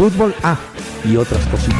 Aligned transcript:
Fútbol 0.00 0.34
A 0.42 0.56
y 1.04 1.14
otras 1.14 1.46
cositas. 1.48 1.76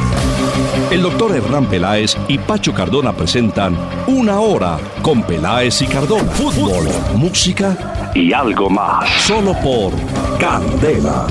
El 0.93 1.01
doctor 1.01 1.35
Hernán 1.35 1.65
Peláez 1.71 2.19
y 2.29 2.37
Pacho 2.37 2.75
Cardona 2.75 3.17
presentan 3.17 3.75
Una 4.07 4.41
Hora 4.41 4.79
con 5.01 5.23
Peláez 5.23 5.81
y 5.81 5.87
Cardona. 5.87 6.25
Fútbol, 6.25 6.87
música 7.17 8.13
y 8.15 8.35
algo 8.35 8.69
más. 8.69 9.09
Solo 9.23 9.55
por 9.63 9.95
Candela. 10.39 11.27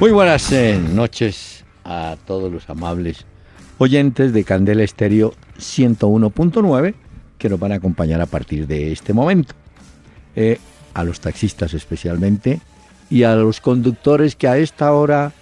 Muy 0.00 0.10
buenas 0.10 0.50
eh, 0.50 0.80
noches 0.92 1.64
a 1.84 2.16
todos 2.26 2.52
los 2.52 2.68
amables 2.68 3.24
oyentes 3.78 4.32
de 4.32 4.42
Candela 4.42 4.82
Estéreo 4.82 5.34
101.9 5.60 6.94
que 7.38 7.48
nos 7.48 7.60
van 7.60 7.70
a 7.70 7.76
acompañar 7.76 8.20
a 8.20 8.26
partir 8.26 8.66
de 8.66 8.90
este 8.90 9.12
momento. 9.12 9.61
Eh, 10.36 10.58
a 10.94 11.04
los 11.04 11.20
taxistas 11.20 11.74
especialmente 11.74 12.60
y 13.10 13.22
a 13.24 13.34
los 13.34 13.60
conductores 13.60 14.36
que 14.36 14.48
a 14.48 14.56
esta 14.56 14.92
hora 14.92 15.32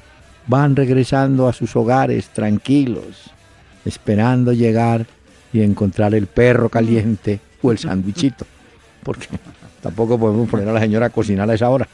van 0.46 0.74
regresando 0.74 1.48
a 1.48 1.52
sus 1.52 1.74
hogares 1.76 2.28
tranquilos, 2.30 3.30
esperando 3.84 4.52
llegar 4.52 5.06
y 5.52 5.62
encontrar 5.62 6.14
el 6.14 6.26
perro 6.26 6.68
caliente 6.68 7.40
o 7.62 7.72
el 7.72 7.78
sándwichito, 7.78 8.46
porque 9.02 9.26
tampoco 9.82 10.18
podemos 10.18 10.48
poner 10.48 10.68
a 10.68 10.72
la 10.72 10.80
señora 10.80 11.06
a 11.06 11.10
cocinar 11.10 11.48
a 11.50 11.54
esa 11.54 11.68
hora. 11.68 11.86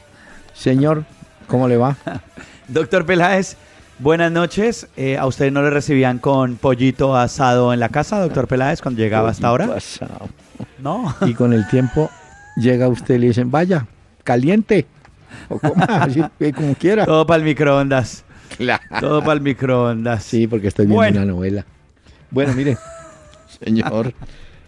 Señor, 0.53 1.03
¿cómo 1.47 1.67
le 1.67 1.77
va? 1.77 1.97
Doctor 2.67 3.05
Peláez, 3.05 3.55
buenas 3.99 4.31
noches. 4.31 4.87
Eh, 4.97 5.17
¿A 5.17 5.25
usted 5.25 5.51
no 5.51 5.61
le 5.61 5.69
recibían 5.69 6.17
con 6.17 6.55
pollito 6.57 7.15
asado 7.15 7.73
en 7.73 7.79
la 7.79 7.89
casa, 7.89 8.19
doctor 8.19 8.47
Peláez, 8.47 8.81
cuando 8.81 9.01
llegaba 9.01 9.29
hasta 9.29 9.47
ahora? 9.47 9.69
Asado. 9.75 10.29
No. 10.79 11.15
Y 11.21 11.33
con 11.33 11.53
el 11.53 11.67
tiempo 11.69 12.09
llega 12.57 12.87
usted 12.87 13.15
y 13.15 13.19
le 13.19 13.27
dicen, 13.27 13.51
vaya, 13.51 13.87
caliente. 14.23 14.85
O 15.49 15.59
coma, 15.59 15.85
así, 15.87 16.23
eh, 16.39 16.51
como 16.53 16.73
quiera. 16.75 17.05
Todo 17.05 17.25
para 17.25 17.37
el 17.39 17.43
microondas. 17.43 18.23
Claro. 18.57 18.83
Todo 18.99 19.21
para 19.21 19.33
el 19.33 19.41
microondas. 19.41 20.23
Sí, 20.23 20.47
porque 20.47 20.67
estoy 20.69 20.85
viendo 20.85 20.95
Bueno. 20.97 21.17
una 21.23 21.25
novela. 21.31 21.65
Bueno, 22.31 22.53
mire, 22.53 22.77
señor, 23.63 24.13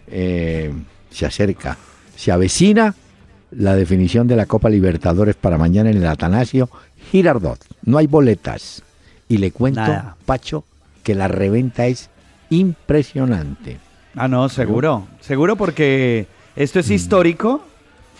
eh, 0.06 0.72
se 1.10 1.26
acerca, 1.26 1.76
se 2.16 2.30
avecina 2.32 2.94
la 3.50 3.74
definición 3.74 4.26
de 4.28 4.36
la 4.36 4.46
Copa 4.46 4.70
Libertadores 4.70 5.34
para 5.34 5.58
mañana 5.58 5.90
en 5.90 5.96
el 5.96 6.06
Atanasio 6.06 6.70
Girardot. 7.10 7.58
No 7.84 7.98
hay 7.98 8.06
boletas. 8.06 8.82
Y 9.28 9.38
le 9.38 9.50
cuento, 9.52 9.80
Nada. 9.80 10.16
Pacho, 10.26 10.64
que 11.02 11.14
la 11.14 11.28
reventa 11.28 11.86
es 11.86 12.10
impresionante. 12.50 13.78
Ah, 14.16 14.28
no, 14.28 14.48
seguro. 14.48 15.06
Seguro 15.20 15.56
porque 15.56 16.26
esto 16.56 16.80
es 16.80 16.90
histórico. 16.90 17.62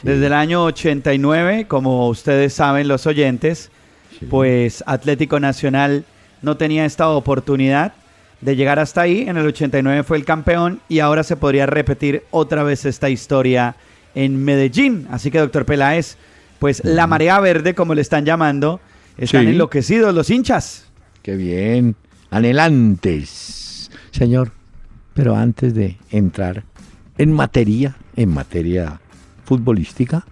Desde 0.02 0.26
el 0.26 0.32
año 0.32 0.64
89, 0.64 1.66
como 1.68 2.08
ustedes 2.08 2.52
saben 2.54 2.88
los 2.88 3.06
oyentes, 3.06 3.70
Sí. 4.18 4.26
pues 4.28 4.82
Atlético 4.86 5.38
Nacional 5.40 6.04
no 6.42 6.56
tenía 6.56 6.84
esta 6.84 7.08
oportunidad 7.10 7.92
de 8.40 8.56
llegar 8.56 8.78
hasta 8.78 9.02
ahí. 9.02 9.24
En 9.28 9.36
el 9.36 9.46
89 9.46 10.02
fue 10.02 10.16
el 10.16 10.24
campeón 10.24 10.80
y 10.88 10.98
ahora 11.00 11.22
se 11.22 11.36
podría 11.36 11.66
repetir 11.66 12.24
otra 12.30 12.62
vez 12.62 12.84
esta 12.86 13.08
historia 13.10 13.76
en 14.14 14.42
Medellín. 14.42 15.06
Así 15.10 15.30
que, 15.30 15.38
doctor 15.38 15.64
Peláez, 15.66 16.16
pues 16.58 16.82
la 16.84 17.06
marea 17.06 17.38
verde, 17.40 17.74
como 17.74 17.94
le 17.94 18.02
están 18.02 18.24
llamando, 18.24 18.80
están 19.18 19.44
Sí. 19.44 19.50
enloquecidos 19.50 20.14
los 20.14 20.30
hinchas. 20.30 20.86
Qué 21.22 21.36
bien. 21.36 21.94
Anhelantes. 22.30 23.90
Señor, 24.10 24.52
pero 25.14 25.36
antes 25.36 25.74
de 25.74 25.96
entrar 26.10 26.64
en 27.18 27.32
materia, 27.32 27.96
en 28.16 28.30
materia 28.30 28.99
futbolística, 29.50 30.24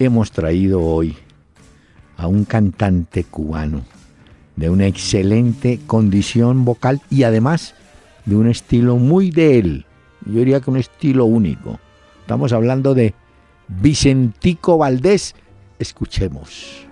hemos 0.00 0.32
traído 0.32 0.82
hoy 0.82 1.16
a 2.16 2.26
un 2.26 2.44
cantante 2.44 3.22
cubano 3.22 3.82
de 4.56 4.68
una 4.68 4.88
excelente 4.88 5.78
condición 5.86 6.64
vocal 6.64 7.00
y 7.08 7.22
además 7.22 7.76
de 8.26 8.34
un 8.34 8.48
estilo 8.48 8.96
muy 8.96 9.30
de 9.30 9.60
él. 9.60 9.86
Yo 10.26 10.40
diría 10.40 10.60
que 10.60 10.72
un 10.72 10.78
estilo 10.78 11.24
único. 11.24 11.78
Estamos 12.22 12.52
hablando 12.52 12.94
de 12.94 13.14
Vicentico 13.68 14.76
Valdés. 14.76 15.36
Escuchemos. 15.78 16.88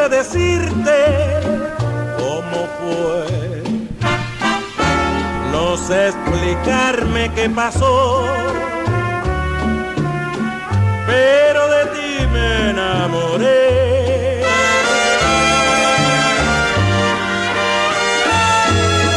Sé 0.00 0.08
decirte 0.08 0.98
cómo 2.16 2.58
fue. 2.78 3.62
No 5.52 5.76
sé 5.76 6.08
explicarme 6.08 7.30
qué 7.34 7.50
pasó. 7.50 8.24
Pero 11.06 11.68
de 11.68 11.84
ti 11.92 12.26
me 12.32 12.70
enamoré. 12.70 14.42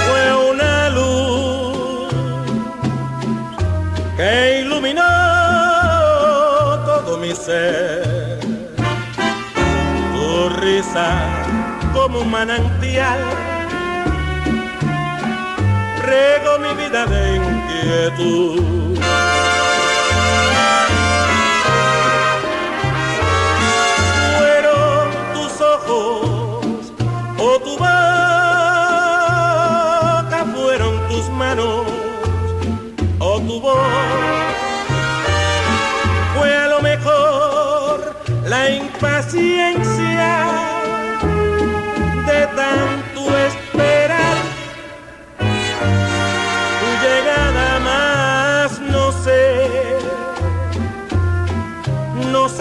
Fue 0.05 0.25
una 0.51 0.89
luz 0.89 2.13
que 4.17 4.59
iluminó 4.65 5.01
todo 6.85 7.17
mi 7.19 7.33
ser. 7.33 8.32
Como 11.93 12.19
un 12.21 12.31
manantial 12.31 13.19
regó 16.01 16.57
mi 16.59 16.73
vida 16.81 17.05
de 17.05 17.35
inquietud. 17.35 18.92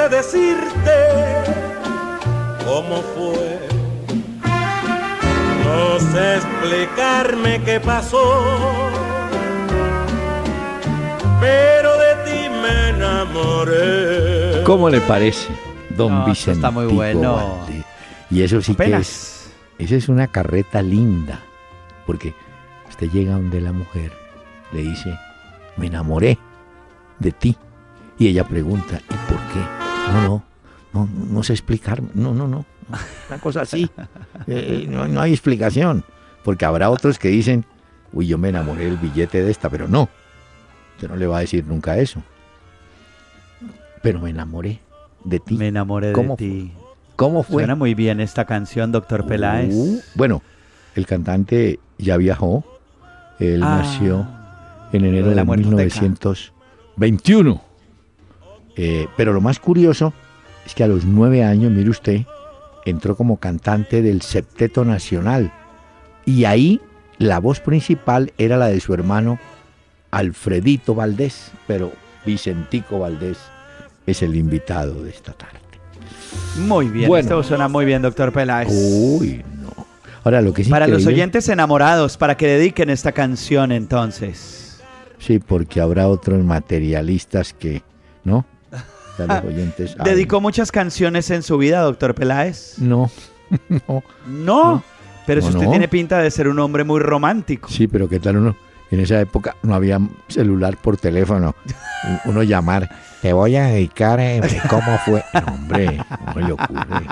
Sé 0.02 0.08
decirte 0.08 0.96
cómo 2.64 3.02
fue. 3.14 3.68
No 5.64 6.00
sé 6.00 6.36
explicarme 6.36 7.62
qué 7.64 7.80
pasó 7.80 8.90
pero 11.40 11.90
de 11.98 12.14
ti 12.24 12.48
me 12.48 12.90
enamoré. 12.90 14.62
¿Cómo 14.64 14.88
le 14.88 15.00
parece, 15.00 15.48
don 15.90 16.20
No, 16.20 16.26
Vicente? 16.26 16.52
está 16.52 16.70
muy 16.70 16.86
bueno. 16.86 17.66
Y 18.30 18.42
eso 18.42 18.62
sí 18.62 18.76
que 18.76 18.94
es, 18.94 19.50
esa 19.78 19.96
es 19.96 20.08
una 20.08 20.28
carreta 20.28 20.80
linda, 20.82 21.40
porque 22.06 22.32
usted 22.88 23.10
llega 23.10 23.32
donde 23.32 23.60
la 23.60 23.72
mujer 23.72 24.12
le 24.72 24.82
dice, 24.82 25.18
me 25.76 25.88
enamoré 25.88 26.38
de 27.18 27.32
ti. 27.32 27.56
Y 28.18 28.28
ella 28.28 28.44
pregunta, 28.44 29.00
¿y 29.00 29.14
por 29.32 29.40
qué? 29.52 29.81
No, 30.12 30.22
no, 30.22 30.44
no, 30.92 31.08
no 31.30 31.42
sé 31.42 31.52
explicar, 31.52 32.02
no, 32.14 32.34
no, 32.34 32.46
no, 32.48 32.64
una 33.28 33.38
cosa 33.40 33.62
así, 33.62 33.88
Eh, 34.46 34.86
no, 34.88 35.08
no 35.08 35.20
hay 35.20 35.32
explicación, 35.32 36.04
porque 36.44 36.64
habrá 36.64 36.90
otros 36.90 37.18
que 37.18 37.28
dicen, 37.28 37.64
uy, 38.12 38.26
yo 38.26 38.38
me 38.38 38.48
enamoré 38.50 38.84
del 38.84 38.96
billete 38.96 39.42
de 39.42 39.50
esta, 39.50 39.70
pero 39.70 39.88
no, 39.88 40.08
usted 40.94 41.08
no 41.08 41.16
le 41.16 41.26
va 41.26 41.38
a 41.38 41.40
decir 41.40 41.64
nunca 41.66 41.96
eso. 41.98 42.22
Pero 44.02 44.20
me 44.20 44.30
enamoré 44.30 44.80
de 45.24 45.38
ti. 45.40 45.56
Me 45.56 45.68
enamoré 45.68 46.08
de 46.08 46.12
¿Cómo 46.12 46.36
ti. 46.36 46.72
¿Cómo 47.16 47.42
fue? 47.42 47.62
Suena 47.62 47.74
muy 47.76 47.94
bien 47.94 48.20
esta 48.20 48.44
canción, 48.46 48.90
doctor 48.90 49.26
Peláez. 49.26 49.72
Uh, 49.72 50.00
bueno, 50.14 50.42
el 50.96 51.06
cantante 51.06 51.78
ya 51.98 52.16
viajó. 52.16 52.64
Él 53.38 53.62
Ah, 53.62 53.78
nació 53.82 54.26
en 54.92 55.04
enero 55.04 55.26
de 55.26 55.30
de, 55.30 55.36
la 55.36 55.44
muertoteca. 55.44 56.00
1921. 56.00 57.62
Eh, 58.76 59.06
pero 59.16 59.32
lo 59.32 59.40
más 59.40 59.58
curioso 59.58 60.12
es 60.64 60.74
que 60.74 60.84
a 60.84 60.88
los 60.88 61.04
nueve 61.04 61.44
años, 61.44 61.70
mire 61.72 61.90
usted, 61.90 62.22
entró 62.84 63.16
como 63.16 63.36
cantante 63.38 64.02
del 64.02 64.22
Septeto 64.22 64.84
Nacional. 64.84 65.52
Y 66.24 66.44
ahí 66.44 66.80
la 67.18 67.38
voz 67.40 67.60
principal 67.60 68.32
era 68.38 68.56
la 68.56 68.66
de 68.66 68.80
su 68.80 68.94
hermano 68.94 69.38
Alfredito 70.10 70.94
Valdés, 70.94 71.52
pero 71.66 71.92
Vicentico 72.26 72.98
Valdés 72.98 73.38
es 74.06 74.22
el 74.22 74.36
invitado 74.36 75.02
de 75.02 75.10
esta 75.10 75.32
tarde. 75.32 75.58
Muy 76.58 76.88
bien, 76.88 77.08
Bueno. 77.08 77.22
esto 77.22 77.42
suena 77.42 77.68
muy 77.68 77.84
bien, 77.84 78.02
doctor 78.02 78.32
Peláez. 78.32 78.68
Uy, 78.70 79.42
no. 79.60 79.86
Ahora 80.24 80.40
lo 80.40 80.52
que 80.52 80.62
es 80.62 80.68
para 80.68 80.86
los 80.86 81.06
oyentes 81.06 81.48
enamorados, 81.48 82.16
para 82.16 82.36
que 82.36 82.46
dediquen 82.46 82.90
esta 82.90 83.12
canción 83.12 83.72
entonces. 83.72 84.80
Sí, 85.18 85.38
porque 85.38 85.80
habrá 85.80 86.08
otros 86.08 86.42
materialistas 86.44 87.52
que, 87.52 87.82
¿no? 88.24 88.44
Ya 89.18 89.26
los 89.26 89.44
oyentes. 89.44 89.90
saben. 89.92 90.04
¿Dedicó 90.14 90.40
muchas 90.40 90.72
canciones 90.72 91.30
en 91.30 91.42
su 91.42 91.58
vida, 91.58 91.80
doctor 91.80 92.14
Peláez? 92.14 92.76
No, 92.78 93.10
no. 93.68 94.02
No, 94.26 94.82
pero 95.26 95.42
si 95.42 95.48
No, 95.48 95.54
usted 95.54 95.64
no. 95.66 95.70
tiene 95.72 95.88
pinta 95.88 96.18
de 96.18 96.30
ser 96.30 96.48
un 96.48 96.58
hombre 96.58 96.84
muy 96.84 97.00
romántico. 97.00 97.68
Sí, 97.68 97.86
pero 97.86 98.08
¿qué 98.08 98.18
tal 98.18 98.38
uno? 98.38 98.56
En 98.90 99.00
esa 99.00 99.20
época 99.20 99.56
no 99.62 99.74
había 99.74 99.98
celular 100.28 100.76
por 100.76 100.96
teléfono. 100.96 101.54
Uno 102.24 102.42
llamar, 102.42 102.90
te 103.22 103.32
voy 103.32 103.56
a 103.56 103.66
dedicar, 103.68 104.18
eh, 104.20 104.40
¿cómo 104.68 104.98
fue? 105.04 105.22
No, 105.34 105.52
hombre, 105.54 105.98
¿cómo 106.34 106.46
le 106.46 106.52
ocurre? 106.52 107.06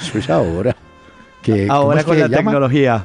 Eso 0.00 0.18
es 0.18 0.30
ahora. 0.30 0.76
Que, 1.42 1.66
¿cómo 1.66 1.72
Ahora 1.80 2.00
es 2.00 2.06
con 2.06 2.14
que 2.16 2.20
la 2.22 2.28
llama? 2.28 2.36
tecnología. 2.50 3.04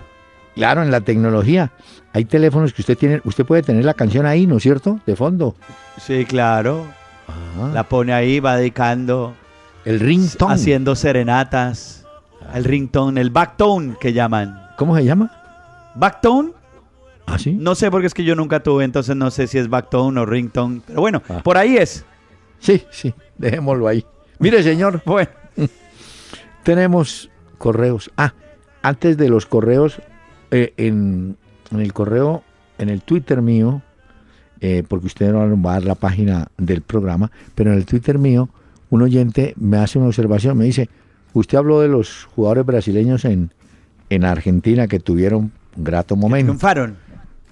Claro, 0.55 0.83
en 0.83 0.91
la 0.91 1.01
tecnología. 1.01 1.71
Hay 2.13 2.25
teléfonos 2.25 2.71
que 2.73 2.81
usted 2.83 2.97
tiene, 2.97 3.19
usted 3.23 3.45
puede 3.45 3.63
tener 3.63 3.83
la 3.83 3.93
canción 3.95 4.25
ahí, 4.25 4.45
¿no 4.45 4.57
es 4.57 4.63
cierto? 4.63 4.99
De 5.05 5.15
fondo. 5.15 5.55
Sí, 5.99 6.23
claro. 6.25 6.85
Ah, 7.27 7.69
La 7.73 7.83
pone 7.83 8.13
ahí, 8.13 8.39
va 8.39 8.57
dedicando, 8.57 9.33
el 9.85 9.99
ringtone. 9.99 10.53
haciendo 10.53 10.95
serenatas. 10.95 12.05
El 12.53 12.63
ringtone, 12.65 13.19
el 13.21 13.29
backtone 13.29 13.95
que 13.99 14.13
llaman. 14.13 14.67
¿Cómo 14.77 14.95
se 14.95 15.05
llama? 15.05 15.31
¿Backtone? 15.95 16.51
¿Ah, 17.25 17.39
sí? 17.39 17.53
No 17.53 17.73
sé 17.75 17.89
porque 17.89 18.07
es 18.07 18.13
que 18.13 18.23
yo 18.25 18.35
nunca 18.35 18.61
tuve, 18.61 18.83
entonces 18.83 19.15
no 19.15 19.31
sé 19.31 19.47
si 19.47 19.57
es 19.57 19.69
backtone 19.69 20.19
o 20.19 20.25
ringtone. 20.25 20.81
Pero 20.85 20.99
bueno, 21.01 21.21
Ah. 21.29 21.41
por 21.43 21.57
ahí 21.57 21.77
es. 21.77 22.05
Sí, 22.59 22.83
sí, 22.91 23.13
dejémoslo 23.37 23.87
ahí. 23.87 24.05
Mire, 24.39 24.61
señor, 24.63 25.01
Bueno, 25.05 25.29
tenemos 26.63 27.29
correos. 27.57 28.11
Ah, 28.17 28.33
antes 28.81 29.17
de 29.17 29.29
los 29.29 29.45
correos, 29.45 30.01
eh, 30.51 30.73
en, 30.77 31.37
en 31.71 31.79
el 31.79 31.93
correo, 31.93 32.43
en 32.77 32.89
el 32.89 33.01
Twitter 33.01 33.41
mío, 33.41 33.81
eh, 34.65 34.81
porque 34.87 35.07
usted 35.07 35.33
no 35.33 35.61
va 35.61 35.71
a 35.71 35.73
dar 35.73 35.83
la 35.83 35.95
página 35.95 36.47
del 36.57 36.81
programa, 36.81 37.29
pero 37.53 37.73
en 37.73 37.77
el 37.79 37.85
Twitter 37.85 38.17
mío, 38.17 38.47
un 38.89 39.01
oyente 39.01 39.53
me 39.57 39.75
hace 39.75 39.99
una 39.99 40.07
observación, 40.07 40.57
me 40.57 40.63
dice, 40.63 40.87
usted 41.33 41.57
habló 41.57 41.81
de 41.81 41.89
los 41.89 42.29
jugadores 42.33 42.65
brasileños 42.65 43.25
en, 43.25 43.51
en 44.09 44.23
Argentina 44.23 44.87
que 44.87 45.01
tuvieron 45.01 45.51
un 45.75 45.83
grato 45.83 46.15
momento. 46.15 46.45
triunfaron. 46.45 46.95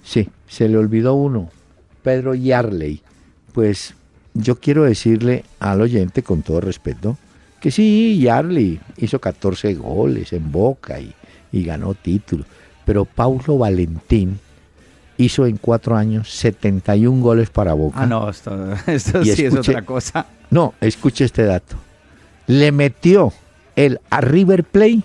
Sí, 0.02 0.30
se 0.48 0.70
le 0.70 0.78
olvidó 0.78 1.12
uno, 1.12 1.50
Pedro 2.02 2.34
Yarley. 2.34 3.02
Pues 3.52 3.94
yo 4.32 4.58
quiero 4.58 4.84
decirle 4.84 5.44
al 5.60 5.82
oyente 5.82 6.22
con 6.22 6.40
todo 6.40 6.62
respeto 6.62 7.18
que 7.60 7.70
sí, 7.70 8.18
Yarley 8.22 8.80
hizo 8.96 9.20
14 9.20 9.74
goles 9.74 10.32
en 10.32 10.50
Boca 10.50 10.98
y, 10.98 11.12
y 11.52 11.62
ganó 11.62 11.92
títulos. 11.92 12.46
Pero 12.86 13.04
Paulo 13.04 13.58
Valentín 13.58 14.40
hizo 15.22 15.46
en 15.46 15.56
cuatro 15.56 15.96
años 15.96 16.30
71 16.30 17.22
goles 17.22 17.50
para 17.50 17.72
Boca. 17.74 17.98
Ah, 18.02 18.06
no, 18.06 18.28
esto, 18.28 18.52
sí 19.24 19.44
es 19.44 19.54
otra 19.54 19.82
cosa. 19.82 20.26
No, 20.50 20.74
escuche 20.80 21.24
este 21.24 21.44
dato. 21.44 21.76
Le 22.46 22.72
metió 22.72 23.32
él 23.76 24.00
a 24.10 24.20
River 24.20 24.64
Plate 24.64 25.02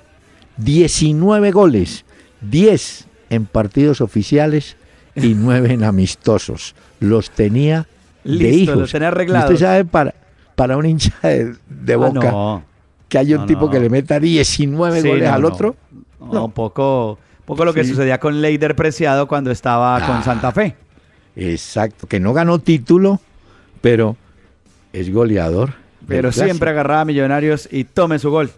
19 0.58 1.52
goles, 1.52 2.04
10 2.42 3.06
en 3.30 3.46
partidos 3.46 4.02
oficiales 4.02 4.76
y 5.16 5.34
9 5.36 5.74
en 5.74 5.84
amistosos. 5.84 6.76
Los 7.00 7.30
tenía 7.32 7.88
de 8.24 8.32
Listo, 8.34 8.58
hijos. 8.58 8.78
los 8.78 8.92
tenía 8.92 9.08
arreglados. 9.10 9.52
Usted 9.52 9.66
sabe, 9.66 9.86
para, 9.86 10.14
para 10.56 10.76
un 10.78 10.86
hincha 10.86 11.14
de, 11.22 11.56
de 11.70 11.94
Ah, 11.94 11.98
boca, 11.98 12.32
no. 12.32 12.64
que 13.08 13.18
hay 13.18 13.34
un 13.34 13.42
No, 13.42 13.46
tipo 13.46 13.62
no. 13.62 13.70
que 13.70 13.80
le 13.80 13.90
meta 13.90 14.20
19 14.20 15.02
Sí, 15.02 15.08
goles 15.08 15.30
al 15.30 15.46
otro. 15.46 15.76
No, 16.20 16.34
No. 16.34 16.46
un 16.46 16.52
poco, 16.52 17.20
poco 17.48 17.66
lo 17.66 17.74
que 17.74 17.84
Sí. 17.84 17.90
sucedía 17.90 18.20
con 18.20 18.40
Leider 18.42 18.76
Preciado 18.76 19.28
cuando 19.28 19.50
estaba 19.50 19.96
Ah. 19.98 20.06
con 20.06 20.24
Santa 20.24 20.52
Fe. 20.52 20.76
Exacto, 21.36 22.06
que 22.08 22.20
no 22.20 22.34
ganó 22.34 22.60
título, 22.60 23.20
pero 23.82 24.16
es 24.94 25.12
goleador. 25.12 25.74
Pero 26.08 26.32
siempre 26.32 26.70
agarraba 26.70 27.02
a 27.02 27.06
Millonarios 27.06 27.68
y 27.72 27.84
tome 27.86 28.20
su 28.20 28.30
gol. 28.30 28.52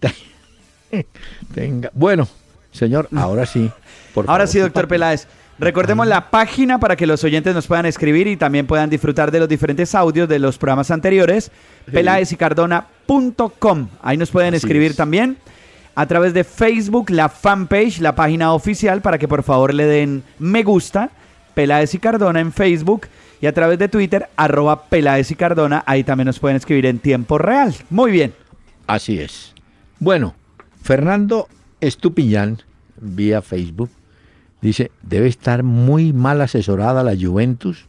Tenga. 1.54 1.90
Bueno, 1.94 2.26
señor, 2.72 3.08
ahora 3.16 3.44
sí. 3.46 3.70
por 4.14 4.24
Ahora 4.28 4.44
favor, 4.46 4.52
sí, 4.52 4.58
doctor. 4.60 4.88
Peláez. 4.88 5.26
Recordemos 5.60 6.06
la 6.06 6.30
página 6.30 6.78
para 6.78 6.94
que 6.94 7.04
los 7.06 7.24
oyentes 7.24 7.52
nos 7.52 7.66
puedan 7.66 7.84
escribir 7.86 8.28
y 8.28 8.36
también 8.36 8.66
puedan 8.68 8.88
disfrutar 8.88 9.32
de 9.32 9.40
los 9.40 9.48
diferentes 9.48 9.92
audios 9.94 10.28
de 10.28 10.38
los 10.38 10.56
programas 10.56 10.90
anteriores. 10.92 11.50
peláezicardona.com. 11.90 13.88
Ahí 14.02 14.16
nos 14.16 14.30
pueden 14.30 14.54
Así 14.54 14.58
escribir 14.64 14.92
es. 14.92 14.96
también. 14.96 15.36
A 15.98 16.06
través 16.06 16.32
de 16.32 16.44
Facebook, 16.44 17.10
la 17.10 17.28
fanpage, 17.28 17.98
la 17.98 18.14
página 18.14 18.52
oficial, 18.52 19.02
para 19.02 19.18
que 19.18 19.26
por 19.26 19.42
favor 19.42 19.74
le 19.74 19.84
den 19.84 20.22
me 20.38 20.62
gusta. 20.62 21.10
Peláez 21.54 21.92
y 21.92 21.98
Cardona 21.98 22.38
en 22.38 22.52
Facebook. 22.52 23.08
Y 23.40 23.46
a 23.46 23.52
través 23.52 23.80
de 23.80 23.88
Twitter, 23.88 24.28
arroba 24.36 24.84
Peláez 24.84 25.32
y 25.32 25.34
Cardona. 25.34 25.82
Ahí 25.86 26.04
también 26.04 26.26
nos 26.26 26.38
pueden 26.38 26.56
escribir 26.56 26.86
en 26.86 27.00
tiempo 27.00 27.36
real. 27.36 27.74
Muy 27.90 28.12
bien. 28.12 28.32
Así 28.86 29.18
es. 29.18 29.54
Bueno, 29.98 30.36
Fernando 30.80 31.48
Estupillán, 31.80 32.58
vía 33.00 33.42
Facebook, 33.42 33.90
dice, 34.62 34.92
debe 35.02 35.26
estar 35.26 35.64
muy 35.64 36.12
mal 36.12 36.40
asesorada 36.42 37.02
la 37.02 37.16
Juventus 37.20 37.86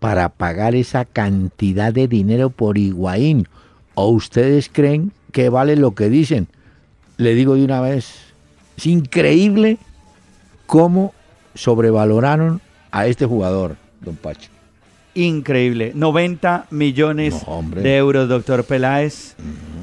para 0.00 0.28
pagar 0.28 0.74
esa 0.74 1.04
cantidad 1.04 1.92
de 1.92 2.08
dinero 2.08 2.50
por 2.50 2.78
Higuaín. 2.78 3.46
¿O 3.94 4.08
ustedes 4.08 4.68
creen 4.72 5.12
que 5.30 5.50
vale 5.50 5.76
lo 5.76 5.94
que 5.94 6.08
dicen? 6.08 6.48
Le 7.16 7.34
digo 7.34 7.54
de 7.54 7.64
una 7.64 7.80
vez, 7.80 8.14
es 8.76 8.86
increíble 8.86 9.78
cómo 10.66 11.14
sobrevaloraron 11.54 12.60
a 12.90 13.06
este 13.06 13.26
jugador, 13.26 13.76
don 14.00 14.16
Pacho. 14.16 14.50
Increíble. 15.14 15.92
90 15.94 16.66
millones 16.70 17.34
No, 17.46 17.62
de 17.70 17.96
euros, 17.96 18.28
doctor 18.28 18.64
Peláez. 18.64 19.36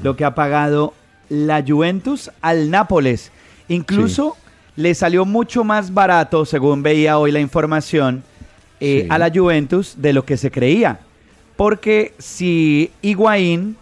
Lo 0.03 0.15
que 0.17 0.25
ha 0.25 0.35
pagado 0.35 0.93
la 1.29 1.63
Juventus 1.65 2.29
al 2.41 2.69
Nápoles. 2.69 3.31
Incluso 3.69 4.35
le 4.75 4.93
salió 4.93 5.23
mucho 5.25 5.63
más 5.63 5.93
barato, 5.93 6.43
según 6.45 6.83
veía 6.83 7.17
hoy 7.17 7.31
la 7.31 7.39
información, 7.39 8.23
eh, 8.81 9.03
Sí. 9.03 9.07
a 9.09 9.17
la 9.17 9.31
Juventus 9.33 9.95
de 9.97 10.11
lo 10.11 10.25
que 10.25 10.35
se 10.35 10.51
creía. 10.51 10.99
Porque 11.55 12.13
si 12.17 12.91
Higuaín 13.01 13.77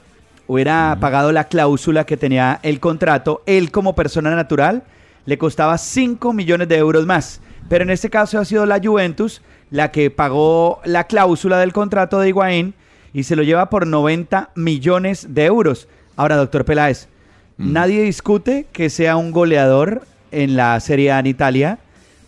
hubiera 0.50 0.98
pagado 1.00 1.32
la 1.32 1.44
cláusula 1.44 2.08
que 2.08 2.18
tenía 2.18 2.60
el 2.63 2.79
contrato, 2.79 3.44
él 3.46 3.70
como 3.70 3.94
persona 3.94 4.36
natural 4.36 4.82
le 5.27 5.38
costaba 5.38 5.77
5 5.77 6.34
millones 6.34 6.68
de 6.68 6.77
euros 6.77 7.06
más. 7.06 7.39
Pero 7.70 7.84
en 7.84 7.91
este 7.91 8.10
caso 8.10 8.39
ha 8.39 8.46
sido 8.46 8.65
la 8.65 8.82
Juventus 8.84 9.44
la 9.70 9.91
que 9.91 10.10
pagó 10.10 10.82
la 10.86 11.03
cláusula 11.03 11.60
del 11.60 11.72
contrato 11.72 12.20
de 12.20 12.29
Higuaín 12.29 12.74
y 13.13 13.24
se 13.24 13.36
lo 13.36 13.44
lleva 13.44 13.70
por 13.70 13.86
90 13.86 14.50
millones 14.56 15.36
de 15.36 15.46
euros. 15.46 15.88
Ahora, 16.15 16.36
doctor 16.36 16.65
Peláez, 16.65 17.10
nadie 17.60 18.01
discute 18.01 18.65
que 18.74 18.89
sea 18.89 19.18
un 19.18 19.32
goleador 19.32 20.01
en 20.32 20.56
la 20.56 20.79
Serie 20.79 21.12
A 21.12 21.20
en 21.20 21.27
Italia, 21.27 21.77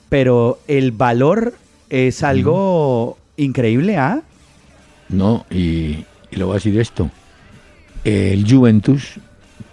pero 0.10 0.60
el 0.68 0.92
valor 0.92 1.56
es 1.90 2.22
algo 2.22 3.18
increíble, 3.36 3.98
¿ah? 3.98 4.22
No, 5.10 5.44
y, 5.50 6.06
y 6.30 6.36
le 6.36 6.44
voy 6.44 6.52
a 6.52 6.56
decir 6.56 6.80
esto. 6.80 7.10
El 8.04 8.50
Juventus 8.52 9.20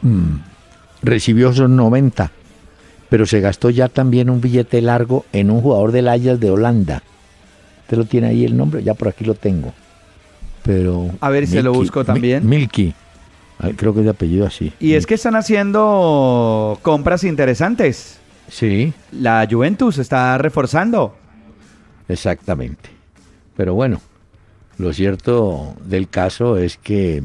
mm, 0.03 0.37
recibió 1.03 1.51
esos 1.51 1.71
90, 1.71 2.31
pero 3.09 3.27
se 3.27 3.41
gastó 3.41 3.71
ya 3.71 3.89
también 3.89 4.29
un 4.31 4.41
billete 4.41 4.83
largo 4.83 5.25
en 5.33 5.51
un 5.51 5.61
jugador 5.63 5.93
del 5.93 6.09
Ajax 6.09 6.41
de 6.41 6.51
Holanda. 6.51 7.03
¿Usted 7.83 7.97
lo 7.97 8.05
tiene 8.05 8.29
ahí 8.29 8.45
el 8.45 8.57
nombre? 8.57 8.83
Ya 8.83 8.95
por 8.95 9.09
aquí 9.09 9.25
lo 9.25 9.35
tengo. 9.35 9.73
Pero 10.63 11.11
A 11.21 11.31
ver 11.31 11.47
si 11.47 11.55
se 11.55 11.63
lo 11.63 11.73
busco 11.73 12.05
también. 12.05 12.47
Milky. 12.47 12.93
Ay, 13.59 13.73
Creo 13.73 13.95
que 13.95 14.01
es 14.01 14.05
de 14.05 14.11
apellido 14.11 14.47
así. 14.47 14.73
Y 14.79 14.93
es 14.93 15.07
que 15.07 15.15
están 15.15 15.35
haciendo 15.37 16.79
compras 16.83 17.25
interesantes. 17.25 18.19
Sí, 18.51 18.93
La 19.13 19.47
Juventus 19.51 19.99
está 19.99 20.37
reforzando. 20.39 21.17
exactamente. 22.09 22.91
Pero 23.57 23.75
bueno, 23.75 24.01
lo 24.79 24.93
cierto 24.93 25.75
del 25.85 26.09
caso 26.09 26.57
es 26.59 26.77
que 26.77 27.23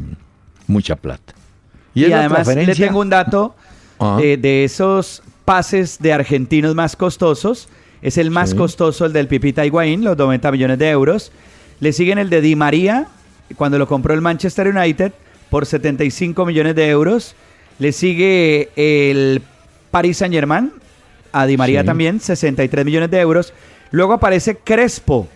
mucha 0.67 0.95
plata. 0.95 1.33
Y, 1.95 2.11
además 2.11 2.47
le 2.47 2.75
tengo 2.75 2.99
un 2.99 3.09
dato 3.09 3.55
Ah. 3.99 4.17
de, 4.19 4.37
de 4.37 4.63
esos 4.63 5.21
pases 5.45 5.99
de 5.99 6.11
argentinos 6.13 6.73
más 6.75 6.95
costosos. 6.95 7.69
Es 8.01 8.17
el 8.17 8.31
más 8.31 8.49
Sí. 8.51 8.55
costoso 8.55 9.05
el 9.05 9.13
del 9.13 9.27
Pipita 9.27 9.65
Higuaín, 9.65 10.03
los 10.03 10.17
90 10.17 10.51
millones 10.51 10.79
de 10.79 10.89
euros. 10.89 11.31
Le 11.79 11.93
siguen 11.93 12.17
el 12.17 12.29
de 12.29 12.41
Di 12.41 12.55
María, 12.55 13.07
cuando 13.55 13.77
lo 13.77 13.87
compró 13.87 14.13
el 14.13 14.21
Manchester 14.21 14.67
United, 14.67 15.13
por 15.49 15.65
75 15.65 16.45
millones 16.45 16.75
de 16.75 16.89
euros. 16.89 17.35
Le 17.79 17.91
sigue 17.91 18.69
el 18.75 19.41
Paris 19.91 20.17
Saint 20.17 20.33
Germain, 20.33 20.71
a 21.31 21.45
Di 21.45 21.55
María 21.55 21.81
Sí. 21.81 21.85
también, 21.85 22.19
63 22.19 22.83
millones 22.85 23.11
de 23.11 23.19
euros. 23.19 23.53
Luego 23.91 24.13
aparece 24.13 24.57
Crespo. 24.57 25.27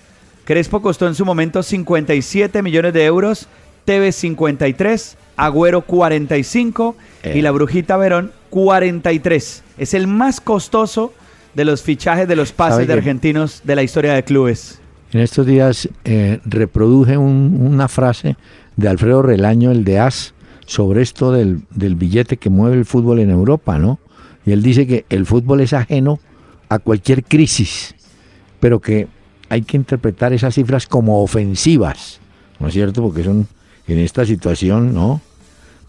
Crespo 0.45 0.81
costó 0.81 1.07
en 1.07 1.15
su 1.15 1.25
momento 1.25 1.61
57 1.61 2.61
millones 2.63 2.93
de 2.93 3.05
euros, 3.05 3.47
Tevez 3.87 4.17
53, 4.17 5.15
Agüero 5.37 5.81
45 5.81 6.97
y 7.23 7.27
Eh. 7.39 7.41
la 7.41 7.51
Brujita 7.51 7.95
Verón 7.95 8.33
43. 8.49 9.63
Es 9.77 9.93
el 9.93 10.07
más 10.07 10.41
costoso 10.41 11.13
de 11.55 11.63
los 11.63 11.81
fichajes 11.83 12.27
de 12.27 12.35
los 12.35 12.51
pases 12.51 12.73
¿Sabe 12.75 12.87
de 12.87 12.93
argentinos 12.93 13.61
de 13.63 13.75
la 13.77 13.83
historia 13.83 14.11
de 14.13 14.23
clubes. 14.25 14.81
En 15.13 15.21
estos 15.21 15.45
días 15.45 15.87
eh, 16.03 16.41
reproduje 16.43 17.17
un- 17.17 17.65
una 17.65 17.87
frase 17.87 18.35
de 18.75 18.89
Alfredo 18.89 19.21
Relaño, 19.21 19.71
el 19.71 19.85
de 19.85 19.99
AS, 19.99 20.33
sobre 20.65 21.01
esto 21.01 21.31
del, 21.31 21.61
del 21.73 21.95
billete 21.95 22.35
que 22.35 22.49
mueve 22.49 22.75
el 22.75 22.83
fútbol 22.83 23.19
en 23.19 23.29
Europa, 23.29 23.79
¿no? 23.79 23.99
Y 24.45 24.51
él 24.51 24.61
dice 24.63 24.85
que 24.85 25.05
el 25.09 25.25
fútbol 25.25 25.61
es 25.61 25.71
ajeno 25.71 26.19
a 26.67 26.79
cualquier 26.79 27.23
crisis, 27.23 27.95
pero 28.59 28.81
que 28.81 29.07
hay 29.47 29.61
que 29.61 29.77
interpretar 29.77 30.33
esas 30.33 30.55
cifras 30.55 30.87
como 30.87 31.23
ofensivas, 31.23 32.19
¿no 32.59 32.67
es 32.67 32.73
cierto? 32.73 33.01
Porque 33.01 33.23
son 33.23 33.47
en 33.87 33.99
esta 33.99 34.25
situación, 34.25 34.93
¿no? 34.93 35.21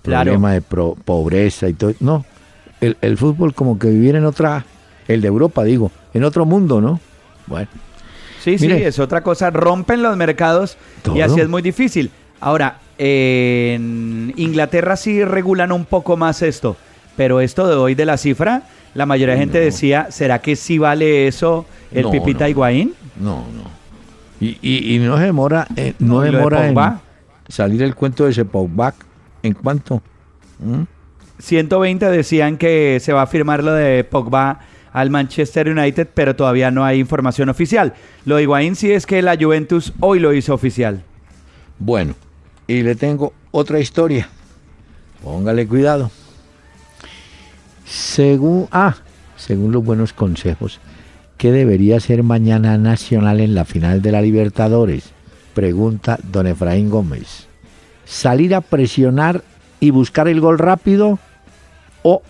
Claro. 0.02 0.25
Problema 0.33 0.52
de 0.52 0.62
pro- 0.62 0.97
pobreza 1.05 1.69
y 1.69 1.75
todo. 1.75 1.93
No, 2.00 2.25
el, 2.81 2.97
el 3.00 3.17
fútbol 3.19 3.55
como 3.55 3.78
que 3.78 3.88
vivir 3.88 4.14
en 4.17 4.25
otra, 4.25 4.64
el 5.09 5.21
de 5.21 5.28
Europa, 5.28 5.64
digo, 5.64 5.90
en 6.14 6.25
otro 6.25 6.45
mundo, 6.45 6.81
¿no? 6.81 7.00
Bueno. 7.47 7.69
Sí, 8.43 8.57
sí, 8.57 8.71
es 8.71 8.99
otra 8.99 9.23
cosa. 9.23 9.50
Rompen 9.50 10.02
los 10.02 10.17
mercados 10.17 10.78
y 11.14 11.21
así 11.21 11.40
es 11.40 11.49
muy 11.49 11.61
difícil. 11.61 12.11
Ahora, 12.40 12.78
en 12.99 14.33
Inglaterra 14.37 14.97
sí 14.97 15.25
regulan 15.25 15.73
un 15.73 15.85
poco 15.85 16.17
más 16.17 16.40
esto, 16.43 16.76
pero 17.17 17.40
esto 17.40 17.67
de 17.67 17.75
hoy 17.75 17.95
de 17.95 18.07
la 18.07 18.17
cifra, 18.17 18.62
la 18.95 19.07
mayoría 19.07 19.35
de 19.35 19.40
gente 19.40 19.59
No. 19.59 19.64
decía, 19.64 20.07
¿será 20.11 20.38
que 20.40 20.55
sí 20.57 20.78
vale 20.78 21.26
eso 21.26 21.67
el 21.90 22.05
No, 22.05 22.11
Pipita 22.12 22.45
no. 22.45 22.50
Higuaín? 22.50 22.95
No, 23.21 23.45
no. 23.55 23.69
Y, 24.40 24.57
y, 24.62 24.95
y 24.95 24.99
no 25.00 25.19
se 25.19 25.25
demora, 25.25 25.67
eh, 25.75 25.95
no, 25.99 26.14
lo 26.14 26.21
de 26.21 26.31
demora 26.31 26.69
en. 26.69 26.75
Salir 27.49 27.83
el 27.83 27.95
cuento 27.95 28.25
de 28.25 28.31
ese 28.31 28.45
Pogba. 28.45 28.95
¿En 29.43 29.55
cuánto? 29.55 30.02
¿Mm? 30.59 30.83
120 31.38 32.07
decían 32.11 32.57
que 32.57 32.99
se 33.00 33.12
va 33.12 33.23
a 33.23 33.26
firmar 33.26 33.62
lo 33.62 33.73
de 33.73 34.05
Pogba 34.05 34.61
al 34.93 35.11
Manchester 35.11 35.69
United, 35.69 36.09
pero 36.12 36.35
todavía 36.35 36.71
no 36.71 36.85
hay 36.85 36.99
información 36.99 37.49
oficial. 37.49 37.95
Lo 38.25 38.37
de 38.37 38.43
Higuaín 38.43 38.75
sí 38.75 38.90
es 38.90 39.07
que 39.07 39.23
la 39.23 39.37
Juventus 39.37 39.93
hoy 40.00 40.19
lo 40.19 40.33
hizo 40.33 40.55
oficial. 40.55 41.02
Bueno, 41.78 42.14
y 42.67 42.83
le 42.83 42.97
tengo 42.97 43.33
otra 43.50 43.78
historia. 43.78 44.28
Póngale 45.23 45.67
cuidado. 45.67 46.11
Según, 47.85 48.69
ah, 48.73 48.97
según 49.37 49.73
los 49.73 49.85
buenos 49.85 50.12
consejos, 50.12 50.81
¿qué 51.37 51.52
debería 51.52 52.00
ser 52.00 52.23
mañana 52.23 52.76
Nacional 52.76 53.40
en 53.40 53.55
la 53.55 53.64
final 53.64 54.02
de 54.02 54.12
la 54.12 54.21
Libertadores? 54.21 55.12
Pregunta 55.59 56.21
don 56.23 56.47
Efraín 56.47 56.88
Gómez. 56.88 57.49
¿Salir 58.05 58.55
a 58.55 58.61
presionar 58.61 59.43
y 59.81 59.91
buscar 59.91 60.29
el 60.29 60.41
gol 60.41 60.57
rápido? 60.57 61.19
¿O 62.05 62.23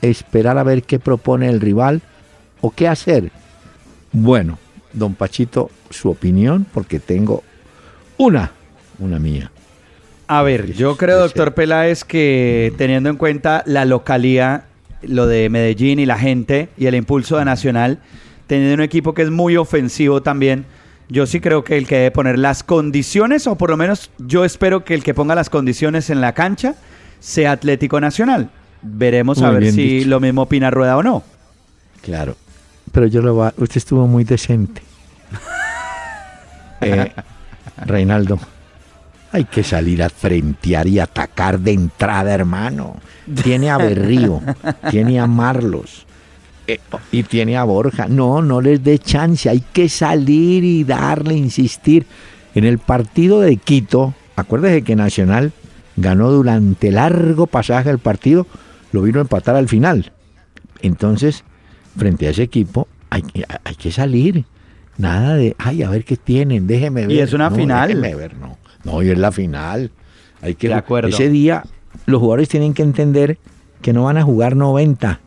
esperar 0.00 0.58
a 0.58 0.62
ver 0.62 0.84
qué 0.84 1.00
propone 1.00 1.48
el 1.48 1.60
rival? 1.60 2.02
¿O 2.60 2.70
qué 2.70 2.86
hacer? 2.86 3.32
Bueno, 4.12 4.60
don 4.92 5.16
Pachito, 5.16 5.72
su 5.90 6.08
opinión, 6.08 6.66
porque 6.72 7.00
tengo 7.00 7.42
una, 8.16 8.52
una 9.00 9.18
mía. 9.18 9.50
A 10.28 10.42
ver, 10.42 10.72
yo 10.72 10.96
creo, 10.96 11.18
doctor. 11.18 11.54
Peláez, 11.54 12.04
que 12.04 12.72
teniendo 12.78 13.10
en 13.10 13.16
cuenta 13.16 13.64
la 13.66 13.86
localía, 13.86 14.66
lo 15.02 15.26
de 15.26 15.48
Medellín 15.48 15.98
y 15.98 16.06
la 16.06 16.16
gente 16.16 16.68
y 16.78 16.86
el 16.86 16.94
impulso 16.94 17.38
de 17.38 17.44
Nacional, 17.44 17.98
teniendo 18.46 18.74
un 18.74 18.82
equipo 18.82 19.14
que 19.14 19.22
es 19.22 19.30
muy 19.30 19.56
ofensivo 19.56 20.22
también, 20.22 20.64
yo 21.08 21.26
sí 21.26 21.40
creo 21.40 21.64
que 21.64 21.78
el 21.78 21.86
que 21.86 21.96
debe 21.96 22.10
poner 22.10 22.38
las 22.38 22.62
condiciones, 22.62 23.46
o 23.46 23.56
por 23.56 23.70
lo 23.70 23.76
menos 23.76 24.10
yo 24.18 24.44
espero 24.44 24.84
que 24.84 24.94
el 24.94 25.02
que 25.02 25.14
ponga 25.14 25.34
las 25.34 25.50
condiciones 25.50 26.10
en 26.10 26.20
la 26.20 26.32
cancha, 26.34 26.74
sea 27.20 27.52
Atlético 27.52 28.00
Nacional. 28.00 28.50
Veremos 28.82 29.42
a 29.42 29.50
Muy 29.50 29.60
ver 29.60 29.72
si 29.72 29.98
dicho. 29.98 30.08
lo 30.08 30.20
mismo 30.20 30.42
opina 30.42 30.70
Rueda 30.70 30.96
o 30.96 31.02
no. 31.02 31.22
Claro. 32.02 32.36
Pero 32.92 33.06
yo 33.06 33.22
lo 33.22 33.36
va. 33.36 33.52
Usted 33.56 33.78
estuvo 33.78 34.06
muy 34.06 34.24
decente. 34.24 34.82
Eh, 36.80 37.12
Reinaldo, 37.86 38.38
hay 39.32 39.44
que 39.44 39.64
salir 39.64 40.02
a 40.02 40.08
frentear 40.08 40.86
y 40.86 41.00
atacar 41.00 41.58
de 41.58 41.72
entrada, 41.72 42.32
hermano. 42.32 42.96
Tiene 43.42 43.68
a 43.70 43.78
Berrío, 43.78 44.40
tiene 44.90 45.18
a 45.18 45.26
Marlos 45.26 46.06
y 47.12 47.22
tiene 47.22 47.56
a 47.56 47.64
Borja. 47.64 48.06
No, 48.08 48.42
no 48.42 48.60
les 48.60 48.82
dé 48.82 48.98
chance. 48.98 49.48
Hay 49.48 49.62
que 49.72 49.88
salir 49.88 50.64
y 50.64 50.84
darle, 50.84 51.34
insistir. 51.34 52.06
En 52.54 52.64
el 52.64 52.78
partido 52.78 53.40
de 53.40 53.56
Quito, 53.56 54.14
acuérdese 54.36 54.82
que 54.82 54.96
Nacional 54.96 55.52
ganó 55.96 56.30
durante 56.30 56.90
largo 56.90 57.46
pasaje 57.46 57.90
el 57.90 57.98
partido, 57.98 58.46
lo 58.92 59.02
vino 59.02 59.18
a 59.18 59.22
empatar 59.22 59.56
al 59.56 59.68
final. 59.68 60.12
Entonces, 60.82 61.44
frente 61.96 62.26
a 62.26 62.30
ese 62.30 62.42
equipo, 62.44 62.88
hay, 63.10 63.22
que- 63.22 63.44
hay 63.64 63.74
que 63.74 63.90
salir. 63.90 64.44
Nada 64.96 65.34
de, 65.34 65.54
ay, 65.58 65.82
a 65.82 65.90
ver 65.90 66.04
qué 66.04 66.16
tienen, 66.16 66.66
déjeme 66.66 67.02
ver. 67.06 67.16
Y 67.16 67.20
es 67.20 67.32
una 67.32 67.50
No, 67.50 67.56
final. 67.56 67.88
déjeme 67.88 68.14
ver, 68.14 68.36
no. 68.36 68.58
No, 68.84 68.92
hoy 68.92 69.10
es 69.10 69.18
la 69.18 69.30
final. 69.32 69.90
Hay 70.42 70.54
que 70.54 70.68
De 70.68 70.74
acuerdo. 70.74 71.08
Ese 71.08 71.28
día, 71.28 71.64
los 72.06 72.20
jugadores 72.20 72.48
tienen 72.48 72.74
que 72.74 72.82
entender 72.82 73.38
que 73.82 73.92
no 73.92 74.04
van 74.04 74.16
a 74.16 74.22
jugar 74.22 74.56
90. 74.56 75.20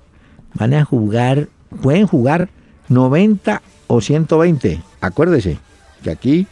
Van 0.54 0.74
a 0.74 0.84
jugar, 0.86 1.48
pueden 1.82 2.08
jugar 2.08 2.50
90 2.90 3.62
o 3.88 4.02
120. 4.02 4.82
Acuérdese 5.00 5.58
que 6.04 6.12
aquí, 6.12 6.48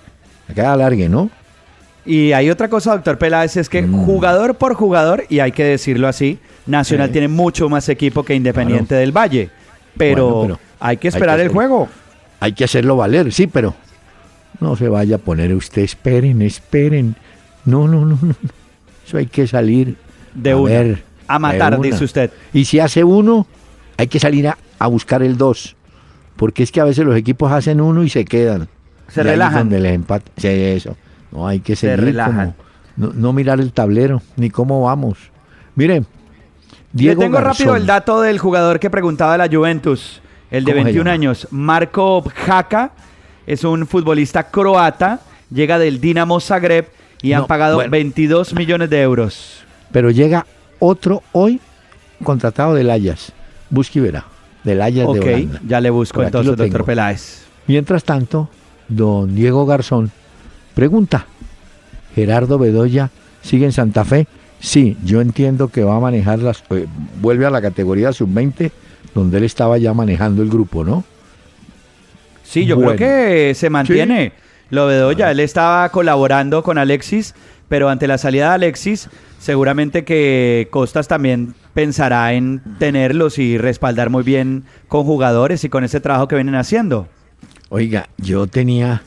acá 0.50 0.74
alargue, 0.74 1.10
¿no? 1.10 1.30
Y 2.06 2.32
hay 2.32 2.50
otra 2.50 2.70
cosa, 2.70 2.94
doctor 2.94 3.18
Peláez, 3.18 3.58
es 3.58 3.70
que 3.70 3.82
Mm. 3.82 4.06
jugador 4.06 4.56
por 4.56 4.74
jugador, 4.74 5.26
y 5.30 5.40
hay 5.40 5.52
que 5.52 5.64
decirlo 5.64 6.08
así, 6.08 6.40
Nacional 6.66 7.12
tiene 7.12 7.28
mucho 7.28 7.68
más 7.70 7.90
equipo 7.90 8.24
que 8.24 8.36
Independiente 8.36 8.96
del 8.96 9.12
Valle. 9.12 9.50
Pero, 9.98 10.30
Bueno, 10.30 10.42
pero 10.58 10.60
hay 10.80 10.98
que 10.98 11.08
hay 11.08 11.10
esperar 11.10 11.40
el 11.40 11.50
juego. 11.50 11.88
Hay 12.40 12.54
que 12.54 12.64
hacerlo 12.64 12.96
valer, 12.96 13.32
sí, 13.34 13.48
pero 13.48 13.74
no 14.60 14.76
se 14.76 14.88
vaya 14.88 15.16
a 15.16 15.20
poner 15.20 15.54
usted, 15.54 15.82
esperen, 15.82 16.42
esperen. 16.42 17.16
No, 17.66 17.88
no, 17.88 18.06
no, 18.06 18.18
no. 18.22 18.36
Eso 19.06 19.18
hay 19.18 19.26
que 19.26 19.46
salir 19.48 19.96
De 20.34 20.52
a 20.52 20.58
una. 20.58 20.70
ver, 20.72 21.04
A 21.28 21.38
matar, 21.40 21.80
dice 21.82 22.04
usted. 22.04 22.32
Y 22.54 22.66
si 22.66 22.80
hace 22.80 23.04
uno, 23.04 23.46
hay 24.00 24.08
que 24.08 24.20
salir 24.20 24.48
a, 24.48 24.58
a 24.80 24.88
buscar 24.88 25.22
el 25.22 25.38
dos. 25.38 25.76
Porque 26.38 26.64
es 26.64 26.72
que 26.72 26.80
a 26.80 26.86
veces 26.86 27.06
los 27.06 27.16
equipos 27.18 27.52
hacen 27.52 27.82
uno 27.82 28.02
y 28.04 28.10
se 28.10 28.24
quedan. 28.24 28.70
Se 29.10 29.22
Y 29.22 29.24
relajan. 29.24 29.60
donde 29.70 29.80
les 29.82 29.94
empata. 29.94 30.32
Sí, 30.38 30.48
eso. 30.48 30.96
No 31.32 31.46
hay 31.48 31.60
que 31.60 31.76
Se 31.76 31.88
seguir 31.90 32.06
relajan. 32.06 32.54
como- 32.54 32.70
no, 32.96 33.14
no 33.14 33.34
mirar 33.34 33.60
el 33.60 33.72
tablero, 33.74 34.22
ni 34.38 34.50
cómo 34.50 34.82
vamos. 34.84 35.18
Mire, 35.76 36.04
Diego 36.94 37.22
Le 37.22 37.26
tengo 37.28 37.40
rápido 37.42 37.76
el 37.76 37.86
dato 37.86 38.22
del 38.22 38.40
jugador 38.40 38.80
que 38.80 38.90
preguntaba 38.90 39.34
de 39.34 39.38
la 39.38 39.48
Juventus, 39.54 40.22
el 40.52 40.64
de 40.66 40.72
¿Cómo 40.72 40.82
se 40.82 40.84
21 40.86 41.04
llama? 41.06 41.14
años. 41.14 41.48
Marco 41.52 42.24
Jaka 42.46 42.92
es 43.48 43.64
un 43.64 43.86
futbolista 43.86 44.50
croata, 44.50 45.20
llega 45.52 45.78
del 45.78 46.00
Dinamo 46.02 46.40
Zagreb 46.40 46.88
y 47.22 47.34
han 47.34 47.48
pagado 47.48 47.76
bueno. 47.76 47.92
22 47.92 48.54
millones 48.54 48.90
de 48.90 49.02
euros. 49.02 49.64
Pero 49.92 50.10
llega 50.12 50.46
otro 50.80 51.22
hoy 51.34 51.60
contratado 52.24 52.74
del 52.76 52.90
Ayas. 52.90 53.34
Busque 53.70 54.00
y 54.00 54.02
verá. 54.02 54.26
Del 54.64 54.82
Ayas 54.82 55.08
Ok, 55.08 55.16
de 55.18 55.34
Holanda. 55.36 55.62
ya 55.68 55.80
le 55.82 55.90
busco 55.90 56.16
Por 56.18 56.26
entonces, 56.26 56.50
lo 56.52 56.56
doctor. 56.56 56.86
Peláez. 56.86 57.44
Mientras 57.68 58.04
tanto, 58.04 58.50
don 58.88 59.34
Diego 59.36 59.66
Garzón 59.66 60.12
pregunta, 60.74 61.26
¿Gerardo 62.16 62.58
Bedoya 62.58 63.10
sigue 63.42 63.66
en 63.66 63.72
Santa 63.72 64.04
Fe? 64.06 64.28
Sí, 64.60 64.98
yo 65.06 65.22
entiendo 65.22 65.70
que 65.70 65.84
va 65.84 65.96
a 65.96 66.00
manejar 66.00 66.40
las... 66.40 66.64
eh, 66.72 66.86
vuelve 67.22 67.46
a 67.46 67.50
la 67.50 67.62
categoría 67.62 68.12
sub-20, 68.12 68.72
donde 69.16 69.38
él 69.38 69.44
estaba 69.46 69.78
ya 69.78 69.94
manejando 69.94 70.42
el 70.42 70.50
grupo, 70.50 70.84
¿no? 70.84 71.04
Sí, 72.44 72.66
yo 72.66 72.76
Bueno. 72.76 72.96
creo 72.96 72.98
que 72.98 73.54
se 73.56 73.70
mantiene. 73.70 74.34
Lo 74.72 74.86
Bedoya, 74.88 75.32
él 75.32 75.40
estaba 75.40 75.88
colaborando 75.90 76.62
con 76.64 76.78
Alexis, 76.78 77.34
pero 77.70 77.88
ante 77.88 78.08
la 78.08 78.18
salida 78.18 78.50
de 78.50 78.56
Alexis, 78.56 79.10
seguramente 79.40 80.04
que 80.04 80.68
Costas 80.72 81.08
también 81.08 81.54
pensará 81.74 82.34
en 82.34 82.62
tenerlos 82.80 83.38
y 83.38 83.58
respaldar 83.58 84.10
muy 84.10 84.24
bien 84.24 84.66
con 84.88 85.06
jugadores 85.06 85.64
y 85.64 85.70
con 85.70 85.84
ese 85.84 86.02
trabajo 86.02 86.28
que 86.28 86.36
vienen 86.36 86.56
haciendo. 86.56 87.08
Oiga, 87.70 88.10
yo 88.18 88.48
tenía 88.48 89.04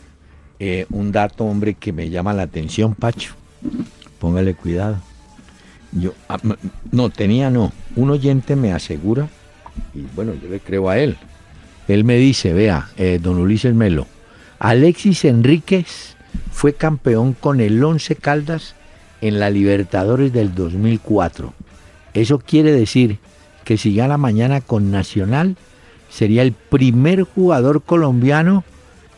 eh, 0.60 0.86
un 0.90 1.10
dato, 1.10 1.44
hombre, 1.44 1.74
que 1.74 1.92
me 1.92 2.08
llama 2.08 2.32
la 2.32 2.42
atención, 2.42 2.94
Pacho. 2.94 3.34
Póngale 4.20 4.54
cuidado. 4.54 4.96
Yo, 5.90 6.14
ah, 6.28 6.38
no, 6.92 7.10
tenía 7.10 7.50
no. 7.50 7.72
Un 7.96 8.10
oyente 8.10 8.54
me 8.54 8.72
asegura 8.72 9.28
y 9.92 10.02
bueno, 10.14 10.32
yo 10.40 10.48
le 10.48 10.60
creo 10.60 10.88
a 10.88 10.98
él. 10.98 11.16
Él 11.88 12.04
me 12.04 12.16
dice, 12.16 12.52
vea, 12.52 12.88
eh, 12.96 13.18
don 13.20 13.38
Ulises 13.38 13.74
Melo, 13.74 14.06
Alexis 14.60 15.24
Enríquez 15.24 16.11
fue 16.50 16.74
campeón 16.74 17.34
con 17.34 17.60
el 17.60 17.82
Once 17.82 18.14
Caldas 18.16 18.74
en 19.20 19.38
la 19.40 19.50
Libertadores 19.50 20.32
del 20.32 20.54
2004. 20.54 21.52
Eso 22.14 22.38
quiere 22.38 22.72
decir 22.72 23.18
que 23.64 23.76
si 23.76 23.94
gana 23.94 24.18
mañana 24.18 24.60
con 24.60 24.90
Nacional, 24.90 25.56
sería 26.10 26.42
el 26.42 26.52
primer 26.52 27.22
jugador 27.22 27.82
colombiano 27.82 28.64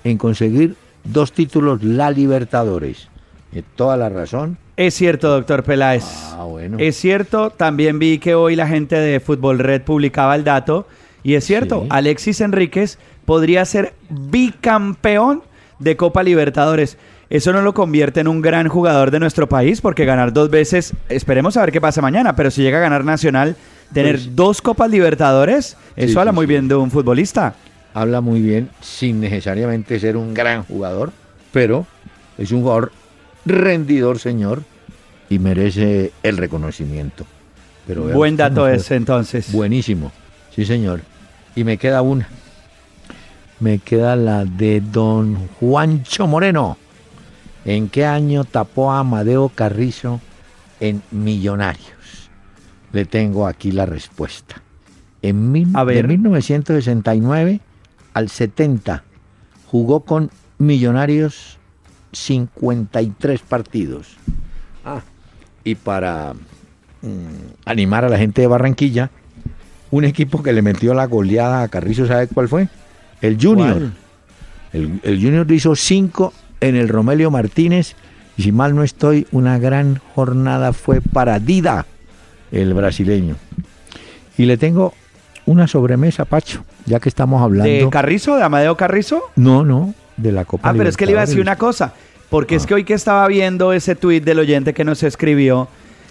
en 0.05 0.19
conseguir 0.19 0.77
dos 1.05 1.33
títulos 1.33 1.83
la 1.83 2.11
Libertadores. 2.11 3.09
Eh, 3.53 3.63
toda 3.77 3.97
la 3.97 4.09
razón. 4.09 4.59
Es 4.77 4.95
cierto, 4.95 5.29
doctor 5.29 5.63
Peláez. 5.63 6.05
Ah, 6.33 6.45
bueno. 6.45 6.79
Es 6.81 6.97
cierto, 6.97 7.51
también 7.51 7.99
vi 7.99 8.19
que 8.19 8.35
hoy 8.35 8.57
la 8.57 8.67
gente 8.67 8.97
de 8.97 9.21
Fútbol 9.21 9.59
Red 9.59 9.83
publicaba 9.83 10.35
el 10.35 10.45
dato. 10.45 10.87
Y 11.23 11.35
es 11.35 11.45
cierto, 11.45 11.83
Sí. 11.83 11.89
Alexis 11.91 12.41
Enríquez 12.41 12.99
podría 13.25 13.65
ser 13.65 13.95
bicampeón 14.11 15.43
de 15.79 15.97
Copa 15.97 16.23
Libertadores. 16.23 16.97
Eso 17.31 17.53
no 17.53 17.63
lo 17.63 17.73
convierte 17.75 18.21
en 18.21 18.29
un 18.29 18.43
gran 18.43 18.69
jugador 18.69 19.11
de 19.11 19.19
nuestro 19.21 19.49
país, 19.49 19.81
porque 19.81 20.05
ganar 20.05 20.33
dos 20.33 20.51
veces, 20.51 20.93
esperemos 21.09 21.57
a 21.57 21.63
ver 21.63 21.73
qué 21.73 21.81
pasa 21.81 22.03
mañana, 22.03 22.37
pero 22.37 22.51
si 22.51 22.63
llega 22.63 22.79
a 22.79 22.83
ganar 22.83 23.05
Nacional, 23.05 23.57
tener 23.93 24.17
Pues- 24.17 24.37
dos 24.37 24.61
Copas 24.63 24.91
Libertadores, 24.91 25.77
eso 25.97 26.13
Sí, 26.13 26.19
habla 26.19 26.33
sí, 26.33 26.35
muy 26.37 26.45
sí. 26.47 26.49
bien 26.51 26.69
de 26.69 26.75
un 26.75 26.91
futbolista. 26.91 27.55
Habla 27.95 28.21
muy 28.21 28.41
bien 28.41 28.69
sin 28.81 29.21
necesariamente 29.21 29.99
ser 30.01 30.17
un 30.17 30.35
gran 30.35 30.65
jugador, 30.65 31.13
pero 31.53 31.87
es 32.39 32.51
un 32.53 32.63
jugador 32.63 32.93
rendidor, 33.47 34.19
señor, 34.19 34.63
y 35.31 35.39
merece 35.39 36.13
el 36.23 36.37
reconocimiento. 36.37 37.25
Pero 37.87 38.03
Buen 38.05 38.37
dato 38.37 38.67
ese 38.69 38.97
entonces. 38.97 39.53
Buenísimo, 39.53 40.11
sí 40.55 40.65
señor. 40.65 41.01
Y 41.55 41.65
me 41.65 41.77
queda 41.79 42.03
una. 42.03 42.29
Me 43.61 43.79
queda 43.79 44.17
la 44.17 44.45
de 44.45 44.81
don 44.81 45.49
Juancho 45.61 46.27
Moreno. 46.27 46.77
¿En 47.65 47.89
qué 47.89 48.05
año 48.05 48.45
tapó 48.45 48.93
a 48.93 48.99
Amadeo 49.01 49.49
Carrizo 49.49 50.21
en 50.81 51.03
Millonarios? 51.11 52.31
Le 52.93 53.05
tengo 53.07 53.47
aquí 53.47 53.73
la 53.73 53.87
respuesta. 53.87 54.61
En 55.23 55.51
mil- 55.51 55.71
A 55.75 55.85
ver. 55.85 56.03
de 56.07 56.09
1969 56.09 57.61
al 58.13 58.29
70 58.29 59.03
jugó 59.67 60.01
con 60.01 60.31
Millonarios 60.59 61.59
53 62.13 63.41
partidos. 63.41 64.17
Ah, 64.85 65.01
y 65.65 65.75
para 65.75 66.35
mm, 67.03 67.07
animar 67.65 68.05
a 68.05 68.09
la 68.11 68.19
gente 68.19 68.43
de 68.43 68.47
Barranquilla, 68.47 69.11
un 69.91 70.05
equipo 70.05 70.43
que 70.43 70.53
le 70.53 70.61
metió 70.63 70.93
la 70.95 71.07
goleada 71.07 71.63
a 71.63 71.69
Carrizo, 71.69 72.07
¿sabe 72.07 72.29
cuál 72.29 72.49
fue? 72.49 72.69
El 73.21 73.39
Junior. 73.41 73.91
El, 74.73 75.01
el 75.03 75.23
Junior 75.23 75.51
hizo 75.53 75.75
cinco 75.77 76.33
en 76.61 76.77
el 76.77 76.89
Romelio 76.89 77.31
Martínez. 77.31 77.95
Y 78.37 78.43
si 78.43 78.53
mal 78.53 78.75
no 78.75 78.83
estoy, 78.83 79.27
una 79.31 79.59
gran 79.59 80.01
jornada 80.15 80.73
fue 80.73 81.01
para 81.01 81.39
Dida, 81.39 81.87
el 82.51 82.75
brasileño. 82.75 83.37
Y 84.37 84.47
le 84.47 84.57
tengo 84.57 84.93
una 85.47 85.69
sobremesa, 85.69 86.25
Pacho, 86.25 86.65
ya 86.87 86.99
que 86.99 87.09
estamos 87.09 87.41
hablando. 87.43 87.71
¿De 87.71 87.89
Carrizo, 87.91 88.37
de 88.37 88.43
Amadeo 88.43 88.77
Carrizo? 88.77 89.23
no, 89.37 89.65
no, 89.65 89.95
de 90.17 90.33
la 90.33 90.45
Copa 90.45 90.71
Ah, 90.71 90.75
pero 90.77 90.89
es 90.89 90.97
que 90.97 91.07
le 91.07 91.13
iba 91.13 91.21
a 91.23 91.27
decir 91.27 91.41
una 91.41 91.57
cosa, 91.57 91.93
porque 92.29 92.57
es 92.57 92.65
Ah. 92.65 92.67
que 92.67 92.75
hoy 92.75 92.85
que 92.85 92.95
estaba 92.95 93.29
viendo 93.29 93.73
ese 93.73 93.95
tuit 93.95 94.25
del 94.25 94.41
oyente 94.41 94.75
que 94.75 94.83
nos 94.85 95.05
escribió, 95.05 95.69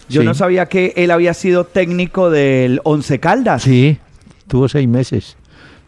yo 0.08 0.22
Sí. 0.22 0.26
no 0.28 0.34
sabía 0.34 0.68
que 0.68 0.94
él 0.96 1.12
había 1.12 1.34
sido 1.34 1.66
técnico 1.66 2.30
del 2.30 2.80
Once 2.86 3.20
Caldas. 3.20 3.64
Sí, 3.64 3.98
tuvo 4.48 4.70
seis 4.70 4.88
meses. 4.88 5.36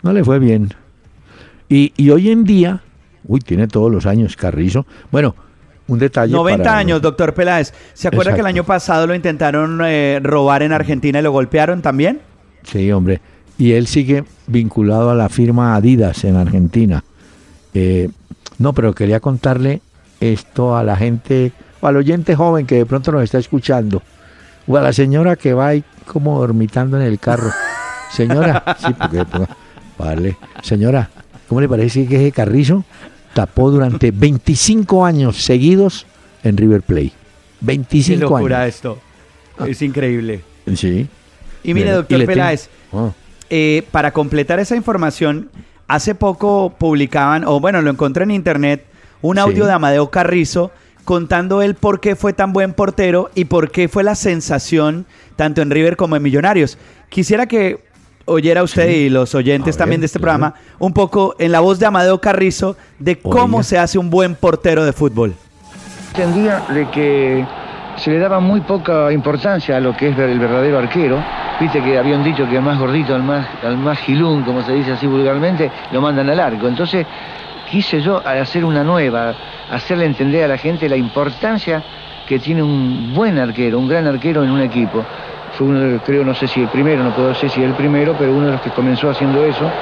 No 0.04 0.12
le 0.12 0.24
fue 0.26 0.40
bien. 0.40 0.74
Y, 1.70 1.94
y 1.98 2.10
hoy 2.10 2.30
en 2.30 2.44
día, 2.44 2.82
uy, 3.28 3.40
tiene 3.40 3.68
todos 3.68 3.92
los 3.92 4.06
años 4.06 4.36
Carrizo. 4.36 4.86
Bueno, 5.12 5.36
un 5.88 6.00
detalle. 6.00 6.32
90 6.34 6.64
para- 6.64 6.78
años, 6.78 7.02
doctor 7.02 7.34
Peláez. 7.34 7.74
¿Se 7.94 8.08
acuerda 8.08 8.34
que 8.34 8.42
el 8.42 8.46
año 8.48 8.64
pasado 8.64 9.08
lo 9.08 9.16
intentaron 9.16 9.80
eh, 9.86 10.20
robar 10.22 10.64
en 10.64 10.72
Argentina 10.74 11.20
y 11.20 11.22
lo 11.22 11.32
golpearon 11.32 11.82
también? 11.82 12.22
Sí, 12.64 12.92
hombre. 12.92 13.22
Y 13.58 13.72
él 13.74 13.88
sigue 13.88 14.24
vinculado 14.48 15.10
a 15.12 15.16
la 15.16 15.30
firma 15.30 15.76
Adidas 15.76 16.24
en 16.24 16.36
Argentina. 16.36 17.04
Eh, 17.74 18.10
no, 18.58 18.74
pero 18.74 18.94
quería 18.94 19.20
contarle 19.20 19.82
esto 20.20 20.76
a 20.78 20.84
la 20.84 20.96
gente, 20.96 21.52
o 21.82 21.88
al 21.88 21.98
oyente 21.98 22.36
joven 22.36 22.66
que 22.66 22.76
de 22.76 22.86
pronto 22.86 23.12
nos 23.12 23.24
está 23.24 23.38
escuchando, 23.38 24.02
o 24.68 24.78
a 24.78 24.82
la 24.82 24.94
señora 24.94 25.36
que 25.36 25.54
va 25.54 25.68
ahí 25.68 25.84
como 26.06 26.40
dormitando 26.40 26.98
en 26.98 27.04
el 27.04 27.20
carro. 27.20 27.50
Señora, 28.12 28.64
sí, 28.80 28.94
porque 28.94 29.26
vale. 29.98 30.38
Señora, 30.64 31.10
¿cómo 31.48 31.62
le 31.62 31.70
parece 31.70 32.06
que 32.08 32.16
ese 32.18 32.32
Carrizo 32.32 32.84
tapó 33.34 33.72
durante 33.72 34.12
25 34.14 35.06
años 35.06 35.44
seguidos 35.44 36.06
en 36.44 36.58
River 36.58 36.82
Plate? 36.82 37.10
Qué 37.12 37.14
25 37.62 38.22
locura 38.22 38.62
años. 38.64 38.76
esto. 38.76 39.00
Es 39.68 39.82
increíble. 39.82 40.42
Sí. 40.76 41.08
Y 41.64 41.74
mire, 41.74 41.92
doctor 41.92 42.26
Peláez, 42.26 42.70
Ah, 42.94 43.10
Eh, 43.50 43.84
para 43.92 44.12
completar 44.12 44.60
esa 44.60 44.76
información, 44.76 45.50
hace 45.88 46.16
poco 46.16 46.74
publicaban, 46.78 47.44
o 47.46 47.60
bueno, 47.60 47.82
lo 47.82 47.92
encontré 47.92 48.24
en 48.24 48.32
internet, 48.32 48.86
un 49.22 49.36
Sí. 49.36 49.42
audio 49.42 49.66
de 49.66 49.72
Amadeo 49.72 50.10
Carrizo 50.10 50.72
contando 51.06 51.62
él 51.62 51.76
por 51.76 52.00
qué 52.00 52.16
fue 52.16 52.34
tan 52.34 52.54
buen 52.54 52.74
portero 52.74 53.30
y 53.36 53.46
por 53.46 53.70
qué 53.72 53.88
fue 53.88 54.04
la 54.04 54.16
sensación 54.16 55.06
tanto 55.36 55.62
en 55.62 55.70
River 55.70 55.96
como 55.98 56.16
en 56.16 56.24
Millonarios. 56.24 56.78
Quisiera 57.10 57.46
que 57.46 57.84
oyera 58.26 58.64
usted 58.64 58.88
Sí. 58.88 58.94
y 58.96 59.10
los 59.10 59.34
oyentes 59.36 59.76
A 59.76 59.80
también 59.80 60.00
ver, 60.00 60.02
de 60.02 60.06
este 60.08 60.20
claro. 60.20 60.40
programa 60.40 60.56
un 60.80 60.94
poco 60.94 61.36
en 61.40 61.52
la 61.52 61.60
voz 61.60 61.80
de 61.80 61.86
Amadeo 61.86 62.20
Carrizo 62.20 62.76
de 63.00 63.18
cómo 63.20 63.58
Oiga. 63.58 63.64
se 63.64 63.78
hace 63.78 63.98
un 63.98 64.10
buen 64.10 64.36
portero 64.36 64.84
de 64.86 64.94
fútbol. 64.94 65.34
entendía 66.10 66.62
de 66.70 66.90
que 66.90 67.46
se 67.98 68.12
le 68.12 68.20
daba 68.20 68.40
muy 68.40 68.62
poca 68.62 69.12
importancia 69.12 69.78
a 69.78 69.80
lo 69.80 69.96
que 69.96 70.10
es 70.10 70.18
el 70.18 70.40
verdadero 70.40 70.80
arquero. 70.80 71.24
Viste 71.60 71.82
que 71.82 71.98
habían 71.98 72.24
dicho 72.24 72.48
que 72.50 72.58
al 72.58 72.64
más 72.64 72.78
gordito, 72.80 73.16
al 73.16 73.24
más, 73.24 73.48
al 73.64 73.78
más 73.78 73.98
gilún, 74.00 74.44
como 74.44 74.62
se 74.64 74.74
dice 74.74 74.92
así 74.94 75.08
vulgarmente, 75.08 75.72
lo 75.92 76.02
mandan 76.02 76.30
al 76.30 76.40
arco. 76.40 76.68
Entonces 76.68 77.06
quise 77.70 78.02
yo 78.02 78.22
hacer 78.26 78.66
una 78.66 78.84
nueva, 78.84 79.34
hacerle 79.72 80.06
entender 80.06 80.44
a 80.44 80.48
la 80.50 80.58
gente 80.58 80.90
la 80.90 80.98
importancia 80.98 81.84
que 82.28 82.40
tiene 82.40 82.64
un 82.64 83.14
buen 83.14 83.38
arquero, 83.40 83.80
un 83.80 83.88
gran 83.88 84.08
arquero 84.08 84.44
en 84.44 84.52
un 84.52 84.62
equipo. 84.62 85.06
Fue 85.56 85.68
uno, 85.68 85.80
de- 85.80 86.02
creo, 86.02 86.26
no 86.26 86.36
sé 86.36 86.48
si 86.50 86.62
el 86.62 86.70
primero, 86.70 87.02
no 87.02 87.14
puedo 87.14 87.30
decir 87.30 87.50
si 87.50 87.64
el 87.64 87.76
primero, 87.76 88.16
pero 88.18 88.36
uno 88.36 88.48
de 88.48 88.52
los 88.52 88.62
que 88.62 88.72
comenzó 88.72 89.10
haciendo 89.10 89.46
eso, 89.46 89.74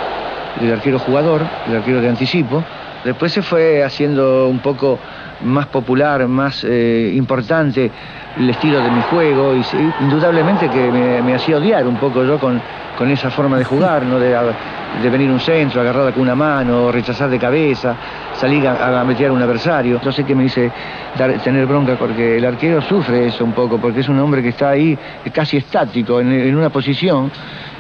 el 0.56 0.72
arquero 0.72 1.00
jugador, 1.00 1.50
el 1.66 1.74
arquero 1.76 2.00
de 2.00 2.10
anticipo. 2.10 2.68
Después 3.04 3.32
se 3.32 3.42
fue 3.42 3.84
haciendo 3.84 4.48
un 4.48 4.60
poco 4.60 5.00
más 5.44 5.68
popular, 5.68 6.28
más 6.28 6.64
eh, 6.64 7.12
importante 7.16 7.92
el 8.38 8.50
estilo 8.50 8.82
de 8.82 8.90
mi 8.90 9.02
juego 9.04 9.54
y 9.56 9.64
indudablemente 10.04 10.70
que 10.70 10.92
me, 10.92 11.36
hacía 11.36 11.58
odiar 11.58 11.86
un 11.86 11.98
poco 11.98 12.24
yo 12.24 12.40
con, 12.40 12.62
esa 13.12 13.30
forma 13.30 13.58
de 13.58 13.66
jugar, 13.66 14.04
¿no? 14.04 14.18
de, 14.18 15.10
venir 15.10 15.30
un 15.30 15.40
centro, 15.40 15.82
agarrada 15.82 16.14
con 16.14 16.22
una 16.22 16.36
mano, 16.36 16.90
rechazar 16.90 17.30
de 17.30 17.38
cabeza, 17.38 17.96
salir 18.34 18.66
a, 18.66 18.90
gambetear 18.90 19.32
a 19.32 19.34
un 19.34 19.42
adversario. 19.42 20.00
Yo 20.02 20.12
sé 20.12 20.24
que 20.24 20.34
me 20.34 20.46
hice 20.46 20.72
tener 21.44 21.66
bronca 21.66 21.96
porque 22.00 22.38
el 22.38 22.46
arquero 22.46 22.82
sufre 22.82 23.28
eso 23.28 23.44
un 23.44 23.52
poco, 23.52 23.78
porque 23.78 24.00
es 24.00 24.10
un 24.10 24.20
hombre 24.20 24.42
que 24.42 24.50
está 24.50 24.70
ahí 24.70 24.98
casi 25.34 25.58
estático, 25.58 26.22
en, 26.22 26.56
una 26.56 26.70
posición 26.70 27.30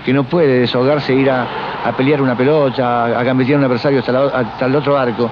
que 0.03 0.11
no 0.11 0.25
puede 0.25 0.59
deshogarse, 0.59 1.13
e 1.13 1.15
ir 1.15 1.31
a, 1.31 1.47
a 1.83 1.95
pelear 1.95 2.21
una 2.21 2.37
pelota, 2.37 3.05
a, 3.19 3.23
gambetear 3.23 3.55
a 3.55 3.59
un 3.59 3.65
adversario 3.65 3.99
hasta, 3.99 4.11
la- 4.11 4.25
hasta 4.27 4.65
el 4.65 4.75
otro 4.75 4.97
arco. 4.97 5.29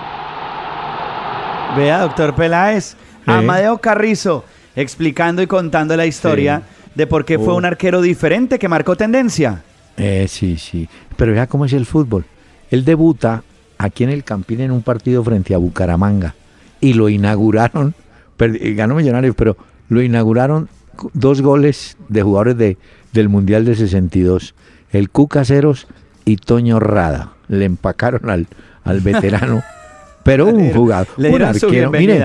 Vea, 1.77 1.99
doctor 2.01 2.35
Peláez, 2.35 2.95
Sí. 3.25 3.31
Amadeo 3.31 3.77
Carrizo 3.77 4.43
explicando 4.75 5.41
y 5.41 5.47
contando 5.47 5.95
la 5.95 6.05
historia 6.05 6.63
de 6.95 7.05
por 7.07 7.23
qué 7.23 7.37
fue 7.37 7.53
Oh. 7.53 7.57
un 7.57 7.65
arquero 7.65 8.01
diferente 8.01 8.57
que 8.59 8.67
marcó 8.67 8.95
tendencia. 8.95 9.61
Eh, 9.97 10.25
sí, 10.27 10.57
sí. 10.57 10.89
Pero 11.17 11.33
ya 11.33 11.45
cómo 11.47 11.65
es 11.65 11.73
el 11.73 11.85
fútbol. 11.85 12.25
Él 12.71 12.83
debuta 12.83 13.43
aquí 13.77 14.03
en 14.03 14.09
el 14.09 14.23
Campín 14.23 14.61
en 14.61 14.71
un 14.71 14.81
partido 14.81 15.23
frente 15.23 15.53
a 15.53 15.57
Bucaramanga 15.59 16.33
y 16.79 16.93
lo 16.93 17.09
inauguraron, 17.09 17.93
eh, 18.39 18.73
ganó 18.73 18.95
Millonarios, 18.95 19.35
pero 19.35 19.55
lo 19.89 20.01
inauguraron 20.01 20.67
dos 21.13 21.41
goles 21.41 21.95
de 22.09 22.23
jugadores 22.23 22.57
de, 22.57 22.77
del 23.13 23.29
Mundial 23.29 23.65
de 23.65 23.75
62, 23.75 24.55
el 24.91 25.09
Cuca 25.09 25.45
Ceros 25.45 25.87
y 26.25 26.37
Toño 26.37 26.79
Rada. 26.79 27.33
Le 27.47 27.65
empacaron 27.65 28.29
al, 28.29 28.47
al 28.83 28.99
veterano, 29.01 29.63
pero 30.23 30.47
un 30.47 30.71
jugador, 30.71 31.07
Le 31.17 31.29
un 31.31 31.41
arquero. 31.41 31.91
Mire, 31.91 32.19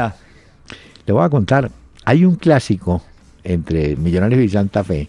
le 1.07 1.13
voy 1.13 1.25
a 1.25 1.29
contar, 1.29 1.71
hay 2.05 2.25
un 2.25 2.37
clásico 2.37 3.03
entre 3.45 3.97
Millonarios 3.97 4.43
y 4.43 4.49
Santa 4.49 4.83
Fe, 4.83 5.09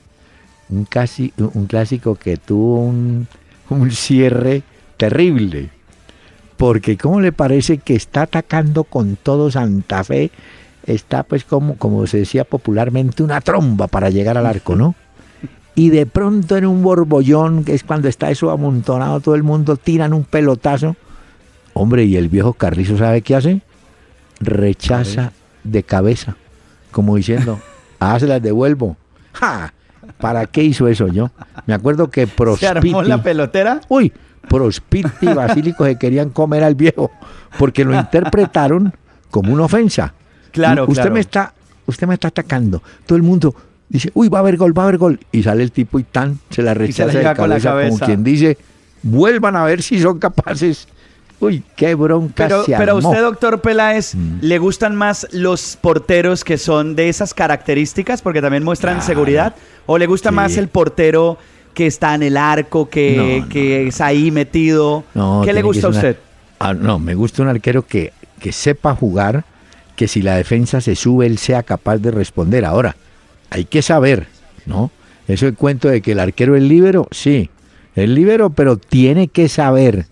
un, 0.69 0.85
casi, 0.85 1.33
un 1.37 1.65
clásico 1.65 2.15
que 2.15 2.37
tuvo 2.37 2.81
un, 2.81 3.27
un 3.69 3.91
cierre 3.91 4.63
terrible, 4.97 5.69
porque 6.57 6.97
¿cómo 6.97 7.21
le 7.21 7.31
parece 7.31 7.77
que 7.77 7.95
está 7.95 8.23
atacando 8.23 8.83
con 8.83 9.15
todo 9.15 9.51
Santa 9.51 10.03
Fe? 10.03 10.31
Está 10.85 11.23
pues 11.23 11.43
como, 11.43 11.77
como 11.77 12.07
se 12.07 12.19
decía 12.19 12.43
popularmente 12.43 13.21
una 13.21 13.41
tromba 13.41 13.87
para 13.87 14.09
llegar 14.09 14.37
al 14.37 14.45
arco, 14.45 14.75
¿no? 14.75 14.95
Y 15.77 15.91
de 15.91 16.07
pronto 16.07 16.57
en 16.57 16.65
un 16.65 16.81
borbollón, 16.81 17.63
que 17.63 17.75
es 17.75 17.83
cuando 17.83 18.07
está 18.07 18.31
eso 18.31 18.49
amontonado, 18.49 19.19
todo 19.19 19.35
el 19.35 19.43
mundo 19.43 19.77
tiran 19.77 20.11
un 20.11 20.23
pelotazo. 20.23 20.95
Hombre, 21.75 22.03
y 22.05 22.17
el 22.17 22.29
viejo 22.29 22.53
Carrizo, 22.53 22.97
¿sabe 22.97 23.21
qué 23.21 23.35
hace? 23.35 23.61
Rechaza 24.39 25.33
de 25.63 25.83
cabeza, 25.83 26.35
como 26.89 27.15
diciendo, 27.15 27.59
ah, 27.99 28.19
se 28.19 28.25
las 28.25 28.41
devuelvo. 28.41 28.97
¡Ja! 29.33 29.71
¿Para 30.19 30.47
qué 30.47 30.63
hizo 30.63 30.87
eso 30.87 31.09
yo? 31.09 31.29
Me 31.67 31.75
acuerdo 31.75 32.09
que 32.09 32.25
¿Se 32.25 32.67
armó 32.67 32.81
Prospiti... 32.81 33.07
la 33.07 33.21
pelotera? 33.21 33.81
Uy, 33.87 34.11
Prospiti 34.49 35.27
y 35.29 35.33
Basílico 35.33 35.85
se 35.85 35.95
querían 35.99 36.31
comer 36.31 36.63
al 36.63 36.73
viejo 36.73 37.11
porque 37.59 37.85
lo 37.85 37.93
interpretaron 37.93 38.95
como 39.29 39.53
una 39.53 39.65
ofensa. 39.65 40.11
Claro, 40.49 40.85
usted 40.85 40.95
claro. 40.95 41.13
me 41.13 41.19
está, 41.19 41.53
usted 41.85 42.07
me 42.07 42.15
está 42.15 42.29
atacando. 42.29 42.81
Todo 43.05 43.15
el 43.15 43.21
mundo 43.21 43.53
dice, 43.89 44.11
uy, 44.13 44.29
va 44.29 44.39
a 44.39 44.41
haber 44.41 44.57
gol, 44.57 44.77
va 44.77 44.83
a 44.83 44.87
haber 44.87 44.97
gol. 44.97 45.19
Y 45.31 45.43
sale 45.43 45.63
el 45.63 45.71
tipo 45.71 45.99
y 45.99 46.03
tan, 46.03 46.39
se 46.49 46.61
la 46.61 46.73
se 46.73 46.79
la 46.79 46.85
rechaza 46.85 47.05
de 47.11 47.19
lleva 47.19 47.35
con 47.35 47.49
la 47.49 47.59
cabeza, 47.59 47.89
como 47.89 48.05
quien 48.05 48.23
dice, 48.23 48.57
vuelvan 49.03 49.55
a 49.55 49.63
ver 49.65 49.81
si 49.81 49.99
son 49.99 50.19
capaces. 50.19 50.87
Uy, 51.39 51.61
qué 51.75 51.93
bronca 51.93 52.47
Pero, 52.47 52.63
se 52.65 52.75
pero 52.75 52.97
armó. 52.97 53.09
usted, 53.09 53.21
doctor 53.21 53.61
Peláez, 53.61 54.15
Mm. 54.15 54.39
¿le 54.41 54.57
gustan 54.57 54.95
más 54.95 55.27
los 55.31 55.77
porteros 55.79 56.43
que 56.43 56.57
son 56.57 56.95
de 56.95 57.09
esas 57.09 57.33
características 57.35 58.23
porque 58.23 58.41
también 58.41 58.63
muestran 58.63 58.95
Claro. 58.95 59.05
seguridad? 59.07 59.55
¿O 59.85 59.99
le 59.99 60.07
gusta 60.07 60.29
Sí. 60.29 60.35
más 60.35 60.57
el 60.57 60.67
portero 60.67 61.37
que 61.75 61.85
está 61.85 62.15
en 62.15 62.23
el 62.23 62.37
arco, 62.37 62.89
que, 62.89 63.15
No, 63.15 63.45
no, 63.45 63.49
que 63.49 63.87
es 63.87 64.01
ahí 64.01 64.31
metido? 64.31 65.03
No, 65.13 65.43
¿Qué 65.45 65.53
le 65.53 65.61
gusta 65.61 65.85
a 65.85 65.89
una- 65.91 65.97
usted? 65.99 66.17
Ah, 66.57 66.73
no, 66.73 66.97
me 66.97 67.13
gusta 67.13 67.43
un 67.43 67.49
arquero 67.49 67.85
que, 67.85 68.13
que 68.39 68.51
sepa 68.51 68.95
jugar, 68.95 69.43
que 69.95 70.07
si 70.07 70.23
la 70.23 70.35
defensa 70.37 70.81
se 70.81 70.95
sube, 70.95 71.27
él 71.27 71.37
sea 71.37 71.61
capaz 71.61 71.97
de 71.99 72.09
responder. 72.09 72.65
Ahora, 72.65 72.95
hay 73.49 73.65
que 73.65 73.81
saber, 73.81 74.27
¿no? 74.65 74.91
Eso 75.27 75.47
el 75.47 75.55
cuento 75.55 75.89
de 75.89 76.01
que 76.01 76.13
el 76.13 76.19
arquero 76.19 76.55
es 76.55 76.63
líbero, 76.63 77.07
sí, 77.11 77.49
es 77.95 78.09
líbero, 78.09 78.49
pero 78.51 78.77
tiene 78.77 79.27
que 79.27 79.49
saber. 79.49 80.05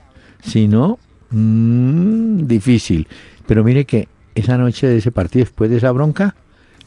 Si 0.44 0.68
no, 0.68 1.00
mm, 1.30 2.46
difícil. 2.46 3.08
Pero 3.48 3.64
mire 3.64 3.86
que 3.86 4.08
esa 4.36 4.58
noche 4.58 4.88
de 4.88 4.98
ese 4.98 5.12
partido, 5.12 5.46
después 5.46 5.70
de 5.70 5.78
esa 5.78 5.92
bronca, 5.92 6.36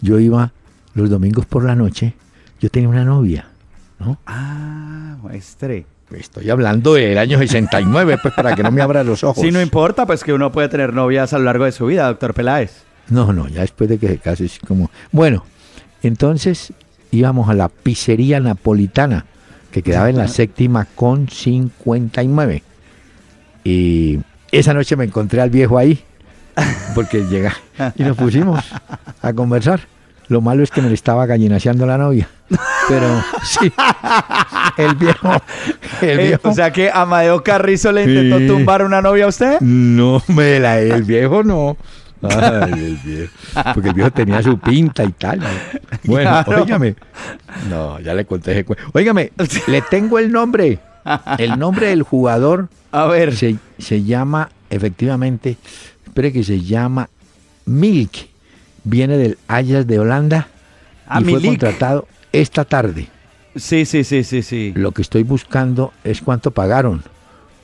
yo 0.00 0.18
iba 0.18 0.52
los 0.94 1.10
domingos 1.10 1.46
por 1.46 1.64
la 1.64 1.74
noche, 1.74 2.14
yo 2.60 2.68
tenía 2.68 2.88
una 2.88 3.04
novia, 3.04 3.46
¿no? 3.98 4.18
Ah, 4.26 5.16
muestre. 5.22 5.86
Estoy 6.10 6.48
hablando 6.48 6.94
del 6.94 7.18
año 7.18 7.38
69, 7.38 8.18
pues 8.22 8.32
para 8.34 8.54
que 8.54 8.62
no 8.62 8.70
me 8.70 8.80
abra 8.80 9.04
los 9.04 9.22
ojos. 9.24 9.44
Sí, 9.44 9.50
no 9.50 9.60
importa, 9.60 10.06
pues 10.06 10.24
que 10.24 10.32
uno 10.32 10.50
puede 10.50 10.68
tener 10.68 10.94
novias 10.94 11.32
a 11.34 11.38
lo 11.38 11.44
largo 11.44 11.64
de 11.64 11.72
su 11.72 11.86
vida, 11.86 12.06
doctor 12.06 12.32
Peláez. 12.32 12.84
No, 13.10 13.32
no, 13.32 13.46
ya 13.48 13.60
después 13.60 13.90
de 13.90 13.98
que 13.98 14.08
se 14.08 14.18
case 14.18 14.46
es 14.46 14.58
como... 14.58 14.90
Bueno, 15.12 15.44
entonces 16.02 16.72
íbamos 17.10 17.48
a 17.48 17.54
la 17.54 17.68
pizzería 17.68 18.40
napolitana, 18.40 19.24
que 19.70 19.82
quedaba 19.82 20.10
en 20.10 20.16
la 20.18 20.28
séptima 20.28 20.86
con 20.94 21.28
59. 21.28 22.62
Y 23.64 24.18
esa 24.52 24.74
noche 24.74 24.96
me 24.96 25.04
encontré 25.04 25.40
al 25.40 25.50
viejo 25.50 25.78
ahí, 25.78 26.02
porque 26.94 27.24
llega 27.26 27.54
y 27.96 28.02
nos 28.02 28.16
pusimos 28.16 28.64
a 29.22 29.32
conversar. 29.32 29.80
Lo 30.28 30.42
malo 30.42 30.62
es 30.62 30.70
que 30.70 30.82
me 30.82 30.88
le 30.88 30.94
estaba 30.94 31.24
gallinaseando 31.24 31.86
la 31.86 31.96
novia. 31.96 32.28
Pero 32.88 33.06
sí, 33.44 33.72
el 34.76 34.94
viejo, 34.96 35.32
el 36.02 36.20
Eh, 36.20 36.26
viejo... 36.28 36.48
o 36.50 36.52
sea 36.54 36.70
que 36.70 36.90
Amadeo 36.92 37.42
Carrizo 37.42 37.92
le 37.92 38.04
intentó 38.04 38.38
Sí. 38.38 38.46
tumbar 38.46 38.82
una 38.84 39.00
novia 39.00 39.24
a 39.24 39.28
usted. 39.28 39.58
No, 39.60 40.22
me 40.28 40.60
la, 40.60 40.80
el 40.80 41.02
viejo 41.04 41.42
no. 41.42 41.78
Ay, 42.22 42.72
el 42.72 42.96
viejo. 43.04 43.32
Porque 43.74 43.88
el 43.90 43.94
viejo 43.94 44.10
tenía 44.10 44.42
su 44.42 44.58
pinta 44.58 45.04
y 45.04 45.12
tal. 45.12 45.40
Bueno, 46.04 46.30
Claro. 46.44 46.62
óigame. 46.62 46.96
No, 47.70 48.00
ya 48.00 48.14
le 48.14 48.24
conté. 48.24 48.64
Óigame, 48.92 49.32
le 49.66 49.82
tengo 49.82 50.18
el 50.18 50.30
nombre. 50.32 50.78
El 51.38 51.58
nombre 51.58 51.88
del 51.88 52.02
jugador 52.02 52.68
A 52.92 53.06
ver, 53.06 53.34
se, 53.36 53.56
se 53.78 54.02
llama, 54.02 54.50
efectivamente, 54.68 55.56
espere 56.06 56.32
que 56.32 56.44
se 56.44 56.60
llama 56.60 57.08
Milk. 57.66 58.28
Viene 58.84 59.16
del 59.16 59.38
Ajax 59.48 59.86
de 59.86 59.98
Holanda 59.98 60.48
Ah, 61.06 61.20
y 61.20 61.24
fue 61.24 61.40
contratado 61.42 62.06
esta 62.32 62.64
tarde. 62.64 63.08
sí, 63.56 63.84
sí, 63.86 64.04
sí, 64.04 64.22
sí, 64.24 64.42
sí. 64.42 64.72
Lo 64.76 64.92
que 64.92 65.00
estoy 65.02 65.22
buscando 65.22 65.92
es 66.04 66.20
cuánto 66.20 66.50
pagaron, 66.50 67.02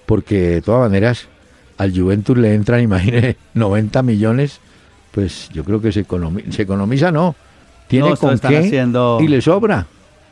porque 0.06 0.38
de 0.38 0.62
todas 0.62 0.88
maneras 0.90 1.28
al 1.84 1.98
Juventus 1.98 2.36
le 2.36 2.54
entran, 2.54 2.80
imagínese, 2.82 3.36
90 3.54 4.02
millones, 4.02 4.60
pues 5.12 5.48
yo 5.52 5.64
creo 5.64 5.80
que 5.80 5.92
se, 5.92 6.06
economi- 6.06 6.50
se 6.50 6.62
economiza, 6.62 7.10
no. 7.12 7.34
Tiene 7.88 8.10
No, 8.10 8.16
con 8.16 8.38
qué 8.38 8.58
haciendo- 8.58 9.18
y 9.20 9.28
le 9.28 9.40
sobra. 9.40 9.86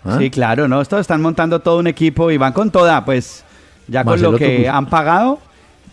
¿ah? 0.05 0.17
Sí, 0.19 0.31
claro, 0.31 0.67
no, 0.69 0.81
estos 0.81 1.01
están 1.01 1.21
montando 1.23 1.61
todo 1.61 1.79
un 1.79 1.87
equipo 1.87 2.31
y 2.31 2.37
van 2.37 2.53
con 2.53 2.71
toda, 2.71 3.05
pues 3.05 3.45
ya 3.89 4.03
Más 4.05 4.15
con 4.21 4.23
lo 4.33 4.39
que 4.39 4.63
que- 4.63 4.69
han 4.69 4.87
pagado. 4.89 5.39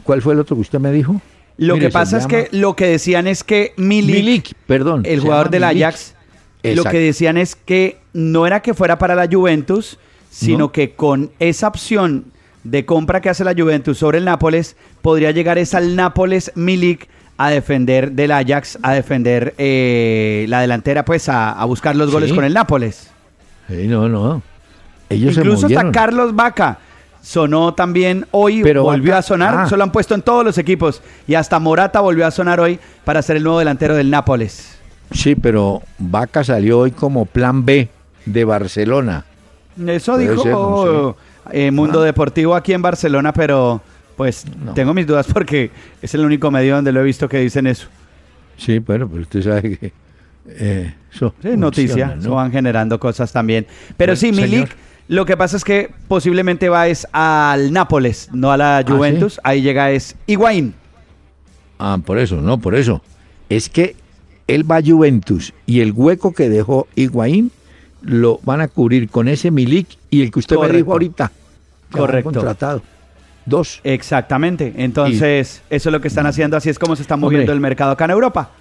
¿Cuál 0.04 0.22
fue 0.22 0.34
el 0.34 0.39
otro 0.39 0.56
que 0.56 0.62
usted 0.62 0.80
me 0.80 0.91
dijo? 0.91 1.22
Lo 1.58 1.76
Mire, 1.76 1.88
que 1.88 1.91
pasa 1.91 2.17
es 2.17 2.24
llama 2.28 2.45
que 2.50 2.58
lo 2.58 2.76
que 2.76 2.86
decían 2.88 3.28
es 3.28 3.43
que 3.43 3.74
Milik, 3.76 4.15
Milik, 4.15 4.54
perdón. 4.65 5.04
el 5.06 5.19
jugador 5.19 5.50
del. 5.50 5.65
Ajax, 5.65 6.15
lo 6.63 6.86
que 6.86 7.00
decían 7.00 7.38
es 7.38 7.56
que 7.56 8.00
no 8.13 8.48
era 8.48 8.62
que 8.62 8.74
fuera 8.74 8.98
para 8.98 9.13
la 9.13 9.28
Juventus, 9.30 10.00
sino 10.32 10.58
No. 10.60 10.72
que 10.72 10.91
con 10.91 11.32
esa 11.39 11.67
opción 11.67 12.26
de 12.69 12.86
compra 12.86 13.21
que 13.21 13.29
hace 13.29 13.43
la 13.43 13.53
Juventus 13.58 13.97
sobre 13.97 14.17
el 14.19 14.25
Nápoles, 14.25 14.75
podría 15.01 15.32
llegar 15.32 15.58
es 15.58 15.73
al 15.73 15.95
Nápoles 15.95 16.51
Milik 16.55 17.08
a 17.38 17.49
defender 17.49 18.12
del 18.12 18.32
Ajax, 18.32 18.77
a 18.84 18.93
defender 18.93 19.55
eh, 19.58 20.45
la 20.49 20.62
delantera, 20.62 21.05
pues 21.05 21.29
a, 21.29 21.51
a 21.51 21.65
buscar 21.65 21.95
los 21.95 22.12
goles 22.12 22.29
Sí. 22.29 22.36
con 22.36 22.43
el 22.43 22.53
Nápoles. 22.53 23.10
Sí, 23.69 23.88
no, 23.88 24.10
no. 24.10 24.41
Ellos 25.10 25.38
Incluso 25.38 25.67
se 25.67 25.75
hasta. 25.77 25.91
Carlos 25.91 26.36
Vaca 26.36 26.79
sonó 27.21 27.73
también 27.73 28.25
hoy, 28.32 28.62
Pero 28.62 28.84
volvió 28.84 29.12
Vaca- 29.12 29.19
a 29.19 29.21
sonar, 29.21 29.55
ah. 29.58 29.69
se 29.69 29.75
lo 29.77 29.84
han 29.84 29.91
puesto 29.91 30.15
en 30.15 30.21
todos 30.21 30.43
los 30.45 30.58
equipos 30.58 31.01
y 31.27 31.36
hasta 31.36 31.60
Morata 31.60 31.99
volvió 32.01 32.25
a 32.27 32.32
sonar 32.32 32.60
hoy 32.60 32.79
para 33.05 33.21
ser 33.21 33.38
el 33.38 33.43
nuevo 33.43 33.60
delantero 33.60 33.95
del 33.95 34.10
Nápoles. 34.10 34.77
Sí, 35.12 35.36
pero 35.36 35.82
Vaca 35.97 36.43
salió 36.43 36.79
hoy 36.79 36.91
como 36.91 37.25
plan 37.25 37.65
B 37.65 37.89
de 38.25 38.45
Barcelona. 38.45 39.25
Eso 39.88 40.17
dijo 40.17 40.43
ser, 40.43 40.51
no 40.51 41.15
eh, 41.52 41.72
Mundo 41.72 42.02
Ah. 42.02 42.06
Deportivo 42.06 42.56
aquí 42.56 42.74
en 42.74 42.82
Barcelona, 42.82 43.34
pero 43.34 43.82
pues 44.16 44.46
No. 44.64 44.74
tengo 44.74 44.94
mis 44.94 45.08
dudas 45.08 45.28
porque 45.32 45.72
es 46.02 46.14
el 46.14 46.22
único 46.26 46.52
medio 46.52 46.76
donde 46.76 46.92
lo 46.92 47.00
he 47.02 47.04
visto 47.04 47.30
que 47.30 47.40
dicen 47.40 47.68
eso. 47.68 47.88
Sí, 48.58 48.80
bueno, 48.80 49.08
pero 49.08 49.22
usted 49.22 49.42
sabe 49.42 49.78
que 49.78 49.94
eh, 50.48 50.94
eso 51.14 51.34
Sí, 51.42 51.50
noticia, 51.56 52.16
¿no? 52.22 52.36
van 52.36 52.52
generando 52.52 53.00
cosas 53.00 53.32
también. 53.32 53.66
Pero 53.96 54.14
Bueno, 54.14 54.20
sí. 54.20 54.32
Milik, 54.32 54.70
lo 55.08 55.26
que 55.26 55.38
pasa 55.38 55.56
es 55.58 55.64
que 55.64 55.90
posiblemente 56.08 56.68
va 56.70 56.88
es 56.88 57.08
al 57.14 57.72
Nápoles, 57.72 58.30
no 58.34 58.52
a 58.52 58.58
la 58.58 58.78
¿Ah, 58.80 58.84
Juventus. 58.88 59.40
Ahí 59.44 59.62
llega 59.62 59.92
es 59.92 60.16
Higuaín. 60.28 60.74
Ah, 61.78 61.98
por 62.06 62.18
eso, 62.20 62.42
no, 62.42 62.60
por 62.60 62.76
eso. 62.76 63.02
Es 63.48 63.70
que 63.70 63.96
él 64.48 64.70
va 64.70 64.78
a 64.78 64.82
Juventus 64.84 65.54
y 65.66 65.80
el 65.80 65.94
hueco 65.94 66.34
que 66.34 66.50
dejó 66.50 66.88
Higuaín 66.96 67.52
lo 68.02 68.40
van 68.44 68.62
a 68.62 68.68
cubrir 68.68 69.10
con 69.10 69.28
ese 69.28 69.52
Milik 69.52 69.88
y 70.10 70.22
el 70.24 70.32
que 70.32 70.40
usted 70.40 70.58
me 70.58 70.70
dijo 70.70 70.92
ahorita. 70.92 71.32
Que 71.91 71.97
Correcto. 71.97 72.32
contratado. 72.32 72.82
Dos. 73.45 73.80
Exactamente. 73.84 74.73
Entonces, 74.78 75.62
eso 75.69 75.89
es 75.89 75.93
lo 75.93 76.02
que 76.02 76.08
están 76.08 76.25
haciendo. 76.28 76.56
Así 76.58 76.69
es 76.69 76.78
como 76.78 76.95
se 76.95 77.02
está 77.02 77.17
moviendo 77.17 77.43
Hombre. 77.52 77.54
el 77.56 77.60
mercado 77.62 77.91
acá 77.91 78.06
en 78.06 78.12
Europa. 78.12 78.52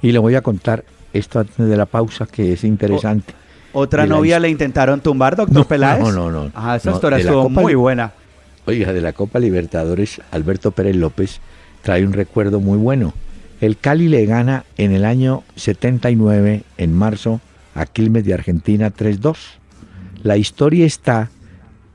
Y 0.00 0.12
le 0.12 0.18
voy 0.18 0.34
a 0.36 0.42
contar 0.42 0.84
esto 1.12 1.40
antes 1.40 1.56
de 1.66 1.76
la 1.76 1.86
pausa 1.86 2.26
que 2.26 2.52
es 2.52 2.62
interesante. 2.64 3.34
Otra 3.72 4.02
De 4.02 4.08
novia 4.10 4.38
le 4.38 4.48
intentaron 4.50 5.00
tumbar, 5.00 5.34
doctor 5.34 5.56
No, 5.56 5.64
Peláez. 5.64 6.00
no, 6.00 6.12
no, 6.12 6.30
no. 6.30 6.50
Ah, 6.54 6.76
esa 6.76 6.90
No, 6.90 6.96
historia 6.96 7.18
estuvo 7.18 7.44
Copa 7.44 7.60
muy 7.62 7.74
buena. 7.74 8.12
Oiga, 8.66 8.92
de 8.92 9.00
la 9.00 9.12
Copa 9.12 9.38
Libertadores, 9.40 10.20
Alberto 10.30 10.70
Pérez 10.70 10.94
López 10.94 11.40
trae 11.82 12.04
un 12.06 12.12
recuerdo 12.12 12.60
muy 12.60 12.78
bueno. 12.78 13.14
El 13.60 13.76
Cali 13.78 14.08
le 14.08 14.24
gana 14.26 14.64
en 14.76 14.92
el 14.92 15.04
año 15.04 15.42
79, 15.56 16.62
en 16.78 16.92
marzo, 16.94 17.40
a 17.74 17.86
Quilmes 17.86 18.24
de 18.24 18.34
Argentina 18.34 18.92
3-2. 18.92 19.36
La 20.22 20.36
historia 20.36 20.84
está 20.86 21.30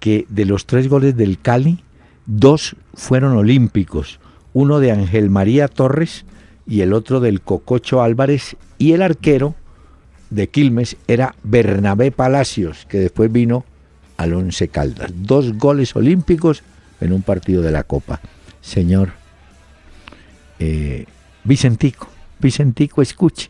que 0.08 0.26
de 0.30 0.46
los 0.46 0.66
tres 0.66 0.88
goles 0.88 1.18
del 1.18 1.38
Cali, 1.38 1.84
dos 2.28 2.78
fueron 2.94 3.36
olímpicos. 3.36 4.22
Uno 4.54 4.80
de 4.80 4.94
Ángel 4.94 5.30
María 5.30 5.68
Torres 5.68 6.24
y 6.66 6.80
el 6.80 6.94
otro 6.94 7.20
del 7.20 7.42
Cococho 7.42 8.02
Álvarez. 8.02 8.56
Y 8.78 8.94
el 8.94 9.02
arquero 9.02 9.54
de 10.30 10.48
Quilmes 10.48 10.96
era 11.10 11.36
Bernabé 11.44 12.12
Palacios, 12.12 12.86
que 12.88 13.00
después 13.00 13.30
vino 13.34 13.66
al 14.16 14.34
Once 14.34 14.70
Caldas. 14.70 15.12
Dos 15.14 15.58
goles 15.58 15.94
olímpicos 15.94 16.64
en 17.02 17.12
un 17.12 17.22
partido 17.22 17.62
de 17.62 17.74
la 17.74 17.84
Copa. 17.84 18.22
Señor 18.62 19.10
eh, 20.58 21.04
Vicentico, 21.44 22.08
Vicentico, 22.40 23.02
escuche. 23.02 23.50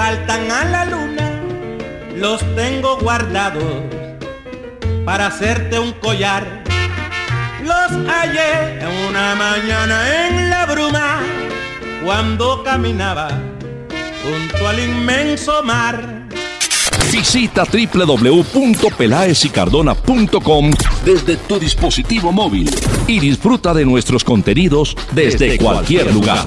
Faltan 0.00 0.50
a 0.50 0.64
la 0.64 0.84
luna 0.86 1.30
los 2.16 2.40
tengo 2.56 2.98
guardados 3.00 3.84
para 5.04 5.26
hacerte 5.26 5.78
un 5.78 5.92
collar. 5.92 6.64
los 7.62 7.90
hallé 8.08 8.78
una 9.10 9.34
mañana 9.34 10.26
en 10.26 10.48
la 10.48 10.64
bruma 10.64 11.20
cuando 12.02 12.64
caminaba 12.64 13.28
junto 14.22 14.66
al 14.66 14.80
inmenso 14.80 15.62
mar. 15.62 16.26
Visita 17.12 17.64
www.pelaesicardona.com 17.70 20.70
desde 21.04 21.36
tu 21.36 21.58
dispositivo 21.58 22.32
móvil 22.32 22.74
y 23.06 23.20
disfruta 23.20 23.74
de 23.74 23.84
nuestros 23.84 24.24
contenidos 24.24 24.96
desde, 25.12 25.58
cualquier 25.58 26.10
lugar. 26.10 26.46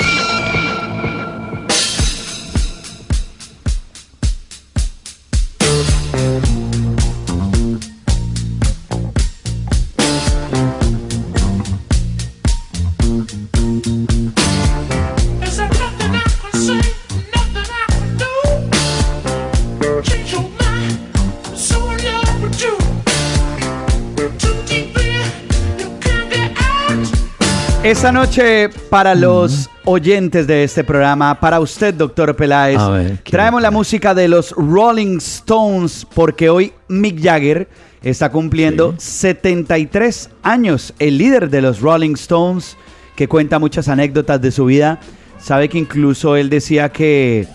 Esta 27.93 28.12
noche, 28.12 28.69
para 28.89 29.13
los 29.13 29.69
oyentes 29.86 30.47
de 30.47 30.63
este 30.63 30.84
programa, 30.84 31.39
para 31.39 31.60
usted, 31.60 31.93
doctor 31.93 32.36
Peláez, 32.36 32.79
A 32.79 32.89
ver, 32.89 33.19
¿qué 33.23 33.32
traemos 33.32 33.62
la 33.62 33.69
música 33.69 34.15
de 34.15 34.27
los 34.27 34.49
Rolling 34.49 35.17
Stones, 35.17 36.08
porque 36.12 36.49
hoy 36.49 36.73
Mick 36.88 37.21
Jagger 37.21 37.69
está 38.01 38.32
cumpliendo 38.32 38.95
73 38.97 40.32
años, 40.41 40.95
el 40.97 41.19
líder 41.19 41.51
de 41.51 41.62
los 41.62 41.82
Rolling 41.82 42.15
Stones, 42.15 42.75
que 43.15 43.27
cuenta 43.27 43.60
muchas 43.60 43.88
anécdotas 43.88 44.41
de 44.41 44.51
su 44.51 44.65
vida. 44.65 44.99
Sabe 45.39 45.69
que 45.69 45.77
incluso 45.77 46.36
él 46.36 46.49
decía 46.49 46.89
que 46.89 47.47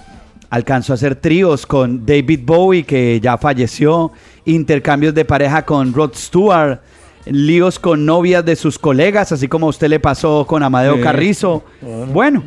alcanzó 0.51 0.92
a 0.92 0.94
hacer 0.94 1.16
tríos 1.16 1.66
con 1.66 2.07
David 2.07 2.42
Bowie, 2.44 2.85
que 2.85 3.18
ya 3.20 3.38
falleció, 3.38 4.12
intercambios 4.44 5.14
de 5.14 5.24
pareja 5.24 5.64
con 5.64 5.92
Rod 5.92 6.14
Stewart, 6.14 6.79
líos 7.30 7.78
con 7.78 8.04
novias 8.06 8.44
de 8.44 8.56
sus 8.56 8.78
colegas, 8.78 9.32
así 9.32 9.48
como 9.48 9.66
a 9.66 9.70
usted 9.70 9.88
le 9.88 10.00
pasó 10.00 10.46
con 10.46 10.62
Amadeo 10.62 10.96
Sí. 10.96 11.02
Carrizo. 11.02 11.64
Bueno, 12.12 12.42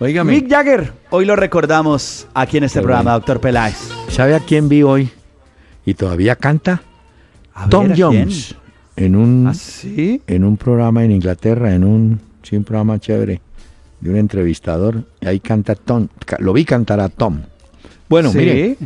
Óigame, 0.00 0.32
Mick 0.32 0.50
Jagger, 0.50 0.92
hoy 1.10 1.24
lo 1.24 1.36
recordamos 1.36 2.26
aquí 2.34 2.58
en 2.58 2.64
este 2.64 2.80
Qué 2.80 2.82
programa, 2.84 3.02
bueno. 3.12 3.18
doctor 3.20 3.40
Peláez. 3.40 3.76
¿sabe 4.08 4.34
a 4.34 4.40
quién 4.40 4.68
vi 4.68 4.82
hoy? 4.82 5.08
Y 5.86 5.94
todavía 5.94 6.34
canta. 6.36 6.82
A 7.54 7.68
Tom 7.68 7.84
ver, 7.84 7.92
¿a 7.92 7.94
quién? 7.94 8.10
Jones. 8.24 8.54
En 8.96 9.16
un, 9.16 9.46
¿Ah, 9.48 9.54
sí? 9.54 10.20
en 10.26 10.44
un 10.44 10.56
programa 10.56 11.04
en 11.04 11.12
Inglaterra, 11.12 11.74
en 11.74 11.84
un, 11.84 12.20
sí, 12.42 12.56
un 12.56 12.64
programa 12.64 12.98
chévere 12.98 13.40
de 14.00 14.10
un 14.10 14.16
entrevistador. 14.16 15.04
y 15.20 15.26
Ahí 15.26 15.40
canta 15.40 15.74
Tom. 15.74 16.08
Lo 16.38 16.52
vi 16.52 16.64
cantar 16.64 17.00
a 17.00 17.08
Tom. 17.08 17.40
Bueno, 18.08 18.30
Sí. 18.30 18.38
mire. 18.38 18.76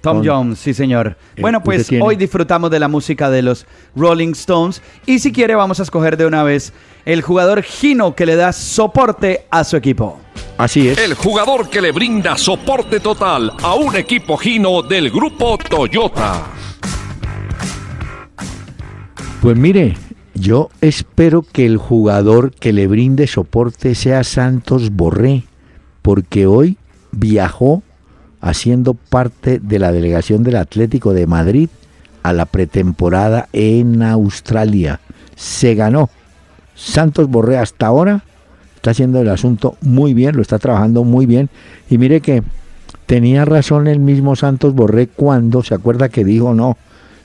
Tom 0.00 0.22
Jones, 0.24 0.58
sí 0.58 0.72
señor. 0.74 1.16
Eh, 1.36 1.42
bueno, 1.42 1.62
pues 1.62 1.86
tiene- 1.86 2.04
hoy 2.04 2.16
disfrutamos 2.16 2.70
de 2.70 2.80
la 2.80 2.88
música 2.88 3.28
de 3.30 3.42
los 3.42 3.66
Rolling 3.94 4.32
Stones 4.32 4.80
y 5.06 5.18
si 5.18 5.30
quiere 5.32 5.54
vamos 5.54 5.78
a 5.80 5.82
escoger 5.82 6.16
de 6.16 6.26
una 6.26 6.42
vez 6.42 6.72
el 7.04 7.22
jugador 7.22 7.62
Gino 7.62 8.14
que 8.14 8.24
le 8.26 8.36
da 8.36 8.52
soporte 8.52 9.46
a 9.50 9.64
su 9.64 9.76
equipo. 9.76 10.18
Así 10.58 10.88
es. 10.88 10.98
El 10.98 11.14
jugador 11.14 11.68
que 11.68 11.80
le 11.80 11.92
brinda 11.92 12.36
soporte 12.36 13.00
total 13.00 13.52
a 13.62 13.74
un 13.74 13.94
equipo 13.96 14.36
Gino 14.36 14.82
del 14.82 15.10
grupo 15.10 15.58
Toyota. 15.58 16.44
Pues 19.40 19.56
mire, 19.56 19.96
yo 20.34 20.68
espero 20.80 21.42
que 21.42 21.64
el 21.64 21.76
jugador 21.78 22.52
que 22.52 22.72
le 22.72 22.86
brinde 22.86 23.26
soporte 23.26 23.94
sea 23.94 24.22
Santos 24.24 24.90
Borré, 24.90 25.44
porque 26.02 26.46
hoy 26.46 26.76
viajó 27.10 27.82
haciendo 28.40 28.94
parte 28.94 29.58
de 29.62 29.78
la 29.78 29.92
delegación 29.92 30.42
del 30.42 30.56
Atlético 30.56 31.12
de 31.12 31.26
Madrid 31.26 31.68
a 32.22 32.32
la 32.32 32.46
pretemporada 32.46 33.48
en 33.52 34.02
Australia. 34.02 35.00
Se 35.36 35.74
ganó. 35.74 36.10
Santos 36.74 37.28
Borré 37.28 37.58
hasta 37.58 37.86
ahora 37.86 38.22
está 38.76 38.92
haciendo 38.92 39.20
el 39.20 39.28
asunto 39.28 39.76
muy 39.82 40.14
bien, 40.14 40.36
lo 40.36 40.42
está 40.42 40.58
trabajando 40.58 41.04
muy 41.04 41.26
bien. 41.26 41.50
Y 41.90 41.98
mire 41.98 42.20
que 42.20 42.42
tenía 43.06 43.44
razón 43.44 43.86
el 43.88 43.98
mismo 43.98 44.36
Santos 44.36 44.74
Borré 44.74 45.06
cuando 45.08 45.62
se 45.62 45.74
acuerda 45.74 46.08
que 46.08 46.24
dijo 46.24 46.54
no, 46.54 46.76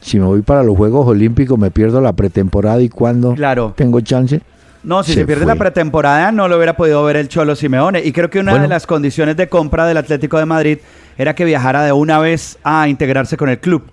si 0.02 0.20
me 0.20 0.26
voy 0.26 0.42
para 0.42 0.64
los 0.64 0.76
Juegos 0.76 1.08
Olímpicos 1.08 1.58
me 1.58 1.72
pierdo 1.72 2.02
la 2.02 2.14
pretemporada 2.14 2.82
y 2.82 2.90
cuando 2.90 3.34
Claro. 3.36 3.74
tengo 3.76 4.02
chance. 4.02 4.42
No, 4.86 5.04
si 5.04 5.14
Se 5.14 5.20
se, 5.22 5.26
pierde 5.26 5.44
fue. 5.44 5.54
la 5.54 5.60
pretemporada 5.60 6.32
no 6.32 6.48
lo 6.48 6.56
hubiera 6.58 6.76
podido 6.78 7.04
ver 7.04 7.16
el 7.18 7.28
Cholo 7.28 7.56
Simeone. 7.56 8.02
Y 8.04 8.12
creo 8.12 8.30
que 8.30 8.40
una 8.40 8.52
Bueno. 8.52 8.64
de 8.64 8.70
las 8.70 8.86
condiciones 8.86 9.36
de 9.36 9.50
compra 9.50 9.86
del 9.88 9.98
Atlético 9.98 10.38
de 10.38 10.46
Madrid 10.46 10.78
era 11.18 11.34
que 11.36 11.44
viajara 11.46 11.84
de 11.84 11.92
una 11.92 12.20
vez 12.20 12.58
a 12.64 12.88
integrarse 12.88 13.36
con 13.38 13.50
el 13.50 13.60
club. 13.60 13.84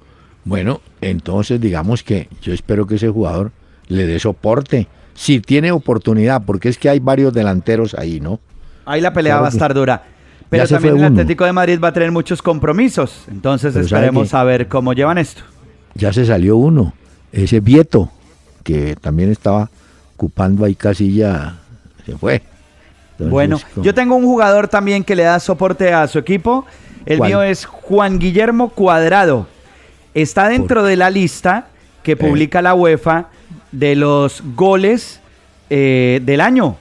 Bueno, 0.45 0.81
entonces 1.01 1.61
digamos 1.61 2.03
que 2.03 2.29
yo 2.43 2.53
espero 2.53 2.87
que 2.87 2.97
ese 2.97 3.09
jugador 3.09 3.53
le 3.89 4.07
dé 4.07 4.19
soporte. 4.19 4.87
Si 5.15 5.41
tiene 5.41 5.73
oportunidad, 5.73 6.43
porque 6.45 6.69
es 6.69 6.79
que 6.79 6.89
hay 6.89 6.99
varios 6.99 7.33
delanteros 7.33 7.95
ahí, 7.95 8.21
¿no? 8.21 8.41
Ahí 8.85 9.01
la 9.01 9.13
pelea 9.13 9.33
Claro 9.35 9.43
va 9.43 9.49
a 9.49 9.51
estar 9.53 9.75
dura. 9.75 10.03
Pero 10.49 10.67
también 10.69 10.95
el 10.97 11.01
uno. 11.01 11.07
Atlético 11.09 11.45
de 11.47 11.53
Madrid 11.53 11.79
va 11.83 11.89
a 11.89 11.93
tener 11.93 12.11
muchos 12.11 12.43
compromisos. 12.43 13.25
Entonces 13.31 13.73
Pero 13.73 13.89
¿sabe 13.89 14.01
esperemos 14.03 14.35
a 14.35 14.45
ver 14.45 14.69
cómo 14.69 14.93
llevan 14.93 15.17
esto. 15.19 15.43
Ya 15.95 16.13
se 16.13 16.27
salió 16.27 16.57
uno, 16.57 16.93
ese 17.33 17.61
Vieto, 17.61 18.11
que 18.63 18.97
también 18.97 19.31
estaba 19.31 19.71
ocupando 20.27 20.65
ahí 20.65 20.77
casilla, 20.77 21.55
se 22.07 22.17
fue. 22.17 22.35
Entonces, 23.13 23.31
Bueno, 23.31 23.59
como- 23.75 23.85
yo 23.85 23.93
tengo 23.93 24.15
un 24.15 24.25
jugador 24.25 24.69
también 24.69 25.03
que 25.03 25.17
le 25.17 25.25
da 25.25 25.41
soporte 25.41 25.93
a 25.93 26.07
su 26.07 26.19
equipo. 26.21 26.65
El 27.05 27.19
¿Cuál? 27.19 27.31
mío 27.31 27.43
es 27.43 27.65
Juan 27.67 28.21
Guillermo 28.21 28.69
Cuadrado. 28.69 29.49
Está 30.15 30.49
dentro 30.49 30.85
de 30.85 30.97
la 30.97 31.11
lista 31.11 31.67
que 32.05 32.17
publica 32.17 32.63
la 32.63 32.75
UEFA 32.75 33.27
de 33.73 33.97
los 33.97 34.43
goles 34.55 35.21
eh, 35.71 36.21
del 36.23 36.41
año. 36.41 36.77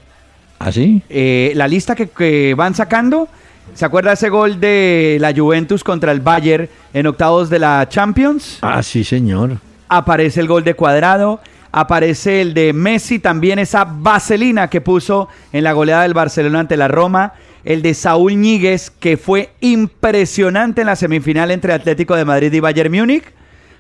¿Ah, 0.60 0.71
sí? 0.71 1.01
Eh, 1.10 1.54
la 1.56 1.67
lista 1.67 1.95
que, 1.95 2.10
que 2.10 2.54
van 2.56 2.75
sacando. 2.75 3.27
¿Se 3.73 3.86
acuerda 3.86 4.12
ese 4.13 4.30
gol 4.30 4.60
de 4.60 5.17
la 5.19 5.34
Juventus 5.34 5.84
contra 5.84 6.12
el 6.12 6.19
Bayern 6.19 6.67
en 6.93 7.08
octavos 7.08 7.49
de 7.49 7.58
la 7.58 7.88
Champions? 7.89 8.60
Ah, 8.62 8.84
sí, 8.84 9.04
señor. 9.04 9.58
aparece 9.88 10.39
el 10.41 10.47
gol 10.47 10.63
de 10.63 10.73
Cuadrado, 10.73 11.39
aparece 11.71 12.41
el 12.41 12.53
de 12.53 12.73
Messi, 12.73 13.19
también 13.19 13.60
esa 13.60 13.86
vaselina 13.86 14.69
que 14.69 14.81
puso 14.81 15.29
en 15.53 15.63
la 15.63 15.73
goleada 15.73 16.03
del 16.03 16.13
Barcelona 16.13 16.60
ante 16.62 16.77
la 16.77 16.88
Roma, 16.88 17.34
el 17.63 17.81
de 17.81 17.93
Saúl 17.93 18.36
Ñíguez, 18.36 18.89
que 18.89 19.17
fue 19.17 19.51
impresionante 19.62 20.81
en 20.81 20.88
la 20.88 20.95
semifinal 20.95 21.51
entre 21.51 21.73
Atlético 21.73 22.15
de 22.15 22.25
Madrid 22.25 22.51
y 22.53 22.60
Bayern 22.60 22.91
Múnich. 22.91 23.23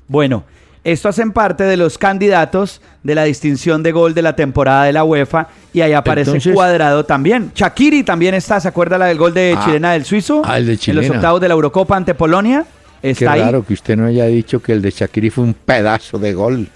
Bueno, 0.07 0.43
esto 0.83 1.09
hacen 1.09 1.31
parte 1.31 1.63
de 1.63 1.77
los 1.77 1.97
candidatos 1.97 2.81
de 3.03 3.15
la 3.15 3.23
distinción 3.23 3.83
de 3.83 3.91
gol 3.91 4.13
de 4.13 4.21
la 4.21 4.35
temporada 4.35 4.83
de 4.85 4.93
la 4.93 5.03
UEFA 5.03 5.47
y 5.73 5.81
ahí 5.81 5.93
aparece 5.93 6.31
Entonces- 6.31 6.53
Cuadrado 6.53 7.05
también. 7.05 7.51
Shakiri 7.55 8.03
también 8.03 8.33
está, 8.35 8.59
¿se 8.59 8.67
acuerda 8.67 8.97
la 8.97 9.05
del 9.07 9.17
gol 9.17 9.33
de 9.33 9.55
Ah, 9.57 9.61
chilena 9.65 9.91
del 9.93 10.05
suizo? 10.05 10.41
ah, 10.45 10.57
el 10.57 10.65
de 10.65 10.71
En 10.73 10.75
los 10.77 10.81
chilena. 10.81 11.15
octavos 11.15 11.41
de 11.41 11.47
la 11.47 11.53
Eurocopa 11.53 11.95
ante 11.97 12.13
Polonia. 12.15 12.65
Qué 13.01 13.11
Está 13.11 13.31
ahí. 13.33 13.41
raro 13.41 13.65
que 13.65 13.73
usted 13.73 13.97
no 13.97 14.05
haya 14.05 14.25
dicho 14.25 14.61
que 14.61 14.73
el 14.73 14.81
de 14.81 14.91
Shakiri 14.91 15.29
fue 15.31 15.43
un 15.43 15.53
pedazo 15.55 16.19
de 16.19 16.33
gol. 16.33 16.67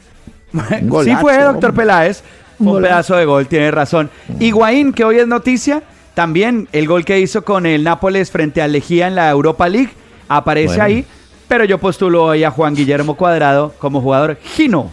Un 0.71 0.79
sí 0.79 0.85
golazo, 0.87 1.21
fue, 1.21 1.33
doctor 1.43 1.69
hombre. 1.71 1.83
Peláez. 1.83 2.23
Fue 2.57 2.67
un 2.67 2.73
golazo. 2.73 2.89
pedazo 2.89 3.15
de 3.17 3.25
gol, 3.25 3.47
tiene 3.47 3.71
razón. 3.71 4.09
Higuaín, 4.39 4.93
que 4.93 5.03
hoy 5.03 5.19
es 5.19 5.27
noticia, 5.27 5.83
también 6.13 6.67
el 6.71 6.87
gol 6.87 7.03
que 7.03 7.19
hizo 7.19 7.43
con 7.43 7.65
el 7.65 7.83
Nápoles 7.83 8.31
frente 8.31 8.61
al 8.61 8.71
Lejía 8.71 9.07
en 9.07 9.15
la 9.15 9.29
Europa 9.29 9.67
League 9.67 9.89
aparece 10.29 10.67
Bueno. 10.77 10.83
ahí. 10.83 11.05
Pero 11.47 11.63
yo 11.65 11.77
postulo 11.77 12.23
hoy 12.23 12.43
a 12.43 12.49
Juan 12.49 12.73
Guillermo 12.75 13.15
Cuadrado 13.15 13.73
como 13.77 14.01
jugador 14.01 14.37
Gino. 14.55 14.91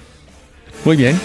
Muy 0.85 0.97
bien. 0.97 1.19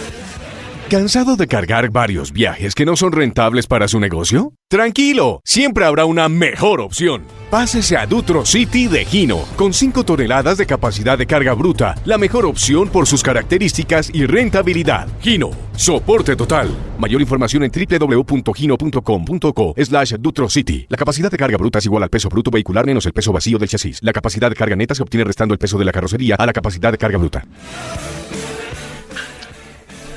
¿Cansado 0.89 1.36
de 1.36 1.47
cargar 1.47 1.89
varios 1.89 2.32
viajes 2.32 2.73
que 2.73 2.86
no 2.86 2.95
son 2.95 3.12
rentables 3.12 3.67
para 3.67 3.89
su 3.89 4.00
negocio? 4.00 4.54
Tranquilo, 4.69 5.41
siempre 5.43 5.84
habrá 5.84 6.06
una 6.06 6.30
mejor 6.30 6.80
opción. 6.80 7.23
Pásese 7.52 7.97
a 7.97 8.06
Dutro 8.06 8.45
City 8.45 8.88
de 8.88 9.04
Gino, 9.04 9.39
con 9.58 9.73
5 9.73 10.06
toneladas 10.06 10.58
de 10.58 10.65
capacidad 10.65 11.17
de 11.17 11.28
carga 11.28 11.54
bruta, 11.56 11.95
la 12.06 12.17
mejor 12.17 12.45
opción 12.45 12.88
por 12.88 13.06
sus 13.06 13.21
características 13.21 14.10
y 14.13 14.28
rentabilidad. 14.28 15.10
Gino, 15.19 15.50
soporte 15.76 16.38
total. 16.38 16.69
Mayor 16.97 17.19
información 17.19 17.63
en 17.63 17.71
www.gino.com.co 17.71 19.73
slash 19.78 20.13
Dutro 20.13 20.50
City. 20.50 20.86
La 20.88 20.95
capacidad 20.95 21.30
de 21.30 21.38
carga 21.38 21.58
bruta 21.58 21.80
es 21.80 21.86
igual 21.86 22.04
al 22.04 22.10
peso 22.10 22.30
bruto 22.30 22.50
vehicular 22.50 22.86
menos 22.86 23.06
el 23.06 23.12
peso 23.12 23.34
vacío 23.34 23.58
del 23.58 23.67
chasis. 23.67 24.00
La 24.04 24.13
capacidad 24.13 24.50
de 24.50 24.56
carga 24.56 24.78
neta 24.78 24.95
se 24.95 25.04
obtiene 25.04 25.26
restando 25.26 25.54
el 25.54 25.60
peso 25.60 25.78
de 25.78 25.84
la 25.84 25.91
carrocería 25.91 26.36
a 26.36 26.45
la 26.45 26.54
capacidad 26.54 26.93
de 26.93 26.97
carga 26.97 27.17
bruta. 27.17 27.43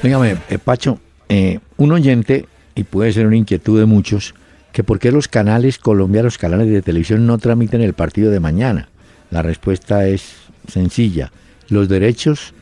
Dígame, 0.03 0.37
eh, 0.49 0.59
Pacho, 0.59 0.99
eh, 1.29 1.59
un 1.77 1.93
oyente, 1.93 2.47
y 2.75 2.85
puede 2.85 3.13
ser 3.13 3.27
una 3.27 3.37
inquietud 3.37 3.79
de 3.79 3.87
muchos, 3.87 4.35
que 4.73 4.83
por 4.83 4.99
qué 4.99 5.13
los 5.13 5.29
canales 5.29 5.79
colombianos, 5.79 6.35
los 6.35 6.39
canales 6.39 6.69
de 6.71 6.81
televisión 6.83 7.27
no 7.27 7.39
transmiten 7.39 7.81
el 7.83 7.93
partido 7.93 8.31
de 8.31 8.41
mañana. 8.41 8.89
La 9.31 9.43
respuesta 9.43 10.07
es 10.07 10.35
sencilla. 10.69 11.33
Los 11.69 11.89
derechos 11.89 12.55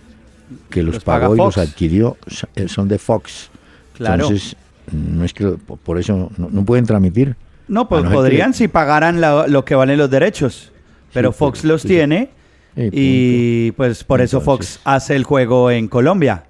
que 0.71 0.83
los, 0.83 1.03
pagó 1.05 1.35
y 1.35 1.39
los 1.39 1.59
adquirió 1.59 2.17
eh, 2.57 2.69
son 2.69 2.89
de 2.89 2.99
Fox. 2.99 3.51
Claro. 3.95 4.25
Entonces, 4.25 4.57
no 4.93 5.25
es 5.25 5.33
que 5.33 5.47
por 5.85 5.99
eso 5.99 6.31
no, 6.39 6.49
no 6.51 6.65
pueden 6.65 6.87
transmitir. 6.87 7.37
No, 7.69 7.89
pues 7.89 8.03
no 8.05 8.11
podrían 8.11 8.53
que- 8.53 8.59
si 8.59 8.69
pagaran 8.69 9.21
la- 9.21 9.47
lo 9.47 9.65
que 9.65 9.75
valen 9.75 9.99
los 9.99 10.11
derechos. 10.11 10.73
Pero 11.13 11.33
Sí, 11.33 11.39
Fox 11.39 11.65
los 11.65 11.83
sí. 11.83 11.89
tiene 11.89 12.31
y 12.77 13.71
pues 13.73 14.05
por 14.05 14.21
eso 14.21 14.41
Fox 14.41 14.81
hace 14.85 15.17
el 15.17 15.25
juego 15.25 15.71
en 15.71 15.89
Colombia. 15.89 16.45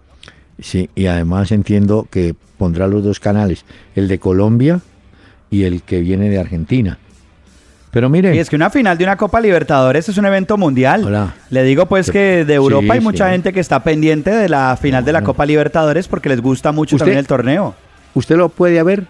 Sí, 0.61 0.91
y 0.95 1.07
además 1.07 1.53
entiendo 1.53 2.07
que 2.11 2.35
pondrá 2.57 2.87
los 2.89 3.05
dos 3.05 3.21
canales, 3.21 3.65
el 3.95 4.09
de 4.09 4.19
Colombia 4.19 4.81
y 5.51 5.65
el 5.65 5.83
que 5.83 6.01
viene 6.01 6.29
de 6.29 6.39
Argentina. 6.39 6.99
Pero 7.91 8.11
mire, 8.11 8.35
Y 8.35 8.39
es 8.39 8.51
que 8.51 8.57
una 8.57 8.69
final 8.69 8.99
de 8.99 9.05
una 9.05 9.17
Copa 9.17 9.41
Libertadores 9.41 10.09
es 10.09 10.19
un 10.19 10.27
evento 10.27 10.59
mundial. 10.59 11.05
Hola. 11.05 11.35
Le 11.49 11.63
digo 11.63 11.87
pues 11.87 12.11
que 12.11 12.45
de 12.45 12.55
Europa 12.55 12.93
hay 12.93 12.99
sí. 13.01 13.05
mucha 13.05 13.31
gente 13.31 13.53
que 13.53 13.61
está 13.61 13.83
pendiente 13.83 14.31
de 14.31 14.49
la 14.49 14.77
final 14.81 15.05
de 15.05 15.13
la 15.13 15.23
Copa 15.23 15.47
Libertadores 15.47 16.07
porque 16.07 16.29
les 16.29 16.43
gusta 16.43 16.71
mucho 16.73 16.97
¿Usted- 16.97 17.05
también 17.07 17.19
el 17.19 17.27
torneo. 17.27 17.75
¿usted 18.15 18.37
lo 18.37 18.49
puede 18.51 18.83
ver? 18.83 19.05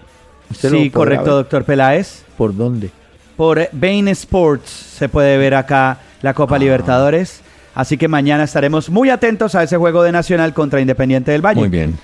¿Usted 0.50 0.70
lo 0.70 0.78
Sí, 0.78 0.90
podrá 0.90 1.16
correcto, 1.16 1.24
ver? 1.24 1.34
doctor 1.44 1.64
Peláez. 1.64 2.22
¿Por 2.36 2.54
dónde? 2.56 2.90
Por 3.36 3.68
Bain 3.72 4.06
Sports 4.08 4.68
se 4.70 5.08
puede 5.08 5.36
ver 5.38 5.54
acá 5.54 5.98
la 6.22 6.34
Copa 6.34 6.56
Ah. 6.56 6.58
Libertadores. 6.58 7.40
Así 7.78 7.96
que 7.96 8.08
mañana 8.08 8.42
estaremos 8.42 8.90
muy 8.90 9.08
atentos 9.08 9.54
a 9.54 9.62
ese 9.62 9.76
juego 9.76 10.02
de 10.02 10.10
Nacional 10.10 10.52
contra 10.52 10.80
Independiente 10.80 11.30
del 11.30 11.46
Valle. 11.46 11.60
Muy 11.60 11.68
bien. 11.68 11.96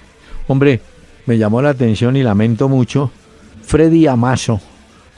Hombre, 0.47 0.81
me 1.27 1.37
llamó 1.37 1.61
la 1.61 1.71
atención 1.71 2.15
y 2.17 2.23
lamento 2.23 2.69
mucho. 2.69 3.11
Freddy 3.65 4.07
Amazo, 4.07 4.61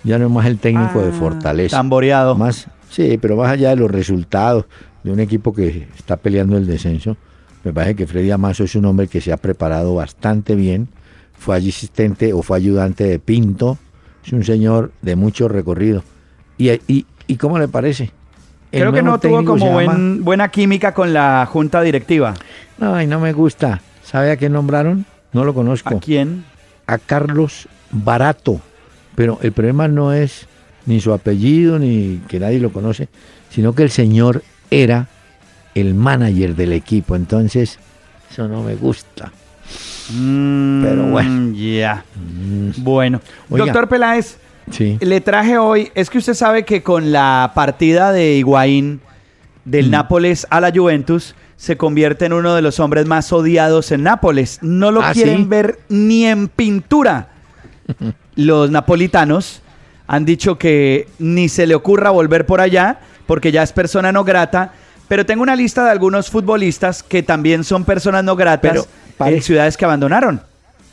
ya 0.03 0.19
no 0.19 0.25
es 0.29 0.33
más 0.33 0.47
el 0.47 0.57
técnico 0.59 1.03
de 1.03 1.11
Ah, 1.11 1.13
Fortaleza. 1.13 1.77
Tamboreado. 1.77 2.37
Más, 2.37 2.69
sí, 2.89 3.19
pero 3.21 3.37
más 3.37 3.51
allá 3.51 3.69
de 3.69 3.77
los 3.77 3.91
resultados 3.91 4.65
de 5.05 5.11
un 5.13 5.21
equipo 5.21 5.53
que 5.53 5.89
está 5.95 6.17
peleando 6.17 6.57
el 6.57 6.67
descenso, 6.67 7.19
me 7.63 7.75
parece 7.75 7.95
que 7.95 8.07
Freddy 8.07 8.31
Amazo 8.31 8.65
es 8.65 8.75
un 8.77 8.87
hombre 8.87 9.09
que 9.09 9.21
se 9.21 9.35
ha 9.35 9.37
preparado 9.37 9.95
bastante 9.95 10.55
bien. 10.55 10.89
Fue 11.39 11.55
asistente 11.59 12.33
o 12.33 12.41
fue 12.41 12.57
ayudante 12.57 13.05
de 13.05 13.19
Pinto. 13.19 13.77
Es 14.25 14.33
un 14.33 14.43
señor 14.43 14.91
de 15.03 15.17
mucho 15.17 15.49
recorrido. 15.49 16.03
¿Y, 16.57 16.71
y, 16.91 17.05
y 17.27 17.37
cómo 17.37 17.59
le 17.59 17.69
parece? 17.69 18.11
El 18.73 18.81
Creo 18.81 18.93
que 18.93 19.03
no 19.03 19.19
tuvo 19.19 19.45
como 19.45 19.71
buen- 19.73 20.25
buena 20.25 20.49
química 20.49 20.93
con 20.93 21.13
la 21.13 21.47
junta 21.51 21.81
directiva. 21.83 22.35
Ay, 22.81 23.07
no 23.07 23.21
me 23.21 23.33
gusta. 23.33 23.81
¿Sabe 24.03 24.31
a 24.33 24.37
qué 24.37 24.49
nombraron? 24.49 25.05
No 25.33 25.45
lo 25.45 25.55
conozco. 25.55 25.97
¿A 25.97 26.01
quién? 26.01 26.45
a 26.89 26.99
Carlos 26.99 27.69
Barato. 27.91 28.61
Pero 29.17 29.39
el 29.43 29.51
problema 29.53 29.89
no 29.89 30.13
es 30.13 30.47
ni 30.85 31.01
su 31.01 31.13
apellido 31.13 31.79
ni 31.81 32.21
que 32.29 32.39
nadie 32.39 32.61
lo 32.61 32.71
conoce, 32.71 33.09
sino 33.51 33.75
que 33.75 33.83
el 33.83 33.91
señor 33.91 34.43
era 34.71 35.09
el 35.75 35.95
manager 35.95 36.55
del 36.55 36.73
equipo. 36.73 37.17
Entonces, 37.17 37.79
eso 38.31 38.47
no 38.47 38.63
me 38.63 38.77
gusta. 38.77 39.33
Mm, 40.15 40.83
Pero 40.85 41.07
bueno. 41.09 41.53
Ya. 41.57 42.05
Mm, 42.15 42.71
Bueno. 42.85 43.21
Oiga. 43.51 43.65
Doctor 43.67 43.89
Peláez, 43.89 44.39
Sí. 44.71 44.99
le 45.01 45.21
traje 45.21 45.59
hoy, 45.59 45.91
es 45.95 46.11
que 46.11 46.19
usted 46.19 46.35
sabe 46.35 46.65
que 46.65 46.83
con 46.83 47.13
la 47.13 47.53
partida 47.55 48.13
de 48.13 48.35
Higuaín 48.35 49.01
del 49.65 49.89
Mm. 49.89 49.91
Nápoles 49.93 50.47
a 50.51 50.61
la 50.61 50.73
Juventus, 50.75 51.35
se 51.57 51.77
convierte 51.77 52.27
en 52.27 52.33
uno 52.33 52.55
de 52.55 52.63
los 52.63 52.81
hombres 52.81 53.07
más 53.07 53.33
odiados 53.33 53.91
en 53.93 54.03
Nápoles. 54.03 54.59
No 54.63 54.91
lo 54.91 55.03
¿Ah, 55.03 55.13
quieren 55.13 55.39
sí? 55.39 55.45
ver 55.45 55.79
ni 55.89 56.27
en 56.27 56.49
pintura. 56.49 57.29
Los 58.35 58.71
napolitanos 58.71 59.63
han 60.07 60.25
dicho 60.25 60.59
que 60.59 61.09
ni 61.19 61.49
se 61.49 61.67
le 61.67 61.75
ocurra 61.75 62.11
volver 62.11 62.45
por 62.47 62.61
allá, 62.61 63.01
porque 63.27 63.51
ya 63.53 63.63
es 63.63 63.73
persona 63.73 64.13
no 64.13 64.25
grata. 64.25 64.73
Pero 65.09 65.25
tengo 65.25 65.43
una 65.43 65.57
lista 65.57 65.85
de 65.85 65.91
algunos 65.91 66.31
futbolistas 66.31 67.03
que 67.03 67.23
también 67.23 67.65
son 67.65 67.85
personas 67.85 68.23
no 68.25 68.37
gratas 68.37 68.73
Pero, 68.73 68.87
pare. 69.17 69.37
en 69.37 69.43
ciudades 69.43 69.77
que 69.77 69.85
abandonaron. 69.85 70.43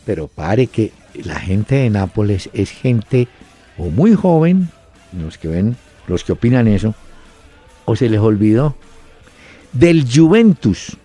Pero 0.05 0.27
pare 0.27 0.67
que 0.67 0.91
la 1.15 1.39
gente 1.39 1.75
de 1.75 1.89
Nápoles 1.89 2.49
es 2.53 2.69
gente 2.71 3.27
o 3.77 3.89
muy 3.89 4.15
joven, 4.15 4.69
los 5.17 5.37
que 5.37 5.47
ven, 5.47 5.75
los 6.07 6.23
que 6.23 6.33
opinan 6.33 6.67
eso, 6.67 6.95
o 7.85 7.95
se 7.95 8.09
les 8.09 8.19
olvidó. 8.19 8.75
Del 9.71 10.07
Juventus, 10.11 10.97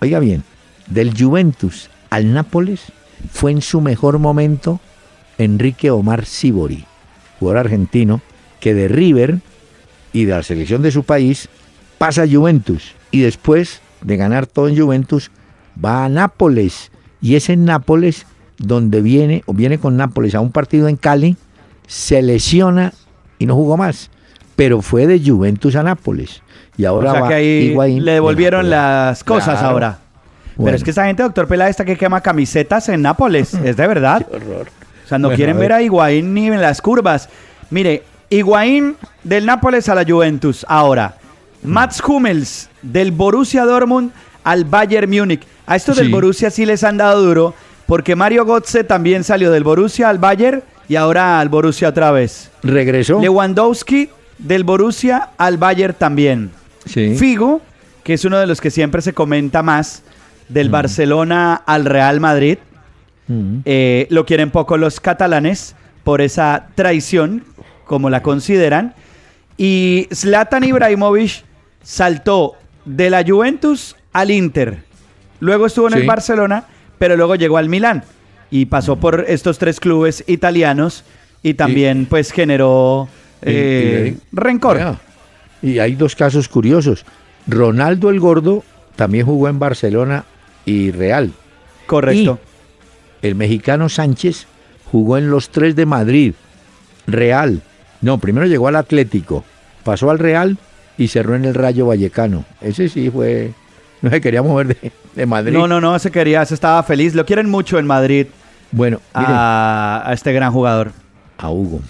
oiga 0.00 0.18
bien, 0.18 0.44
del 0.88 1.16
Juventus 1.18 1.90
al 2.10 2.32
Nápoles 2.32 2.92
fue 3.30 3.50
en 3.50 3.62
su 3.62 3.80
mejor 3.80 4.18
momento 4.18 4.80
Enrique 5.38 5.90
Omar 5.90 6.24
Sibori, 6.26 6.84
jugador 7.38 7.58
argentino, 7.58 8.20
que 8.60 8.74
de 8.74 8.88
River 8.88 9.40
y 10.12 10.24
de 10.24 10.32
la 10.32 10.42
selección 10.42 10.82
de 10.82 10.90
su 10.90 11.04
país 11.04 11.48
pasa 11.98 12.22
a 12.22 12.28
Juventus 12.28 12.94
y 13.10 13.20
después 13.20 13.80
de 14.02 14.16
ganar 14.16 14.46
todo 14.46 14.68
en 14.68 14.78
Juventus 14.78 15.30
va 15.82 16.04
a 16.04 16.08
Nápoles 16.08 16.90
y 17.20 17.36
es 17.36 17.48
en 17.48 17.64
Nápoles 17.64 18.26
donde 18.58 19.02
viene 19.02 19.42
o 19.46 19.54
viene 19.54 19.78
con 19.78 19.96
Nápoles 19.96 20.34
a 20.34 20.40
un 20.40 20.52
partido 20.52 20.88
en 20.88 20.96
Cali, 20.96 21.36
se 21.86 22.22
lesiona 22.22 22.92
y 23.38 23.46
no 23.46 23.54
jugó 23.54 23.76
más, 23.76 24.10
pero 24.56 24.82
fue 24.82 25.06
de 25.06 25.20
Juventus 25.24 25.76
a 25.76 25.82
Nápoles 25.82 26.42
y 26.76 26.84
ahora 26.84 27.10
o 27.10 27.12
sea 27.12 27.20
va 27.22 27.28
que 27.28 27.34
ahí 27.34 27.46
Higuaín 27.70 28.04
le 28.04 28.10
de 28.12 28.14
devolvieron 28.14 28.68
las 28.70 29.22
cosas 29.24 29.58
Claro. 29.58 29.68
ahora. 29.68 29.98
Pero 30.62 30.74
es 30.74 30.82
que 30.82 30.90
esa 30.90 31.04
gente, 31.04 31.22
doctor 31.22 31.46
Peláez, 31.46 31.70
está 31.70 31.84
que 31.84 31.98
quema 31.98 32.22
camisetas 32.22 32.88
en 32.88 33.02
Nápoles. 33.02 33.52
Es 33.64 33.76
de 33.76 33.86
verdad. 33.86 34.26
horror. 34.30 34.68
O 35.04 35.08
sea, 35.08 35.18
no 35.18 35.28
Bueno, 35.28 35.36
quieren 35.36 35.56
a 35.56 35.58
ver 35.60 35.68
ver. 35.68 35.78
a 35.78 35.82
Higuaín 35.82 36.32
ni 36.32 36.46
en 36.46 36.60
las 36.62 36.80
curvas. 36.80 37.28
Mire, 37.70 38.02
Higuaín 38.30 38.96
del 39.22 39.44
Nápoles 39.44 39.88
a 39.90 39.94
la 39.94 40.04
Juventus. 40.04 40.64
Ahora, 40.68 41.16
Mats 41.62 42.02
Hummels 42.06 42.70
del 42.80 43.12
Borussia 43.12 43.64
Dortmund 43.66 44.12
al 44.44 44.64
Bayern 44.64 45.10
Múnich. 45.10 45.42
A 45.66 45.76
estos 45.76 45.96
del. 45.98 46.10
Borussia 46.10 46.50
sí 46.50 46.64
les 46.64 46.82
han 46.84 46.96
dado 46.96 47.22
duro, 47.22 47.54
porque 47.86 48.16
Mario 48.16 48.46
Götze 48.46 48.82
también 48.84 49.24
salió 49.24 49.50
del 49.50 49.62
Borussia 49.64 50.08
al 50.08 50.18
Bayern 50.18 50.62
y 50.88 50.96
ahora 50.96 51.40
al 51.40 51.48
Borussia 51.48 51.88
otra 51.88 52.10
vez. 52.10 52.50
regresó 52.62 53.20
Lewandowski 53.20 54.10
del 54.38 54.64
Borussia 54.64 55.30
al 55.36 55.56
Bayern 55.58 55.94
también. 55.94 56.50
Sí. 56.84 57.16
Figo, 57.16 57.60
que 58.04 58.14
es 58.14 58.24
uno 58.24 58.38
de 58.38 58.46
los 58.46 58.60
que 58.60 58.70
siempre 58.70 59.02
se 59.02 59.12
comenta 59.12 59.62
más, 59.62 60.02
del 60.48 60.68
Barcelona 60.68 61.54
al 61.54 61.84
Real 61.84 62.20
Madrid. 62.20 62.58
Mm. 63.26 63.58
Eh, 63.64 64.06
lo 64.10 64.24
quieren 64.24 64.50
poco 64.50 64.76
los 64.76 65.00
catalanes 65.00 65.74
por 66.04 66.20
esa 66.20 66.68
traición, 66.74 67.44
como 67.84 68.10
la 68.10 68.22
consideran. 68.22 68.94
Y 69.56 70.06
Zlatan 70.14 70.64
Ibrahimovic 70.64 71.44
saltó 71.82 72.54
de 72.84 73.10
la 73.10 73.24
Juventus 73.26 73.96
al 74.12 74.30
Inter. 74.30 74.84
Luego 75.40 75.66
estuvo 75.66 75.88
en 75.88 75.94
el. 75.94 76.06
Barcelona, 76.06 76.64
pero 76.98 77.16
luego 77.16 77.34
llegó 77.34 77.58
al 77.58 77.68
Milán. 77.68 78.04
Y 78.50 78.66
pasó 78.66 78.96
por 78.96 79.24
estos 79.28 79.58
tres 79.58 79.80
clubes 79.80 80.22
italianos 80.26 81.04
y 81.42 81.54
también 81.54 82.06
pues 82.06 82.30
generó 82.32 83.08
Y- 83.42 83.50
y 83.50 83.52
eh, 83.54 84.16
rencor. 84.32 84.96
Y 85.62 85.78
hay 85.78 85.94
dos 85.94 86.14
casos 86.14 86.48
curiosos. 86.48 87.04
Ronaldo 87.46 88.10
el 88.10 88.20
Gordo 88.20 88.64
también 88.96 89.26
jugó 89.26 89.48
en 89.48 89.58
Barcelona 89.58 90.24
y 90.64 90.90
Real. 90.90 91.32
Correcto. 91.86 92.38
El 93.22 93.34
mexicano 93.34 93.88
Sánchez 93.88 94.46
jugó 94.90 95.18
en 95.18 95.30
los 95.30 95.50
tres 95.50 95.74
de 95.76 95.86
Madrid, 95.86 96.34
Real. 97.06 97.62
No, 98.00 98.18
primero 98.18 98.46
llegó 98.46 98.68
al 98.68 98.76
Atlético, 98.76 99.44
pasó 99.84 100.10
al 100.10 100.18
Real 100.18 100.58
y 100.98 101.08
cerró 101.08 101.34
en 101.34 101.44
el 101.44 101.54
Rayo 101.54 101.86
Vallecano. 101.86 102.44
Ese 102.60 102.88
sí 102.88 103.10
fue, 103.10 103.52
no 104.02 104.10
se 104.10 104.20
quería 104.20 104.42
mover 104.42 104.68
de, 104.68 104.92
de 105.14 105.26
Madrid. 105.26 105.52
No, 105.52 105.66
no, 105.66 105.80
no, 105.80 105.98
se 105.98 106.10
quería, 106.10 106.44
se 106.44 106.54
estaba 106.54 106.82
feliz. 106.82 107.14
Lo 107.14 107.24
quieren 107.26 107.48
mucho 107.50 107.78
en 107.78 107.86
Madrid 107.86 108.26
Bueno, 108.72 109.00
miren, 109.14 109.30
a, 109.34 110.02
a 110.04 110.12
este 110.12 110.32
gran 110.32 110.52
jugador. 110.52 110.92
a 111.38 111.50
Hugo. 111.50 111.80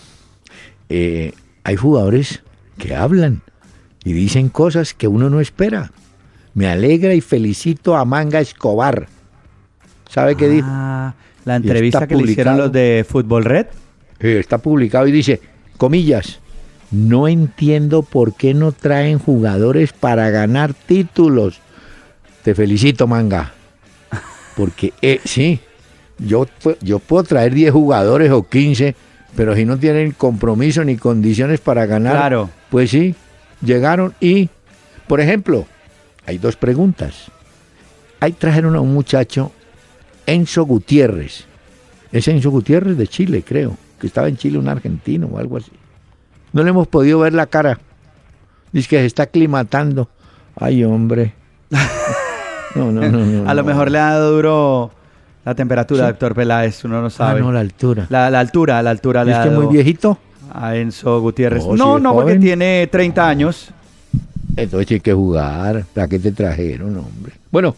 Eh, 0.89 1.33
hay 1.65 1.77
jugadores 1.77 2.43
que 2.79 2.95
hablan 2.95 3.43
y 4.05 4.13
dicen 4.13 4.49
cosas 4.49 4.95
que 4.95 5.09
uno 5.09 5.29
no 5.31 5.41
espera. 5.41 5.91
Me 6.55 6.69
alegra 6.69 7.13
y 7.15 7.21
felicito 7.21 7.97
a 7.97 8.05
Manga 8.05 8.41
Escobar. 8.41 9.09
¿Sabe 10.09 10.37
qué 10.37 10.49
dijo? 10.49 10.69
Ah, 10.71 11.15
la 11.45 11.57
entrevista 11.57 12.07
que 12.07 12.15
le 12.17 12.31
hicieron 12.31 12.57
los 12.57 12.73
de 12.73 13.05
Fútbol 13.09 13.45
Red. 13.45 13.67
Eh, 14.21 14.39
está 14.39 14.59
publicado 14.59 15.07
y 15.07 15.13
dice, 15.13 15.41
comillas, 15.77 16.39
no 16.91 17.29
entiendo 17.29 18.03
por 18.03 18.35
qué 18.35 18.55
no 18.55 18.73
traen 18.73 19.19
jugadores 19.19 19.93
para 19.93 20.31
ganar 20.31 20.73
títulos. 20.73 21.61
Te 22.47 22.55
felicito, 22.55 23.09
Manga. 23.09 23.53
Porque, 24.57 24.93
eh, 25.03 25.21
sí, 25.25 25.59
yo, 26.17 26.47
yo 26.81 27.01
puedo 27.01 27.25
traer 27.25 27.53
10 27.53 27.73
jugadores 27.73 28.31
o 28.31 28.45
15, 28.49 28.95
pero 29.35 29.57
si 29.57 29.65
no 29.65 29.77
tienen 29.77 30.13
compromiso 30.13 30.85
ni 30.85 30.97
condiciones 30.97 31.59
para 31.59 31.87
ganar, 31.87 32.13
Claro. 32.15 32.49
pues 32.71 32.91
sí, 32.91 33.17
llegaron 33.63 34.15
y, 34.21 34.49
por 35.09 35.21
ejemplo, 35.21 35.67
hay 36.25 36.39
dos 36.39 36.55
preguntas. 36.55 37.33
Ahí 38.21 38.31
trajeron 38.31 38.77
a 38.77 38.81
un 38.81 38.95
muchacho, 38.95 39.51
Enzo 40.25 40.67
Gutiérrez. 40.67 41.47
Es 42.13 42.29
Enzo 42.29 42.53
Gutiérrez 42.53 42.97
de 42.97 43.09
Chile, 43.09 43.43
creo, 43.45 43.77
que 44.01 44.07
estaba 44.07 44.29
en 44.29 44.37
Chile 44.37 44.57
un 44.59 44.69
argentino 44.69 45.27
o 45.33 45.39
algo 45.39 45.57
así. 45.57 45.73
No 46.53 46.63
le 46.63 46.71
hemos 46.71 46.87
podido 46.87 47.19
ver 47.19 47.33
la 47.33 47.47
cara. 47.47 47.81
Dice 48.71 48.87
que 48.89 48.99
se 49.01 49.07
está 49.07 49.25
aclimatando. 49.25 50.09
Ay, 50.55 50.85
hombre. 50.85 51.35
No, 52.77 52.93
no, 52.93 53.01
no, 53.09 53.19
no, 53.25 53.49
A 53.51 53.55
lo 53.55 53.65
mejor 53.65 53.91
le 53.91 53.99
ha 53.99 54.11
dado 54.13 54.33
duro 54.33 54.91
la 55.45 55.55
temperatura, 55.55 56.05
Sí. 56.05 56.11
doctor 56.13 56.35
Peláez, 56.35 56.85
uno 56.85 57.01
no 57.01 57.07
Ah, 57.07 57.11
sabe. 57.11 57.41
no, 57.41 57.53
la 57.53 57.61
altura. 57.61 58.07
la, 58.09 58.31
la 58.31 58.41
altura, 58.41 58.83
la 58.83 58.91
altura 58.91 59.23
¿Y 59.23 59.27
le 59.27 59.33
es 59.33 59.39
que 59.39 59.51
muy 59.51 59.67
viejito? 59.67 60.19
a 60.53 60.77
Enzo 60.77 61.21
Gutiérrez. 61.21 61.65
No, 61.67 61.99
No, 61.99 62.13
porque 62.15 62.37
tiene 62.37 62.87
30 62.91 63.29
años. 63.29 63.71
Entonces 64.57 64.91
hay 64.93 65.01
que 65.01 65.13
jugar. 65.13 65.85
¿Para 65.95 66.09
qué 66.09 66.19
te 66.19 66.33
trajeron, 66.33 66.97
hombre? 66.97 67.33
Bueno, 67.51 67.69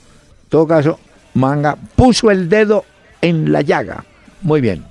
en 0.44 0.48
todo 0.48 0.66
caso, 0.66 0.98
Manga 1.34 1.76
puso 1.96 2.30
el 2.30 2.48
dedo 2.48 2.84
en 3.20 3.50
la 3.52 3.62
llaga. 3.62 4.04
Muy 4.42 4.60
bien. 4.60 4.84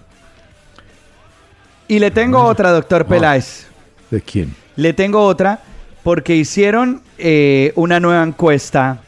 Y 1.87 1.99
le 1.99 2.11
tengo 2.11 2.43
otra, 2.43 2.71
doctor 2.71 3.03
Ah. 3.05 3.09
Peláez. 3.09 3.67
¿De 4.11 4.21
quién? 4.21 4.53
Le 4.75 4.93
tengo 4.93 5.21
otra 5.23 5.59
porque 6.03 6.35
hicieron 6.35 7.01
eh, 7.17 7.71
una 7.75 7.99
nueva 7.99 8.23
encuesta 8.23 8.99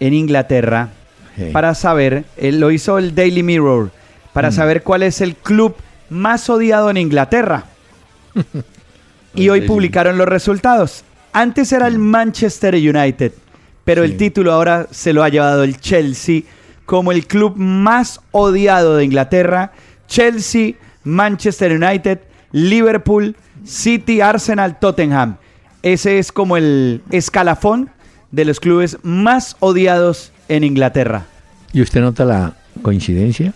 en 0.00 0.14
Inglaterra 0.14 0.88
para 1.52 1.74
saber, 1.74 2.24
lo 2.40 2.70
hizo 2.70 2.96
el 2.98 3.14
Daily 3.14 3.42
Mirror, 3.42 3.90
para 4.32 4.50
Mm. 4.50 4.52
saber 4.52 4.82
cuál 4.82 5.02
es 5.02 5.20
el 5.20 5.34
club 5.34 5.74
más 6.10 6.48
odiado 6.48 6.90
en 6.90 6.96
Inglaterra. 6.96 7.64
y 9.34 9.48
hoy 9.48 9.62
publicaron 9.62 10.16
los 10.18 10.28
resultados. 10.28 11.04
Antes 11.32 11.72
era 11.72 11.88
el 11.88 11.98
Manchester 11.98 12.74
United, 12.74 13.32
pero 13.84 14.04
Sí. 14.04 14.10
el 14.12 14.16
título 14.16 14.52
ahora 14.52 14.86
se 14.90 15.12
lo 15.12 15.22
ha 15.24 15.28
llevado 15.28 15.64
el 15.64 15.78
Chelsea 15.80 16.42
como 16.86 17.10
el 17.12 17.26
club 17.26 17.54
más 17.56 18.20
odiado 18.30 18.96
de 18.96 19.04
Inglaterra. 19.04 19.72
Chelsea, 20.06 20.74
Manchester 21.02 21.72
United, 21.72 22.20
Liverpool, 22.52 23.34
City, 23.64 24.20
Arsenal, 24.20 24.78
Tottenham. 24.78 25.36
Ese 25.82 26.18
es 26.18 26.30
como 26.30 26.56
el 26.56 27.02
escalafón 27.10 27.90
de 28.34 28.44
los 28.44 28.58
clubes 28.58 28.98
más 29.02 29.56
odiados 29.60 30.32
en 30.48 30.64
Inglaterra. 30.64 31.26
¿Y 31.72 31.82
usted 31.82 32.00
nota 32.00 32.24
la 32.24 32.54
coincidencia? 32.82 33.54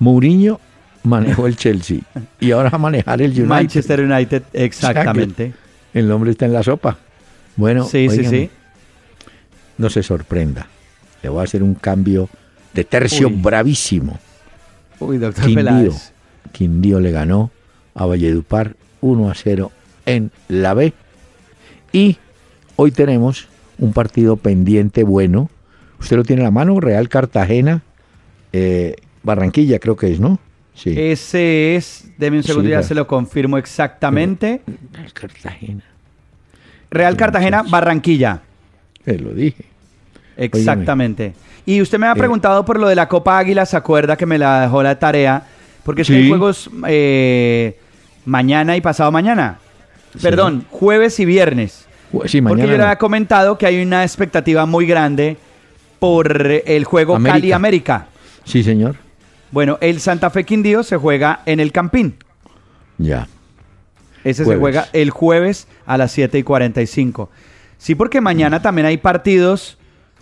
Mourinho 0.00 0.60
manejó 1.04 1.46
el 1.46 1.56
Chelsea 1.56 2.00
y 2.40 2.50
ahora 2.50 2.70
va 2.70 2.76
a 2.76 2.80
manejar 2.80 3.22
el 3.22 3.30
United. 3.30 3.46
Manchester 3.46 4.00
United, 4.00 4.42
exactamente. 4.52 5.54
El 5.94 6.08
nombre 6.08 6.32
está 6.32 6.46
en 6.46 6.52
la 6.52 6.64
sopa. 6.64 6.98
Bueno, 7.54 7.84
sí, 7.84 8.08
sí, 8.10 8.24
sí. 8.24 8.50
no 9.78 9.88
se 9.88 10.02
sorprenda. 10.02 10.66
Le 11.22 11.28
voy 11.28 11.40
a 11.40 11.44
hacer 11.44 11.62
un 11.62 11.74
cambio 11.74 12.28
de 12.74 12.84
tercio 12.84 13.28
Uy. 13.28 13.34
bravísimo. 13.34 14.18
Uy, 14.98 15.18
doctor 15.18 15.44
Quindío. 15.44 15.64
Peláez. 15.64 16.12
Quindío 16.52 16.98
le 17.00 17.12
ganó 17.12 17.50
a 17.94 18.06
Valledupar 18.06 18.74
1 19.00 19.30
a 19.30 19.34
0 19.34 19.72
en 20.04 20.32
la 20.48 20.74
B. 20.74 20.92
Y 21.92 22.18
hoy 22.74 22.90
tenemos 22.90 23.48
un 23.78 23.92
partido 23.92 24.36
pendiente 24.36 25.04
bueno. 25.04 25.50
Usted 26.00 26.16
lo 26.16 26.24
tiene 26.24 26.40
en 26.42 26.44
la 26.44 26.50
mano, 26.50 26.78
Real 26.80 27.08
Cartagena, 27.08 27.82
eh, 28.52 28.96
Barranquilla 29.22 29.78
creo 29.78 29.96
que 29.96 30.12
es, 30.12 30.20
¿no? 30.20 30.38
Sí. 30.74 30.94
Ese 30.96 31.74
es, 31.76 32.04
deme 32.18 32.36
un 32.36 32.42
Sí, 32.42 32.48
segundo, 32.48 32.68
ya 32.68 32.76
claro. 32.76 32.88
se 32.88 32.94
lo 32.94 33.06
confirmo 33.06 33.56
exactamente. 33.58 34.60
Real 34.92 35.12
Cartagena. 35.12 35.82
Real 36.90 37.12
Sí, 37.14 37.18
Cartagena. 37.18 37.62
Barranquilla. 37.62 38.42
Se 39.04 39.18
lo 39.18 39.32
dije. 39.32 39.64
Exactamente. 40.36 41.32
Y 41.64 41.80
usted 41.80 41.98
me 41.98 42.06
ha 42.06 42.12
Eh, 42.12 42.16
preguntado 42.16 42.64
por 42.64 42.78
lo 42.78 42.88
de 42.88 42.94
la 42.94 43.08
Copa 43.08 43.38
Águila, 43.38 43.64
¿se 43.66 43.76
acuerda 43.76 44.16
que 44.16 44.26
me 44.26 44.38
la 44.38 44.62
dejó 44.62 44.82
la 44.82 44.98
tarea? 44.98 45.42
Porque 45.82 46.02
es 46.02 46.08
que 46.08 46.14
Sí. 46.14 46.20
hay 46.22 46.28
juegos 46.28 46.70
eh, 46.86 47.78
mañana 48.26 48.76
y 48.76 48.80
pasado 48.80 49.10
mañana. 49.10 49.58
Sí. 50.12 50.18
Perdón, 50.22 50.64
jueves 50.70 51.18
y 51.20 51.24
viernes. 51.24 51.85
Porque 52.12 52.30
yo 52.62 52.68
le 52.72 52.78
no. 52.78 52.84
había 52.84 52.96
comentado 52.96 53.58
que 53.58 53.66
hay 53.66 53.82
una 53.82 54.02
expectativa 54.02 54.64
muy 54.66 54.86
grande 54.86 55.36
por 55.98 56.40
el 56.66 56.84
juego 56.84 57.16
América. 57.16 57.34
Cali 57.34 57.52
América. 57.52 58.06
Sí, 58.44 58.62
señor. 58.62 58.96
Bueno, 59.50 59.78
el 59.80 60.00
Santa 60.00 60.30
Fe 60.30 60.44
Quindío 60.44 60.82
se 60.82 60.96
juega 60.96 61.40
en 61.46 61.60
el 61.60 61.72
Campín. 61.72 62.16
Ya. 62.98 63.26
Ese 64.24 64.44
se 64.44 64.56
juega 64.56 64.88
el 64.92 65.10
jueves 65.10 65.68
a 65.86 65.96
las 65.96 66.10
7 66.12 66.38
y 66.38 66.42
45. 66.42 67.30
Sí, 67.78 67.94
porque 67.94 68.20
mañana 68.20 68.60
también 68.62 68.86
hay 68.86 68.96
partidos, 68.96 69.78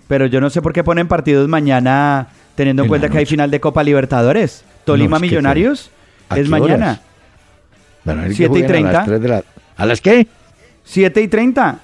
pero 0.09 0.27
yo 0.27 0.41
no 0.41 0.51
sé 0.51 0.61
por 0.61 0.73
qué 0.73 0.85
ponen 0.85 1.09
partidos 1.09 1.49
mañana 1.49 2.29
teniendo 2.55 2.83
en 2.83 2.85
En 2.85 2.89
cuenta 2.89 3.09
que 3.09 3.19
hay 3.19 3.27
final 3.27 3.51
de 3.51 3.61
Copa 3.61 3.83
Libertadores. 3.83 4.65
Tolima 4.85 5.17
es 5.17 5.23
que 5.23 5.29
Millonarios 5.29 5.91
¿A 6.29 6.39
es 6.39 6.49
mañana. 6.49 7.01
Bueno, 8.05 8.23
hay 8.23 8.29
que 8.29 8.35
7 8.35 8.45
y 8.45 8.49
jueguen 8.49 8.65
A 8.65 8.69
30. 8.69 8.93
las, 8.93 9.07
3 9.07 9.21
de 9.23 9.29
la- 9.29 9.45
¿A 9.77 9.87
las 9.87 10.01
qué? 10.01 10.27
7 10.85 11.23
y 11.23 11.29
30. 11.29 11.79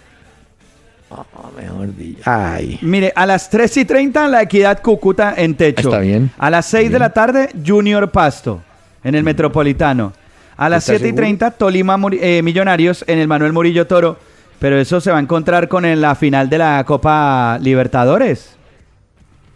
Oh, 1.11 1.25
mejor 1.57 1.97
dicho. 1.97 2.23
Ay. 2.25 2.79
Mire, 2.83 3.13
a 3.17 3.27
las 3.27 3.51
3 3.51 3.79
y 3.79 3.85
30 3.85 4.29
la 4.29 4.43
Equidad 4.43 4.81
Cúcuta 4.81 5.35
en 5.37 5.55
techo. 5.57 5.89
Está 5.89 6.01
bien. 6.01 6.31
A 6.39 6.51
las 6.51 6.67
6 6.67 6.85
de 6.85 6.89
Bien. 6.91 7.01
la 7.01 7.11
tarde 7.11 7.49
Junior 7.67 8.11
Pasto 8.11 8.63
en 9.03 9.15
el 9.15 9.25
Metropolitano. 9.25 10.13
A 10.57 10.69
las 10.69 10.85
¿Estás 10.85 11.01
7 11.01 11.07
y 11.07 11.09
seguro? 11.09 11.23
30 11.23 11.51
Tolima 11.53 11.99
eh, 12.13 12.43
Millonarios 12.43 13.05
en 13.09 13.19
el 13.19 13.27
Manuel 13.27 13.53
Murillo 13.53 13.87
Toro. 13.87 14.19
Pero 14.61 14.79
eso 14.79 15.01
se 15.01 15.11
va 15.11 15.17
a 15.17 15.21
encontrar 15.21 15.69
con 15.69 15.85
en 15.87 16.01
la 16.01 16.15
final 16.15 16.51
de 16.51 16.59
la 16.59 16.85
Copa 16.85 17.59
Libertadores. 17.61 18.57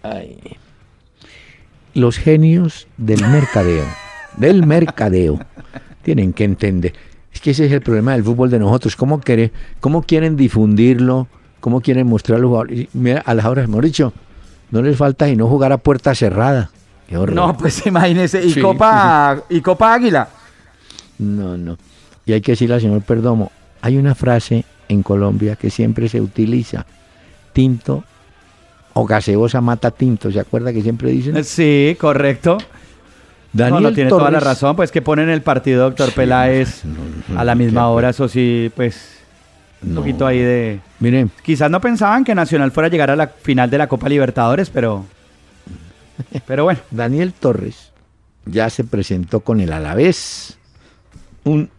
Ay. 0.03 0.38
Los 1.92 2.18
genios 2.18 2.88
del 2.97 3.20
mercadeo, 3.28 3.84
del 4.36 4.66
mercadeo, 4.66 5.38
tienen 6.03 6.32
que 6.32 6.45
entender. 6.45 6.95
Es 7.35 7.41
que 7.41 7.51
ese 7.51 7.66
es 7.66 7.72
el 7.72 7.80
problema 7.82 8.12
del 8.12 8.22
fútbol 8.24 8.49
de 8.49 8.59
nosotros. 8.59 8.95
¿Cómo, 8.97 9.20
quiere, 9.20 9.53
cómo 9.80 10.03
quieren 10.03 10.37
difundirlo? 10.37 11.26
¿Cómo 11.61 11.80
quieren 11.80 12.07
mostrarlo? 12.07 12.64
Y 12.66 12.89
Mira, 12.93 13.20
a 13.26 13.35
las 13.35 13.45
horas, 13.47 13.64
hemos 13.64 13.82
dicho, 13.82 14.12
no 14.70 14.80
les 14.82 14.97
falta 14.97 15.28
y 15.28 15.37
no 15.37 15.49
jugar 15.49 15.72
a 15.72 15.78
puerta 15.78 16.14
cerrada. 16.14 16.70
Qué. 17.09 17.16
No, 17.16 17.57
pues 17.57 17.87
imagínese. 17.87 18.45
Y 18.45 18.53
Sí. 18.53 18.61
Copa 18.61 19.43
y 19.51 19.61
Copa 19.61 19.95
Águila. 19.95 20.28
No, 21.18 21.57
no. 21.57 21.76
Y 22.24 22.32
hay 22.32 22.41
que 22.41 22.53
decirle 22.53 22.76
al 22.76 22.80
señor 22.80 23.03
Perdomo, 23.03 23.51
hay 23.82 23.97
una 23.97 24.14
frase 24.14 24.64
en 24.89 25.03
Colombia 25.03 25.57
que 25.57 25.70
siempre 25.70 26.09
se 26.09 26.20
utiliza. 26.20 26.87
Tinto 27.53 28.05
o 28.95 29.05
gaseosa 29.05 29.61
mata 29.61 29.91
tinto. 29.91 30.30
¿Se 30.30 30.41
acuerda 30.41 30.72
que 30.72 30.82
siempre 30.82 31.11
dicen? 31.11 31.45
Sí, 31.45 31.97
correcto. 32.01 32.59
Daniel 33.55 33.82
no, 33.82 33.88
no 33.90 33.94
tiene 33.94 34.11
toda 34.11 34.30
la 34.30 34.40
razón, 34.40 34.76
pues 34.76 34.90
que 34.90 35.00
ponen 35.00 35.28
el 35.30 35.40
partido 35.40 35.84
doctor 35.84 36.09
Sí, 36.09 36.14
Peláez 36.16 36.84
no, 36.84 36.94
no, 37.34 37.40
a 37.40 37.44
la 37.44 37.55
misma 37.55 37.82
qué 37.82 37.86
hora, 37.86 38.11
eso 38.11 38.28
sí, 38.28 38.70
pues 38.76 39.18
un 39.82 39.94
No. 39.94 40.00
poquito 40.00 40.26
ahí 40.26 40.38
de... 40.40 40.80
Miren, 41.00 41.30
Quizás 41.42 41.70
no 41.70 41.80
pensaban 41.80 42.24
que 42.24 42.34
Nacional 42.34 42.72
fuera 42.72 42.88
a 42.88 42.90
llegar 42.90 43.11
a 43.11 43.16
la 43.16 43.28
final 43.28 43.70
de 43.70 43.78
la 43.78 43.86
Copa 43.86 44.09
Libertadores, 44.09 44.68
pero... 44.70 45.05
Pero 46.46 46.64
bueno, 46.64 46.80
Daniel 46.90 47.32
Torres 47.32 47.92
ya 48.46 48.68
se 48.70 48.84
presentó 48.84 49.40
con 49.40 49.61
el 49.61 49.72
Alavés, 49.72 50.59
un 51.44 51.70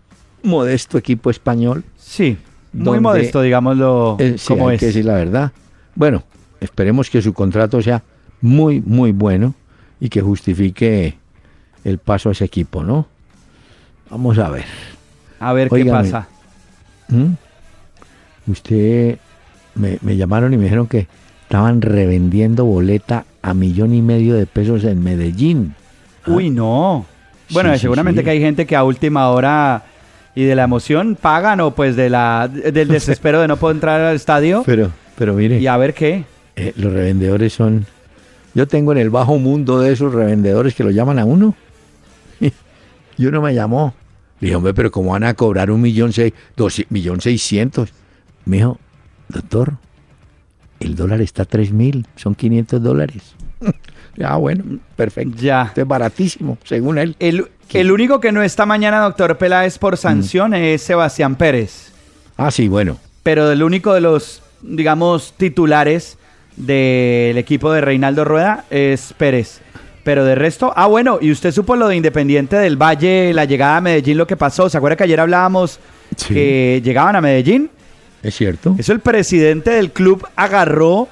modesto 0.43 0.97
equipo 0.97 1.29
español. 1.29 1.83
sí, 1.97 2.37
muy 2.73 2.85
Donde- 2.85 2.99
modesto, 3.01 3.41
digámoslo 3.41 4.17
Eh, 4.19 4.35
sí, 4.37 4.47
como 4.47 4.67
hay 4.69 4.75
es. 4.75 4.79
que 4.79 4.85
decir 4.87 5.05
la 5.05 5.13
verdad. 5.15 5.51
Bueno, 5.95 6.23
esperemos 6.59 7.09
que 7.09 7.21
su 7.21 7.33
contrato 7.33 7.81
sea 7.81 8.03
muy, 8.41 8.81
muy 8.81 9.11
bueno 9.11 9.55
y 9.99 10.09
que 10.09 10.21
justifique 10.21 11.17
el 11.85 11.97
paso 11.99 12.27
a 12.29 12.31
ese 12.33 12.43
equipo, 12.43 12.83
¿no? 12.83 13.07
Vamos 14.09 14.37
a 14.37 14.49
ver. 14.49 14.65
A 15.39 15.53
ver 15.53 15.69
qué 15.69 15.85
pasa. 15.85 16.27
¿Mm? 17.07 17.33
Usted 18.47 19.17
me, 19.75 19.97
me 20.01 20.17
llamaron 20.17 20.53
y 20.53 20.57
me 20.57 20.63
dijeron 20.63 20.87
que 20.87 21.07
estaban 21.43 21.81
revendiendo 21.81 22.65
boleta 22.65 23.25
a 23.41 23.53
millón 23.53 23.93
y 23.93 24.01
medio 24.01 24.35
de 24.35 24.45
pesos 24.45 24.83
en 24.83 25.03
Medellín. 25.03 25.75
Ah, 26.25 26.31
Uy, 26.31 26.49
no. 26.49 27.05
Bueno, 27.51 27.69
Sí, 27.71 27.75
sí, 27.77 27.81
seguramente 27.83 28.21
sí. 28.21 28.25
que 28.25 28.31
hay 28.31 28.39
gente 28.41 28.65
que 28.65 28.75
a 28.75 28.83
última 28.83 29.29
hora 29.29 29.83
y 30.33 30.43
de 30.43 30.55
la 30.55 30.63
emoción 30.63 31.15
pagan 31.19 31.59
o 31.61 31.71
pues 31.71 31.95
de 31.95 32.09
la 32.09 32.47
del 32.49 32.87
desespero 32.89 33.39
de 33.41 33.47
no 33.47 33.57
poder 33.57 33.77
entrar 33.77 34.01
al 34.01 34.15
estadio 34.15 34.63
Pero, 34.65 34.91
pero 35.17 35.33
mire, 35.33 35.59
y 35.59 35.67
a 35.67 35.77
ver 35.77 35.93
qué. 35.93 36.25
eh, 36.55 36.73
los 36.75 36.91
revendedores 36.91 37.53
son... 37.53 37.85
Yo 38.53 38.67
tengo 38.67 38.91
en 38.93 38.97
el 38.99 39.09
bajo 39.09 39.37
mundo 39.37 39.79
de 39.81 39.91
esos 39.91 40.13
revendedores 40.13 40.73
que 40.75 40.83
lo 40.83 40.89
llaman 40.91 41.19
a 41.19 41.25
uno. 41.25 41.55
Y 43.17 43.25
uno 43.25 43.41
me 43.41 43.53
llamó. 43.53 43.93
Le 44.39 44.47
dije, 44.47 44.55
hombre, 44.55 44.73
pero 44.73 44.91
¿cómo 44.91 45.11
van 45.11 45.23
a 45.23 45.33
cobrar 45.33 45.71
un 45.71 45.81
millón 45.81 46.11
seis, 46.13 46.33
dos 46.55 46.81
millón 46.89 47.21
seiscientos? 47.21 47.89
Me 48.45 48.57
dijo, 48.57 48.79
doctor, 49.29 49.73
el 50.79 50.95
dólar 50.95 51.21
está 51.21 51.43
a 51.43 51.45
tres 51.45 51.71
mil, 51.71 52.05
son 52.15 52.35
500 52.35 52.81
dólares. 52.83 53.35
ah, 54.23 54.35
bueno, 54.37 54.63
perfecto. 54.95 55.41
Ya. 55.41 55.63
Esto 55.63 55.81
es 55.81 55.87
baratísimo, 55.87 56.57
según 56.63 56.97
él. 56.97 57.15
El, 57.19 57.47
el 57.73 57.91
único 57.91 58.19
que 58.19 58.31
no 58.31 58.43
está 58.43 58.65
mañana, 58.65 58.99
doctor 58.99 59.37
Peláez, 59.37 59.77
Mm. 59.77 59.79
por 59.79 59.97
sanción 59.97 60.53
es 60.53 60.81
Sebastián 60.81 61.35
Pérez. 61.35 61.91
Ah, 62.37 62.51
sí, 62.51 62.67
bueno. 62.67 62.97
Pero 63.23 63.49
el 63.51 63.63
único 63.63 63.93
de 63.93 64.01
los, 64.01 64.43
digamos, 64.61 65.33
titulares 65.37 66.17
del 66.57 67.37
equipo 67.37 67.71
de 67.71 67.81
Reinaldo 67.81 68.25
Rueda 68.25 68.65
es 68.69 69.13
Pérez. 69.17 69.61
Pero 70.05 70.23
de 70.23 70.35
resto, 70.35 70.71
ah, 70.75 70.85
bueno, 70.85 71.17
y 71.19 71.31
usted 71.31 71.51
supo 71.51 71.75
lo 71.75 71.87
de 71.87 71.95
Independiente 71.95 72.55
del 72.57 72.77
Valle, 72.79 73.33
la 73.33 73.45
llegada 73.45 73.77
a 73.77 73.81
Medellín, 73.81 74.17
lo 74.19 74.27
que 74.27 74.37
pasó. 74.37 74.69
¿Se 74.69 74.77
acuerda 74.77 74.95
que 74.95 75.03
ayer 75.03 75.19
hablábamos 75.19 75.79
Sí. 76.15 76.33
que 76.35 76.81
llegaban 76.83 77.15
a 77.15 77.21
Medellín? 77.21 77.71
Es 78.21 78.35
cierto. 78.35 78.75
Eso 78.77 78.93
el 78.93 78.99
presidente 78.99 79.71
del 79.71 79.91
club 79.91 80.23
agarró 80.35 81.07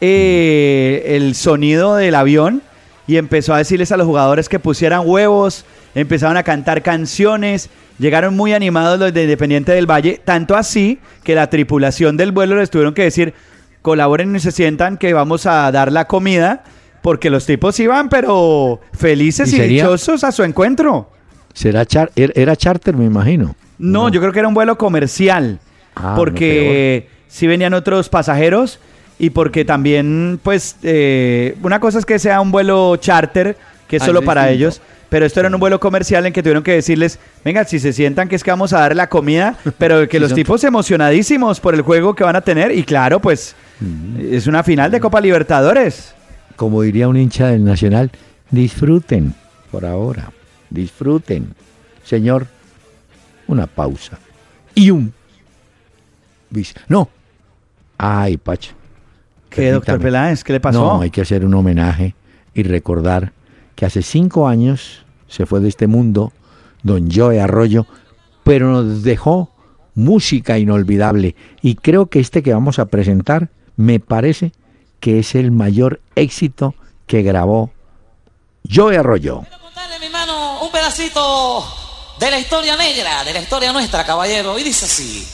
eh, 0.00 1.02
el 1.16 1.34
sonido 1.34 1.96
del 1.96 2.14
avión 2.14 2.62
y 3.06 3.18
empezó 3.18 3.52
a 3.52 3.58
decirles 3.58 3.92
a 3.92 3.98
los 3.98 4.06
jugadores 4.06 4.48
que 4.48 4.58
pusieran 4.58 5.02
huevos, 5.04 5.66
empezaron 5.94 6.38
a 6.38 6.42
cantar 6.42 6.82
canciones, 6.82 7.68
llegaron 7.98 8.34
muy 8.34 8.54
animados 8.54 8.98
los 8.98 9.12
de 9.12 9.24
Independiente 9.24 9.72
del 9.72 9.86
Valle, 9.90 10.20
tanto 10.24 10.56
así 10.56 10.98
que 11.22 11.34
la 11.34 11.50
tripulación 11.50 12.16
del 12.16 12.32
vuelo 12.32 12.56
les 12.56 12.70
tuvieron 12.70 12.94
que 12.94 13.02
decir, 13.02 13.34
colaboren 13.82 14.34
y 14.34 14.40
se 14.40 14.52
sientan 14.52 14.96
que 14.96 15.12
vamos 15.12 15.44
a 15.44 15.70
dar 15.70 15.92
la 15.92 16.06
comida, 16.06 16.64
porque 17.02 17.30
los 17.30 17.46
tipos 17.46 17.78
iban 17.80 18.08
pero 18.08 18.80
felices 18.92 19.52
¿Y 19.52 19.60
dichosos 19.60 20.24
a 20.24 20.32
su 20.32 20.42
encuentro. 20.44 21.10
Será 21.54 21.84
char- 21.86 22.10
er- 22.16 22.32
era 22.36 22.54
charter, 22.56 22.94
me 22.96 23.04
imagino. 23.04 23.54
No, 23.78 24.08
yo 24.08 24.20
creo 24.20 24.32
que 24.32 24.38
era 24.40 24.48
un 24.48 24.54
vuelo 24.54 24.76
comercial. 24.78 25.58
Ah, 25.96 26.14
porque 26.16 27.08
sí 27.28 27.46
venían 27.46 27.74
otros 27.74 28.08
pasajeros 28.08 28.78
y 29.18 29.30
porque 29.30 29.64
también, 29.64 30.38
pues, 30.42 30.76
eh, 30.82 31.56
una 31.62 31.80
cosa 31.80 31.98
es 31.98 32.06
que 32.06 32.18
sea 32.20 32.40
un 32.40 32.52
vuelo 32.52 32.94
charter, 32.96 33.56
que 33.88 33.96
es 33.96 34.02
Ah, 34.02 34.06
solo 34.06 34.22
para 34.22 34.42
distinto. 34.46 34.56
ellos, 34.66 34.80
pero 35.08 35.26
esto 35.26 35.40
era 35.40 35.48
un 35.48 35.58
vuelo 35.58 35.80
comercial 35.80 36.24
en 36.26 36.32
que 36.32 36.42
tuvieron 36.42 36.62
que 36.62 36.72
decirles, 36.72 37.18
venga, 37.44 37.64
si 37.64 37.80
se 37.80 37.92
sientan 37.92 38.28
que 38.28 38.36
es 38.36 38.44
que 38.44 38.50
vamos 38.52 38.72
a 38.72 38.78
dar 38.80 38.94
la 38.94 39.08
comida, 39.08 39.56
pero 39.78 40.06
que 40.08 40.18
Sí, 40.18 40.20
los 40.20 40.34
tipos 40.34 40.62
emocionadísimos 40.62 41.58
por 41.58 41.74
el 41.74 41.82
juego 41.82 42.14
que 42.14 42.22
van 42.22 42.36
a 42.36 42.42
tener 42.42 42.70
y 42.70 42.84
claro, 42.84 43.18
pues, 43.20 43.56
es 44.20 44.46
una 44.46 44.62
final 44.62 44.90
de 44.92 45.00
Copa 45.00 45.20
Libertadores. 45.20 46.14
Como 46.58 46.82
diría 46.82 47.06
un 47.06 47.16
hincha 47.16 47.46
del 47.46 47.62
Nacional, 47.62 48.10
disfruten 48.50 49.32
por 49.70 49.86
ahora, 49.86 50.32
disfruten. 50.70 51.54
Señor, 52.02 52.48
una 53.46 53.68
pausa. 53.68 54.18
Y 54.74 54.90
un... 54.90 55.12
No. 56.88 57.08
Ay, 57.96 58.38
Pacho. 58.38 58.72
¿Qué, 59.48 59.70
doctor. 59.70 60.00
Peláez? 60.00 60.42
¿Qué 60.42 60.54
le 60.54 60.58
pasó? 60.58 60.80
No, 60.80 61.00
hay 61.00 61.10
que 61.10 61.20
hacer 61.20 61.44
un 61.44 61.54
homenaje 61.54 62.16
y 62.54 62.64
recordar 62.64 63.32
que 63.76 63.86
hace 63.86 64.02
cinco 64.02 64.48
años 64.48 65.04
se 65.28 65.46
fue 65.46 65.60
de 65.60 65.68
este 65.68 65.86
mundo 65.86 66.32
don 66.82 67.08
Joe 67.08 67.40
Arroyo, 67.40 67.86
pero 68.42 68.72
nos 68.72 69.04
dejó 69.04 69.54
música 69.94 70.58
inolvidable. 70.58 71.36
Y 71.62 71.76
creo 71.76 72.06
que 72.06 72.18
este 72.18 72.42
que 72.42 72.52
vamos 72.52 72.80
a 72.80 72.86
presentar 72.86 73.48
me 73.76 74.00
parece 74.00 74.50
que 75.00 75.20
es 75.20 75.34
el 75.34 75.50
mayor 75.50 76.00
éxito 76.14 76.74
que 77.06 77.22
grabó 77.22 77.70
Joe 78.70 78.98
Arroyo. 78.98 79.40
Quiero 79.40 79.62
contarle, 79.62 79.98
mi 79.98 80.06
hermano, 80.06 80.62
un 80.62 80.70
pedacito 80.70 81.64
de 82.18 82.30
la 82.30 82.38
historia 82.38 82.76
negra, 82.76 83.24
de 83.24 83.32
la 83.32 83.40
historia 83.40 83.72
nuestra, 83.72 84.04
caballero. 84.04 84.58
Y 84.58 84.64
dice 84.64 84.86
así. 84.86 85.26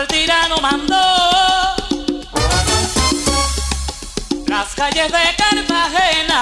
El 0.00 0.06
tirano 0.08 0.56
mandó. 0.60 0.96
Las 4.46 4.74
calles 4.74 5.10
de 5.10 5.36
Cartagena, 5.36 6.35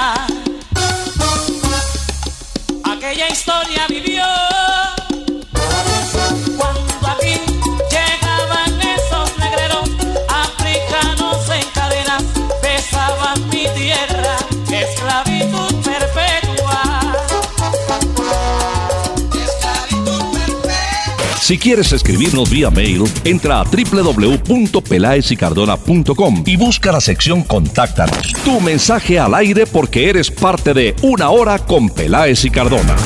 Si 21.54 21.58
quieres 21.58 21.92
escribirnos 21.92 22.50
vía 22.50 22.68
mail, 22.68 23.04
entra 23.22 23.60
a 23.60 23.64
www.pelaesicardona.com 23.64 26.42
y 26.44 26.56
busca 26.56 26.90
la 26.90 27.00
sección 27.00 27.44
Contáctanos. 27.44 28.32
Tu 28.44 28.60
mensaje 28.60 29.20
al 29.20 29.36
aire 29.36 29.64
porque 29.64 30.10
eres 30.10 30.32
parte 30.32 30.74
de 30.74 30.96
Una 31.02 31.30
Hora 31.30 31.60
con 31.60 31.90
Peláez 31.90 32.44
y 32.44 32.50
Cardona. 32.50 32.96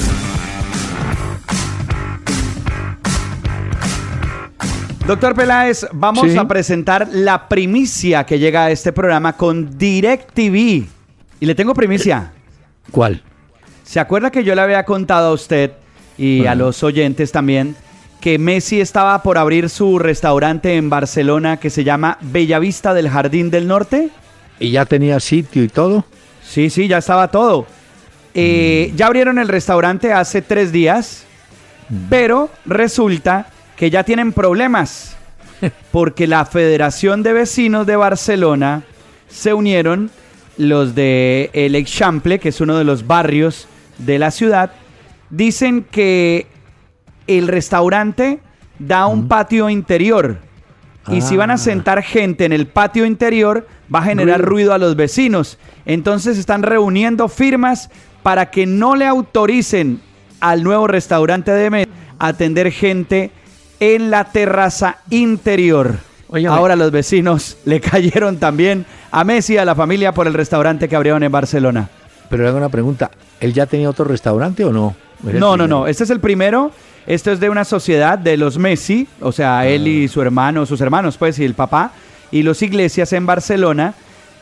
Doctor 5.06 5.34
Peláez, 5.34 5.86
vamos 5.92 6.32
Sí. 6.32 6.38
a 6.38 6.48
presentar 6.48 7.06
la 7.12 7.50
primicia 7.50 8.24
que 8.24 8.38
llega 8.38 8.64
a 8.64 8.70
este 8.70 8.94
programa 8.94 9.36
con 9.36 9.76
DirecTV. 9.76 10.86
Y 11.40 11.44
le 11.44 11.54
tengo 11.54 11.74
primicia. 11.74 12.32
¿Cuál? 12.90 13.22
¿Se 13.84 14.00
acuerda 14.00 14.30
que 14.30 14.42
yo 14.42 14.54
le 14.54 14.62
había 14.62 14.86
contado 14.86 15.28
a 15.28 15.32
usted 15.34 15.72
y 16.16 16.46
a 16.46 16.54
los 16.54 16.82
oyentes 16.82 17.30
también 17.30 17.76
que 18.20 18.38
Messi 18.38 18.80
estaba 18.80 19.22
por 19.22 19.38
abrir 19.38 19.70
su 19.70 19.98
restaurante 19.98 20.76
en 20.76 20.90
Barcelona 20.90 21.58
que 21.58 21.70
se 21.70 21.84
llama 21.84 22.18
Bellavista 22.20 22.94
del 22.94 23.08
Jardín 23.08 23.50
del 23.50 23.68
Norte? 23.68 24.10
¿Y 24.58 24.72
ya 24.72 24.84
tenía 24.84 25.20
sitio 25.20 25.62
y 25.62 25.68
todo? 25.68 26.04
Sí, 26.42 26.70
sí, 26.70 26.88
ya 26.88 26.98
estaba 26.98 27.28
todo. 27.28 27.66
Eh, 28.34 28.92
ya 28.96 29.06
abrieron 29.06 29.38
el 29.38 29.48
restaurante 29.48 30.12
hace 30.12 30.42
tres 30.42 30.72
días, 30.72 31.24
pero 32.08 32.50
resulta 32.66 33.46
que 33.76 33.90
ya 33.90 34.04
tienen 34.04 34.32
problemas 34.32 35.16
porque 35.92 36.26
la 36.26 36.44
Federación 36.44 37.22
de 37.22 37.32
Vecinos 37.32 37.86
de 37.86 37.96
Barcelona 37.96 38.82
se 39.28 39.54
unieron 39.54 40.10
los 40.56 40.94
de 40.94 41.50
el 41.52 41.74
Eixample, 41.74 42.38
que 42.38 42.48
es 42.48 42.60
uno 42.60 42.76
de 42.76 42.84
los 42.84 43.06
barrios 43.06 43.68
de 43.98 44.18
la 44.18 44.30
ciudad, 44.30 44.72
dicen 45.30 45.84
que 45.90 46.46
el 47.28 47.48
restaurante 47.48 48.40
da 48.78 49.06
un 49.06 49.28
patio 49.28 49.70
interior. 49.70 50.38
Y 51.10 51.22
si 51.22 51.36
van 51.36 51.50
a 51.50 51.54
Ah. 51.54 51.58
sentar 51.58 52.02
gente 52.02 52.44
en 52.44 52.52
el 52.52 52.66
patio 52.66 53.06
interior, 53.06 53.66
va 53.94 54.00
a 54.00 54.02
generar 54.02 54.42
ruido 54.42 54.74
a 54.74 54.78
los 54.78 54.94
vecinos. 54.94 55.58
Entonces 55.86 56.36
están 56.36 56.62
reuniendo 56.62 57.28
firmas 57.28 57.88
para 58.22 58.50
que 58.50 58.66
no 58.66 58.94
le 58.94 59.06
autoricen 59.06 60.00
al 60.40 60.62
nuevo 60.62 60.86
restaurante 60.86 61.50
de 61.50 61.70
Messi 61.70 61.90
a 62.18 62.26
atender 62.28 62.70
gente 62.70 63.30
en 63.80 64.10
la 64.10 64.24
terraza 64.24 64.98
interior. 65.08 65.94
Ahora 66.48 66.76
los 66.76 66.90
vecinos 66.90 67.56
le 67.64 67.80
cayeron 67.80 68.36
también 68.36 68.84
a 69.10 69.24
Messi 69.24 69.54
y 69.54 69.56
a 69.56 69.64
la 69.64 69.74
familia 69.74 70.12
por 70.12 70.26
el 70.26 70.34
restaurante 70.34 70.88
que 70.90 70.96
abrieron 70.96 71.22
en 71.22 71.32
Barcelona. 71.32 71.88
Pero 72.28 72.42
le 72.42 72.50
hago 72.50 72.58
una 72.58 72.68
pregunta. 72.68 73.10
¿Él 73.40 73.54
ya 73.54 73.64
tenía 73.64 73.88
otro 73.88 74.04
restaurante 74.04 74.62
o 74.64 74.72
no? 74.72 74.94
¿Es 75.26 75.34
el 75.34 75.40
No, 75.40 75.56
no, 75.56 75.66
no. 75.66 75.86
Este 75.86 76.04
es 76.04 76.10
el 76.10 76.20
primero. 76.20 76.70
Esto 77.08 77.32
es 77.32 77.40
de 77.40 77.48
una 77.48 77.64
sociedad 77.64 78.18
de 78.18 78.36
los 78.36 78.58
Messi, 78.58 79.08
o 79.22 79.32
sea, 79.32 79.66
él 79.66 79.84
Ah. 79.84 79.88
y 79.88 80.08
su 80.08 80.20
hermano, 80.20 80.66
sus 80.66 80.80
hermanos, 80.82 81.16
pues, 81.16 81.38
y 81.38 81.44
el 81.46 81.54
papá, 81.54 81.92
y 82.30 82.42
los 82.42 82.60
Iglesias 82.62 83.14
en 83.14 83.24
Barcelona. 83.24 83.94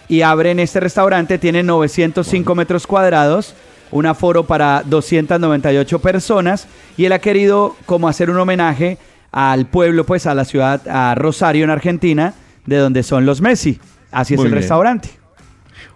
Y 0.09 0.23
abren 0.23 0.59
este 0.59 0.81
restaurante, 0.81 1.39
tiene 1.39 1.63
905 1.63 2.55
metros 2.57 2.87
cuadrados, 2.89 3.55
un 3.93 4.05
aforo 4.07 4.45
para 4.45 4.83
298 4.85 6.01
personas, 6.01 6.67
y 6.97 7.05
él 7.05 7.13
ha 7.13 7.21
querido 7.21 7.77
como 7.87 8.09
hacer 8.09 8.31
un 8.31 8.37
homenaje 8.39 8.99
al 9.31 9.67
pueblo, 9.67 10.05
pues, 10.05 10.27
a 10.27 10.35
la 10.35 10.45
ciudad, 10.45 10.81
a 10.89 11.15
Rosario, 11.15 11.63
en 11.63 11.71
Argentina, 11.71 12.35
de 12.67 12.79
donde 12.79 13.05
son 13.05 13.27
los 13.27 13.41
Messi. 13.41 13.79
Así 14.11 14.35
es 14.35 14.41
el 14.41 14.47
bien. 14.47 14.57
restaurante. 14.57 15.11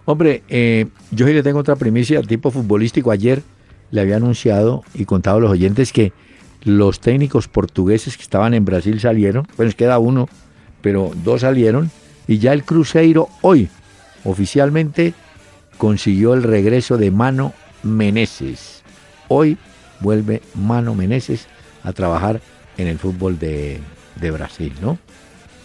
Hombre, 0.05 0.43
eh, 0.47 0.87
yo 1.11 1.27
sí 1.27 1.33
le 1.33 1.43
tengo 1.43 1.59
otra 1.59 1.75
primicia 1.75 2.21
tipo 2.21 2.49
futbolístico. 2.49 3.11
Ayer 3.11 3.43
le 3.91 3.99
había 4.01 4.15
anunciado 4.17 4.83
y 4.93 5.03
contado 5.03 5.37
a 5.37 5.41
los 5.41 5.51
oyentes 5.51 5.91
que 5.91 6.13
los 6.63 6.99
técnicos 6.99 7.47
portugueses 7.47 8.17
que 8.17 8.23
estaban 8.23 8.53
en 8.53 8.65
Brasil 8.65 8.99
salieron, 8.99 9.47
pues 9.55 9.75
queda 9.75 9.99
uno, 9.99 10.27
pero 10.81 11.11
dos 11.23 11.41
salieron, 11.41 11.89
y 12.27 12.37
ya 12.37 12.53
el 12.53 12.63
Cruzeiro 12.63 13.29
hoy 13.41 13.67
oficialmente 14.23 15.13
consiguió 15.77 16.33
el 16.33 16.43
regreso 16.43 16.97
de 16.97 17.11
Mano 17.11 17.53
Meneses. 17.83 18.83
Hoy 19.27 19.57
vuelve 19.99 20.41
Mano 20.55 20.93
Meneses 20.95 21.47
a 21.83 21.93
trabajar 21.93 22.41
en 22.77 22.87
el 22.87 22.99
fútbol 22.99 23.39
de, 23.39 23.79
de 24.19 24.31
Brasil, 24.31 24.73
¿no? 24.81 24.97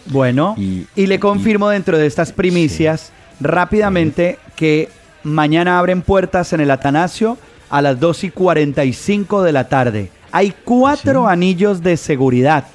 Bueno, 0.07 0.55
y, 0.57 0.87
Y- 0.95 1.05
le 1.07 1.19
confirmo 1.19 1.69
dentro 1.69 1.97
de 1.97 2.07
estas 2.07 2.31
primicias 2.31 3.11
rápidamente 3.39 4.39
que 4.55 4.89
mañana 5.23 5.77
abren 5.77 6.01
puertas 6.01 6.53
en 6.53 6.61
el 6.61 6.71
Atanasio 6.71 7.37
a 7.69 7.81
las 7.81 7.99
2 7.99 8.23
y 8.25 8.29
45 8.31 9.43
de 9.43 9.51
la 9.51 9.67
tarde. 9.67 10.09
Hay 10.37 10.53
cuatro 10.63 11.27
anillos 11.27 11.81
de 11.81 11.97
seguridad. 11.97 12.65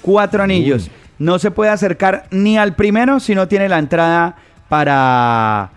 Cuatro 0.00 0.42
anillos. 0.42 0.90
No 1.18 1.38
se 1.38 1.50
puede 1.50 1.70
acercar 1.70 2.24
ni 2.30 2.56
al 2.56 2.76
primero 2.76 3.20
si 3.20 3.34
no 3.34 3.46
tiene 3.46 3.68
la 3.68 3.78
entrada 3.78 4.36
para 4.70 5.70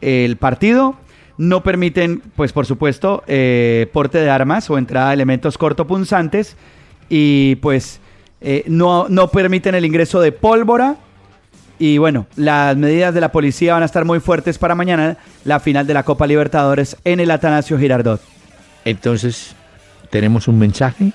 el 0.00 0.38
partido. 0.38 0.96
No 1.36 1.62
permiten, 1.62 2.22
pues 2.34 2.54
por 2.54 2.64
supuesto, 2.64 3.22
eh, 3.26 3.90
porte 3.92 4.16
de 4.16 4.30
armas 4.30 4.70
o 4.70 4.78
entrada 4.78 5.08
de 5.08 5.14
elementos 5.16 5.58
cortopunzantes. 5.58 6.56
Y 7.10 7.56
pues 7.56 8.00
eh, 8.40 8.64
no, 8.66 9.06
no 9.10 9.28
permiten 9.28 9.74
el 9.74 9.84
ingreso 9.84 10.18
de 10.22 10.32
pólvora. 10.32 10.96
Y 11.78 11.98
bueno, 11.98 12.26
las 12.36 12.74
medidas 12.74 13.12
de 13.12 13.20
la 13.20 13.32
policía 13.32 13.74
van 13.74 13.82
a 13.82 13.86
estar 13.86 14.06
muy 14.06 14.18
fuertes 14.18 14.56
para 14.56 14.74
mañana, 14.74 15.18
la 15.44 15.60
final 15.60 15.86
de 15.86 15.92
la 15.92 16.04
Copa 16.04 16.26
Libertadores 16.26 16.96
en 17.04 17.20
el 17.20 17.30
Atanasio 17.30 17.78
Girardot. 17.78 18.22
Entonces, 18.86 19.54
tenemos 20.14 20.46
un 20.46 20.60
mensaje 20.60 21.10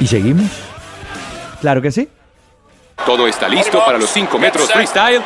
y 0.00 0.08
seguimos. 0.08 0.50
Claro 1.60 1.80
que 1.80 1.92
sí. 1.92 2.08
Todo 3.04 3.26
está 3.26 3.48
listo 3.48 3.84
para 3.84 3.98
los 3.98 4.10
5 4.10 4.38
metros 4.38 4.70
freestyle. 4.70 5.22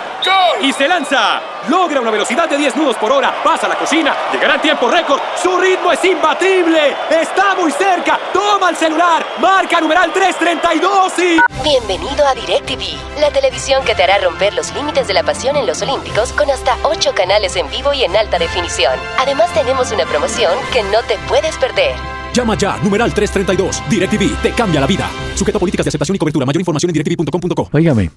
Y 0.61 0.73
se 0.73 0.87
lanza. 0.89 1.41
Logra 1.69 2.01
una 2.01 2.11
velocidad 2.11 2.49
de 2.49 2.57
10 2.57 2.77
nudos 2.77 2.97
por 2.97 3.11
hora. 3.11 3.35
Pasa 3.43 3.67
a 3.67 3.71
la 3.71 3.77
cocina. 3.77 4.15
Llegará 4.33 4.55
en 4.55 4.61
tiempo 4.61 4.89
récord. 4.89 5.21
Su 5.43 5.57
ritmo 5.59 5.93
es 5.93 6.05
imbatible. 6.05 6.95
Está 7.11 7.55
muy 7.55 7.73
cerca. 7.73 8.19
Toma 8.33 8.71
el 8.71 8.77
celular. 8.77 9.25
Marca 9.39 9.81
numeral 9.81 10.13
332 10.13 11.19
y... 11.19 11.41
Bienvenido 11.63 12.27
a 12.27 12.35
DirecTV, 12.35 13.21
la 13.21 13.31
televisión 13.31 13.83
que 13.85 13.95
te 13.95 14.03
hará 14.03 14.19
romper 14.19 14.53
los 14.53 14.73
límites 14.75 15.09
de 15.09 15.15
la 15.15 15.23
pasión 15.23 15.57
en 15.57 15.67
los 15.67 15.81
Olímpicos 15.81 16.33
con 16.33 16.51
hasta 16.51 16.77
8 16.83 17.15
canales 17.15 17.57
en 17.57 17.71
vivo 17.71 17.93
y 17.95 18.05
en 18.05 18.15
alta 18.17 18.39
definición. 18.39 18.93
Además 19.19 19.53
tenemos 19.55 19.91
una 19.91 20.05
promoción 20.05 20.53
que 20.73 20.83
no 20.83 21.03
te 21.05 21.17
puedes 21.27 21.57
perder. 21.57 22.14
Llama 22.35 22.59
ya, 22.59 22.79
numeral 22.83 23.15
332. 23.15 23.89
DirecTV 23.89 24.43
te 24.43 24.51
cambia 24.51 24.81
la 24.81 24.89
vida. 24.89 25.09
Sujeto 25.37 25.59
a 25.59 25.61
políticas 25.61 25.85
de 25.85 25.91
aceptación 25.91 26.17
y 26.17 26.19
cobertura. 26.19 26.45
Mayor 26.45 26.61
información 26.61 26.91
en 26.91 26.95
directv.com.co. 26.95 27.69
Óigame, 27.73 28.11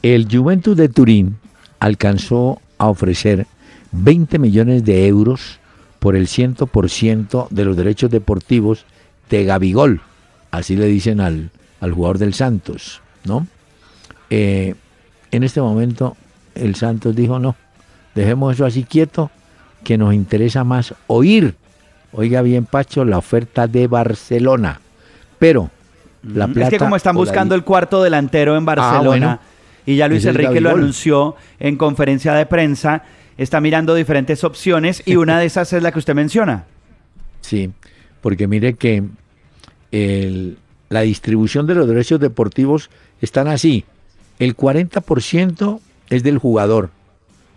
el 0.00 0.28
Juventus 0.30 0.76
de 0.76 0.88
Turín 0.88 1.38
alcanzó 1.80 2.60
a 2.78 2.86
ofrecer 2.86 3.48
20 3.90 4.38
millones 4.38 4.84
de 4.84 5.08
euros 5.08 5.58
por 5.98 6.14
el 6.14 6.28
100% 6.28 7.48
de 7.48 7.64
los 7.64 7.76
derechos 7.76 8.10
deportivos 8.10 8.84
de 9.28 9.44
Gabigol. 9.44 10.02
Así 10.52 10.76
le 10.76 10.86
dicen 10.86 11.20
al, 11.20 11.50
al 11.80 11.92
jugador 11.92 12.18
del 12.18 12.34
Santos, 12.34 13.02
¿no? 13.24 13.48
Eh, 14.30 14.76
en 15.32 15.42
este 15.42 15.60
momento 15.60 16.16
el 16.54 16.76
Santos 16.76 17.16
dijo 17.16 17.38
no, 17.38 17.56
dejemos 18.14 18.54
eso 18.54 18.64
así 18.66 18.84
quieto, 18.84 19.32
que 19.82 19.98
nos 19.98 20.14
interesa 20.14 20.62
más 20.62 20.94
oír, 21.08 21.56
oiga 22.12 22.42
bien 22.42 22.64
Pacho, 22.64 23.04
la 23.04 23.18
oferta 23.18 23.66
de 23.66 23.86
Barcelona. 23.86 24.80
Pero 25.38 25.70
la 26.22 26.46
Mm, 26.46 26.52
plata... 26.52 26.66
es 26.68 26.70
que 26.74 26.78
como 26.78 26.96
están 26.96 27.14
la 27.14 27.20
buscando 27.20 27.54
el 27.54 27.62
cuarto 27.64 28.02
delantero 28.02 28.56
en 28.56 28.64
Barcelona 28.64 29.04
bueno. 29.04 29.40
y 29.86 29.96
ya 29.96 30.08
Luis 30.08 30.24
Enrique 30.24 30.60
lo 30.60 30.70
anunció 30.70 31.36
en 31.60 31.76
conferencia 31.76 32.34
de 32.34 32.46
prensa, 32.46 33.04
está 33.36 33.60
mirando 33.60 33.94
diferentes 33.94 34.42
opciones 34.44 35.02
y 35.06 35.16
una 35.16 35.38
de 35.38 35.46
esas 35.46 35.72
es 35.72 35.82
la 35.82 35.92
que 35.92 35.98
usted 36.00 36.14
menciona. 36.14 36.64
Sí, 37.40 37.70
porque 38.20 38.46
mire 38.48 38.74
que 38.74 39.04
el- 39.92 40.58
la 40.90 41.02
distribución 41.02 41.66
de 41.66 41.74
los 41.76 41.86
derechos 41.88 42.18
deportivos 42.20 42.90
están 43.20 43.46
así. 43.48 43.84
El 44.38 44.56
40% 44.56 45.80
es 46.10 46.22
del 46.22 46.38
jugador. 46.38 46.90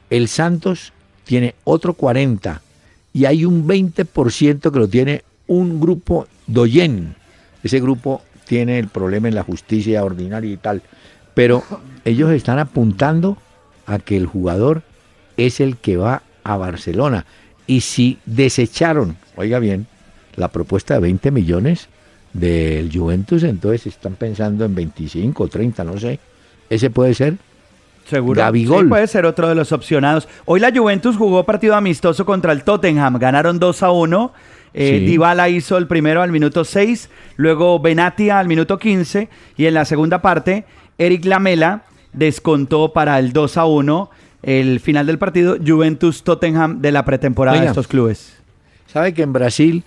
El 0.10 0.28
Santos 0.28 0.94
tiene 1.26 1.56
otro 1.64 1.96
40% 1.96 2.60
y 3.14 3.26
hay 3.26 3.46
un 3.46 3.68
20% 3.68 4.72
que 4.72 4.80
lo 4.80 4.88
tiene 4.88 5.24
un 5.48 5.80
grupo 5.80 6.28
doyen. 6.48 7.16
Ese 7.64 7.80
grupo 7.80 8.22
tiene 8.46 8.80
el 8.80 8.88
problema 8.88 9.28
en 9.28 9.36
la 9.36 9.44
justicia 9.44 10.04
ordinaria 10.04 10.52
y 10.52 10.58
tal. 10.58 10.82
Pero 11.34 11.64
ellos 12.06 12.32
están 12.32 12.60
apuntando 12.60 13.38
a 13.86 14.00
que 14.00 14.18
el 14.18 14.26
jugador 14.26 14.84
es 15.38 15.60
el 15.60 15.78
que 15.78 15.98
va 15.98 16.24
a 16.44 16.58
Barcelona. 16.58 17.26
Y 17.68 17.82
si 17.82 18.20
desecharon, 18.26 19.18
oiga 19.36 19.60
bien, 19.60 19.88
la 20.36 20.50
propuesta 20.50 20.96
de 20.96 21.02
20 21.02 21.32
millones 21.32 21.88
del 22.34 22.92
Juventus, 22.94 23.44
entonces 23.44 23.88
están 23.88 24.16
pensando 24.16 24.66
en 24.66 24.76
25 24.76 25.44
o 25.44 25.48
30, 25.48 25.84
no 25.84 25.98
sé. 25.98 26.20
Ese 26.70 26.90
puede 26.90 27.14
ser. 27.14 27.38
Seguro. 28.06 28.40
Gabigol. 28.42 28.84
Sí, 28.86 28.90
puede 28.90 29.08
ser 29.08 29.26
otro 29.26 29.48
de 29.48 29.56
los 29.56 29.72
opcionados. 29.72 30.28
Hoy 30.46 30.60
la 30.60 30.72
Juventus 30.76 31.16
jugó 31.18 31.46
partido 31.46 31.76
amistoso 31.76 32.26
contra 32.26 32.52
el 32.52 32.64
Tottenham. 32.64 33.18
Ganaron 33.20 33.58
2 33.60 33.84
a 33.84 33.92
1. 33.92 34.34
Eh, 34.74 35.00
Sí. 35.00 35.06
Dybala 35.06 35.50
hizo 35.50 35.78
el 35.78 35.86
primero 35.88 36.22
al 36.22 36.32
minuto 36.32 36.64
6, 36.64 37.10
luego 37.36 37.80
Benatia 37.80 38.40
al 38.40 38.48
minuto 38.48 38.78
15 38.80 39.28
y 39.58 39.66
en 39.66 39.74
la 39.74 39.84
segunda 39.84 40.22
parte 40.22 40.64
Eric 40.98 41.26
Lamela 41.26 41.84
descontó 42.14 42.94
para 42.94 43.20
el 43.20 43.34
2 43.34 43.58
a 43.58 43.66
1 43.66 44.10
el 44.44 44.80
final 44.80 45.06
del 45.08 45.18
partido 45.20 45.58
Juventus-Tottenham 45.66 46.82
de 46.82 46.92
la 46.92 47.04
pretemporada 47.06 47.56
de 47.58 47.62
Oiga. 47.62 47.72
estos 47.72 47.88
clubes. 47.88 48.34
¿Sabe 48.88 49.14
que 49.14 49.22
en 49.24 49.34
Brasil 49.34 49.84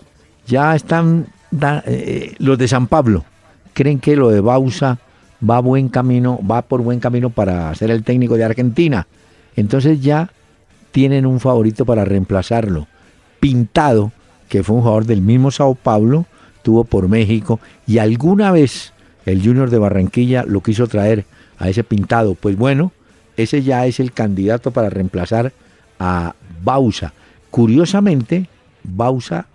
ya 0.46 0.74
están 0.76 1.26
da- 1.50 1.82
eh, 1.86 2.34
los 2.38 2.58
de 2.58 2.68
San 2.68 2.86
Pablo? 2.86 3.24
Creen 3.72 3.98
que 3.98 4.16
lo 4.16 4.28
de 4.30 4.40
Bausa 4.40 4.98
va 5.42 5.60
buen 5.60 5.88
camino, 5.88 6.38
va 6.48 6.62
por 6.62 6.82
buen 6.82 7.00
camino 7.00 7.30
para 7.30 7.74
ser 7.74 7.90
el 7.90 8.02
técnico 8.04 8.36
de 8.36 8.44
Argentina. 8.44 9.06
Entonces 9.56 10.00
ya 10.00 10.30
tienen 10.92 11.26
un 11.26 11.40
favorito 11.40 11.84
para 11.84 12.04
reemplazarlo. 12.04 12.86
Pintado, 13.40 14.12
que 14.48 14.62
fue 14.62 14.76
un 14.76 14.82
jugador 14.82 15.06
del 15.06 15.22
mismo 15.22 15.50
Sao 15.50 15.74
Paulo, 15.74 16.26
tuvo 16.62 16.84
por 16.84 17.08
México 17.08 17.60
y 17.86 17.98
alguna 17.98 18.50
vez 18.50 18.92
el 19.26 19.42
Junior 19.42 19.70
de 19.70 19.78
Barranquilla 19.78 20.44
lo 20.46 20.62
quiso 20.62 20.86
traer 20.86 21.24
a 21.58 21.68
ese 21.68 21.84
Pintado. 21.84 22.34
Pues 22.34 22.56
bueno, 22.56 22.92
ese 23.36 23.62
ya 23.62 23.86
es 23.86 24.00
el 24.00 24.12
candidato 24.12 24.70
para 24.70 24.90
reemplazar 24.90 25.52
a 25.98 26.34
Bausa. 26.62 27.12
Curiosamente, 27.50 28.48
Bausa 28.82 29.46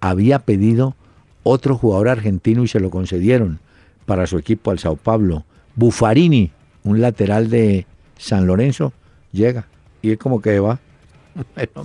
había 0.00 0.40
pedido 0.40 0.94
otro 1.42 1.76
jugador 1.76 2.08
argentino 2.08 2.62
y 2.62 2.68
se 2.68 2.80
lo 2.80 2.90
concedieron 2.90 3.60
para 4.08 4.26
su 4.26 4.38
equipo 4.38 4.70
al 4.70 4.78
Sao 4.78 4.96
Paulo. 4.96 5.44
Buffarini, 5.76 6.50
un 6.84 7.00
lateral 7.00 7.50
de 7.50 7.86
San 8.16 8.46
Lorenzo, 8.46 8.92
llega 9.32 9.66
y 10.02 10.10
es 10.12 10.18
como 10.18 10.40
que 10.40 10.58
va. 10.58 10.78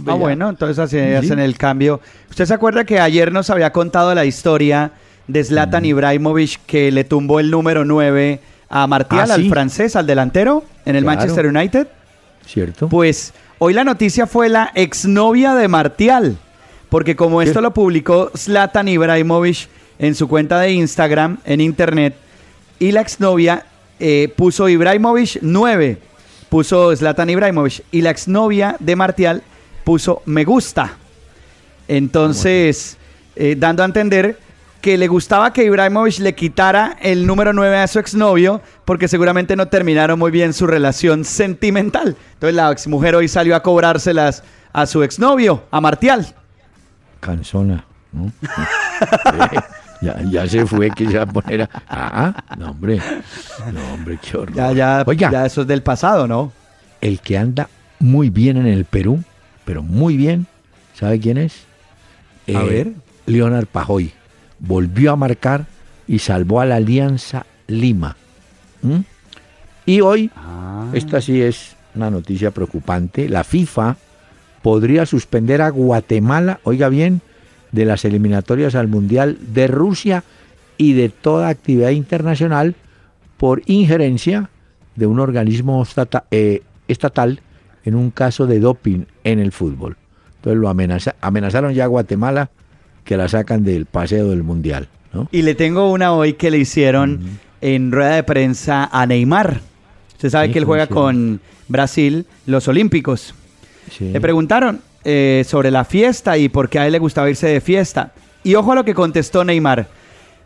Ah, 0.07 0.15
bueno, 0.15 0.49
entonces 0.49 0.79
así 0.79 0.97
hacen 0.97 1.37
el 1.37 1.57
cambio. 1.57 1.99
¿Usted 2.29 2.45
se 2.45 2.53
acuerda 2.55 2.85
que 2.85 2.99
ayer 2.99 3.31
nos 3.31 3.51
había 3.51 3.71
contado 3.71 4.15
la 4.15 4.25
historia 4.25 4.91
de 5.27 5.41
Mm. 5.41 5.45
Zlatan 5.45 5.85
Ibrahimovic 5.85 6.59
que 6.65 6.91
le 6.91 7.03
tumbó 7.03 7.39
el 7.39 7.51
número 7.51 7.85
9 7.85 8.39
a 8.69 8.87
Martial, 8.87 9.29
Ah, 9.29 9.35
al 9.35 9.47
francés, 9.49 9.95
al 9.95 10.07
delantero, 10.07 10.63
en 10.85 10.95
el 10.95 11.03
Claro. 11.03 11.17
Manchester 11.19 11.45
United? 11.47 11.87
¿Cierto? 12.47 12.89
Pues 12.89 13.33
hoy 13.59 13.73
la 13.73 13.83
noticia 13.83 14.25
fue 14.25 14.49
la 14.49 14.71
exnovia 14.73 15.53
de 15.53 15.67
Martial, 15.67 16.37
porque 16.89 17.15
como 17.15 17.41
esto 17.43 17.61
lo 17.61 17.73
publicó 17.75 18.31
Zlatan 18.35 18.87
Ibrahimovic 18.87 19.67
en 19.99 20.15
su 20.15 20.27
cuenta 20.27 20.59
de 20.59 20.71
Instagram, 20.71 21.39
en 21.45 21.61
internet, 21.61 22.15
y 22.79 22.91
la 22.91 23.01
exnovia 23.01 23.65
eh, 23.99 24.33
puso 24.35 24.67
Ibrahimovic 24.67 25.39
9, 25.41 25.97
puso 26.49 26.95
Zlatan 26.95 27.29
Ibrahimovic, 27.29 27.83
y 27.91 28.01
la 28.01 28.09
exnovia 28.09 28.75
de 28.79 28.95
Martial 28.95 29.43
puso 29.83 30.21
me 30.25 30.43
gusta. 30.43 30.97
Entonces, 31.87 32.97
eh, 33.35 33.55
dando 33.57 33.83
a 33.83 33.85
entender 33.85 34.37
que 34.81 34.97
le 34.97 35.07
gustaba 35.07 35.53
que 35.53 35.63
Ibrahimovic 35.63 36.19
le 36.19 36.35
quitara 36.35 36.97
el 37.01 37.25
número 37.25 37.53
9 37.53 37.77
a 37.77 37.87
su 37.87 37.99
exnovio, 37.99 38.61
porque 38.83 39.07
seguramente 39.07 39.55
no 39.55 39.69
terminaron 39.69 40.19
muy 40.19 40.29
bien 40.29 40.51
su 40.51 40.67
relación 40.67 41.23
sentimental. 41.23 42.17
Entonces 42.33 42.55
la 42.55 42.69
exmujer 42.69 43.15
hoy 43.15 43.29
salió 43.29 43.55
a 43.55 43.63
cobrárselas 43.63 44.43
a 44.73 44.85
su 44.85 45.01
exnovio, 45.01 45.63
a 45.71 45.79
Martial. 45.79 46.35
Cansona, 47.21 47.85
¿no? 48.11 48.33
Ya, 50.03 50.21
ya 50.29 50.47
se 50.47 50.65
fue 50.65 50.89
que 50.91 51.07
se 51.09 51.17
va 51.17 51.23
a 51.23 51.25
poner 51.27 51.61
a... 51.63 51.69
Ah, 51.87 52.43
no 52.57 52.71
hombre, 52.71 52.99
no 53.73 53.93
hombre, 53.93 54.19
qué 54.21 54.37
horror. 54.37 54.53
Ya, 54.55 54.71
ya, 54.73 55.03
Oiga, 55.07 55.31
ya 55.31 55.45
eso 55.45 55.61
es 55.61 55.67
del 55.67 55.81
pasado, 55.81 56.27
¿no? 56.27 56.51
el 57.01 57.19
que 57.19 57.37
anda 57.37 57.69
muy 57.99 58.29
bien 58.29 58.55
en 58.57 58.65
el 58.65 58.85
Perú, 58.85 59.21
pero 59.65 59.83
muy 59.83 60.15
bien, 60.15 60.47
¿sabe 60.93 61.19
quién 61.19 61.37
es? 61.37 61.63
Eh, 62.47 62.55
A 62.55 62.63
ver. 62.63 62.93
Leonard 63.25 63.65
Pajoy. 63.67 64.11
Volvió 64.59 65.11
a 65.11 65.15
marcar 65.17 65.65
y 66.07 66.19
salvó 66.19 66.61
a 66.61 66.65
la 66.65 66.75
Alianza 66.75 67.45
Lima. 67.67 68.15
¿Mm? 68.81 68.99
Y 69.85 69.99
hoy, 70.01 70.31
Ah. 70.35 70.87
esta 70.93 71.19
sí 71.21 71.41
es 71.41 71.75
una 71.95 72.09
noticia 72.09 72.51
preocupante, 72.51 73.27
la 73.29 73.43
FIFA 73.43 73.97
podría 74.61 75.05
suspender 75.05 75.61
a 75.61 75.69
Guatemala, 75.69 76.59
oiga 76.63 76.87
bien, 76.87 77.21
de 77.73 77.83
las 77.85 78.05
eliminatorias 78.05 78.75
al 78.75 78.87
Mundial 78.87 79.37
de 79.53 79.67
Rusia 79.67 80.23
y 80.77 80.93
de 80.93 81.09
toda 81.09 81.49
actividad 81.49 81.89
internacional 81.89 82.75
por 83.37 83.61
injerencia 83.65 84.49
de 84.95 85.05
un 85.07 85.19
organismo 85.19 85.83
estata- 85.83 86.23
eh, 86.31 86.61
estatal 86.87 87.41
en 87.83 87.95
un 87.95 88.11
caso 88.11 88.47
de 88.47 88.59
doping 88.61 89.01
en 89.25 89.39
el 89.39 89.51
fútbol. 89.51 89.97
Entonces 90.37 90.61
lo 90.61 90.69
amenaza- 90.69 91.15
amenazaron 91.19 91.73
ya 91.73 91.83
a 91.83 91.87
Guatemala 91.87 92.49
que 93.03 93.17
la 93.17 93.27
sacan 93.27 93.63
del 93.65 93.85
paseo 93.85 94.29
del 94.29 94.43
mundial. 94.43 94.87
¿no? 95.13 95.27
Y 95.31 95.41
le 95.41 95.55
tengo 95.55 95.91
una 95.91 96.13
hoy 96.13 96.33
que 96.33 96.49
le 96.51 96.57
hicieron 96.59 97.19
en 97.61 97.91
rueda 97.91 98.15
de 98.15 98.23
prensa 98.23 98.89
a 98.91 99.05
Neymar. 99.05 99.59
Usted 100.13 100.29
sabe 100.29 100.47
Sí, 100.47 100.53
que 100.53 100.59
él 100.59 100.65
juega 100.65 100.87
¿cómo 100.87 101.01
con 101.01 101.41
Brasil 101.67 102.25
los 102.45 102.67
Olímpicos. 102.67 103.33
Sí. 103.91 104.09
Le 104.11 104.21
preguntaron 104.21 104.79
eh, 105.05 105.43
sobre 105.47 105.71
la 105.71 105.85
fiesta 105.85 106.37
y 106.37 106.49
por 106.49 106.69
qué 106.69 106.79
a 106.79 106.85
él 106.85 106.93
le 106.93 106.99
gustaba 106.99 107.29
irse 107.29 107.47
de 107.47 107.61
fiesta. 107.61 108.11
Y 108.43 108.55
ojo 108.55 108.71
a 108.71 108.75
lo 108.75 108.85
que 108.85 108.93
contestó 108.93 109.43
Neymar. 109.43 109.87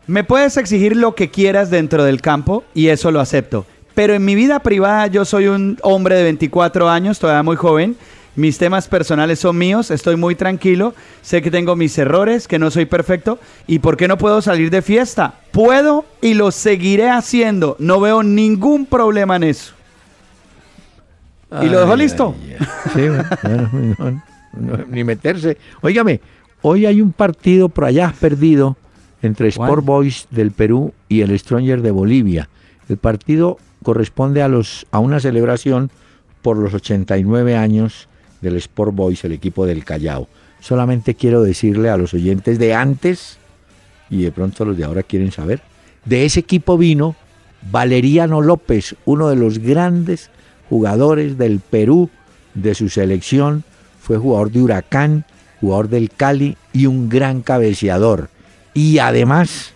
Me 0.08 0.24
puedes 0.24 0.55
exigir 0.58 0.95
lo 0.95 1.16
que 1.16 1.30
quieras 1.30 1.70
dentro 1.70 2.03
del 2.03 2.22
campo 2.22 2.64
y 2.74 2.88
eso 2.88 3.12
lo 3.12 3.20
acepto. 3.20 3.66
Pero 3.93 4.14
en 4.14 4.24
mi 4.24 4.36
vida 4.36 4.60
privada 4.60 5.08
yo 5.08 5.26
soy 5.26 5.47
un 5.47 5.78
hombre 5.82 6.16
de 6.16 6.24
24 6.24 6.89
años, 6.89 7.20
todavía 7.20 7.43
muy 7.43 7.55
joven. 7.55 7.97
Mis 8.36 8.60
temas 8.60 8.88
personales 8.88 9.39
son 9.39 9.58
míos, 9.58 9.89
estoy 9.89 10.16
muy 10.16 10.36
tranquilo, 10.36 10.93
sé 11.24 11.41
que 11.41 11.49
tengo 11.49 11.76
mis 11.76 11.97
errores, 11.97 12.47
que 12.47 12.60
no 12.60 12.70
soy 12.70 12.86
perfecto. 12.86 13.39
¿Y 13.66 13.80
por 13.80 13.97
qué 13.97 14.08
no 14.08 14.20
puedo 14.20 14.43
salir 14.43 14.70
de 14.70 14.84
fiesta? 14.84 15.34
Puedo 15.51 16.05
y 16.22 16.36
lo 16.36 16.51
seguiré 16.51 17.10
haciendo. 17.10 17.76
No 17.80 17.99
veo 17.99 18.22
ningún 18.22 18.86
problema 18.86 19.38
en 19.38 19.43
eso. 19.45 19.74
¿Y 21.64 21.66
lo 21.66 21.80
dejó 21.80 21.95
listo? 21.95 22.36
Sí, 22.93 23.08
bueno, 23.10 23.95
bueno, 23.97 24.24
no, 24.60 24.78
ni 24.89 25.03
meterse. 25.03 25.58
Óigame, 25.82 26.22
hoy 26.62 26.86
hay 26.86 27.01
un 27.01 27.12
partido 27.12 27.70
por 27.70 27.86
allá 27.86 28.14
perdido 28.20 28.78
entre. 29.22 29.49
Sport 29.49 29.86
Boys 29.86 30.28
del 30.32 30.51
Perú 30.51 30.93
y 31.10 31.22
el 31.22 31.38
Stronger 31.38 31.82
de 31.82 31.91
Bolivia. 31.91 32.49
El 32.89 32.97
partido 32.97 33.58
corresponde 33.84 34.41
a 34.41 34.47
los 34.47 34.86
a 34.91 34.99
una 34.99 35.20
celebración 35.20 35.91
por 36.41 36.58
los 36.58 36.74
89 36.74 37.55
años 37.55 38.08
del 38.41 38.55
Sport 38.58 38.95
Boys, 38.95 39.24
el 39.24 39.34
equipo 39.34 39.66
del 39.66 39.84
Callao. 39.84 40.28
Solamente 40.60 41.16
quiero 41.16 41.41
decirle 41.41 41.89
a 41.89 41.97
los 41.97 42.14
oyentes 42.14 42.60
de 42.60 42.74
antes 42.74 43.38
y 44.10 44.24
de 44.24 44.32
pronto 44.32 44.66
los 44.66 44.78
de 44.78 44.84
ahora 44.84 45.03
quieren 45.03 45.32
saber. 45.32 45.62
De 46.05 46.26
ese 46.26 46.39
equipo 46.39 46.78
vino 46.78 47.16
Valeriano 47.72 48.41
López, 48.41 48.95
uno 49.05 49.30
de 49.30 49.36
los 49.36 49.60
grandes 49.60 50.30
jugadores 50.70 51.38
del 51.38 51.60
Perú, 51.60 52.10
de 52.53 52.76
su 52.76 52.89
selección. 52.89 53.64
Fue 54.08 54.18
jugador 54.18 54.51
de 54.51 54.62
Huracán, 54.62 55.26
jugador 55.60 55.89
del 55.89 56.10
Cali 56.10 56.55
y 56.72 56.86
un 56.86 57.10
gran 57.10 57.41
cabeceador. 57.41 58.30
Y 58.74 58.99
además 58.99 59.74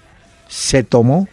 se 0.47 0.83
tomó 0.83 1.27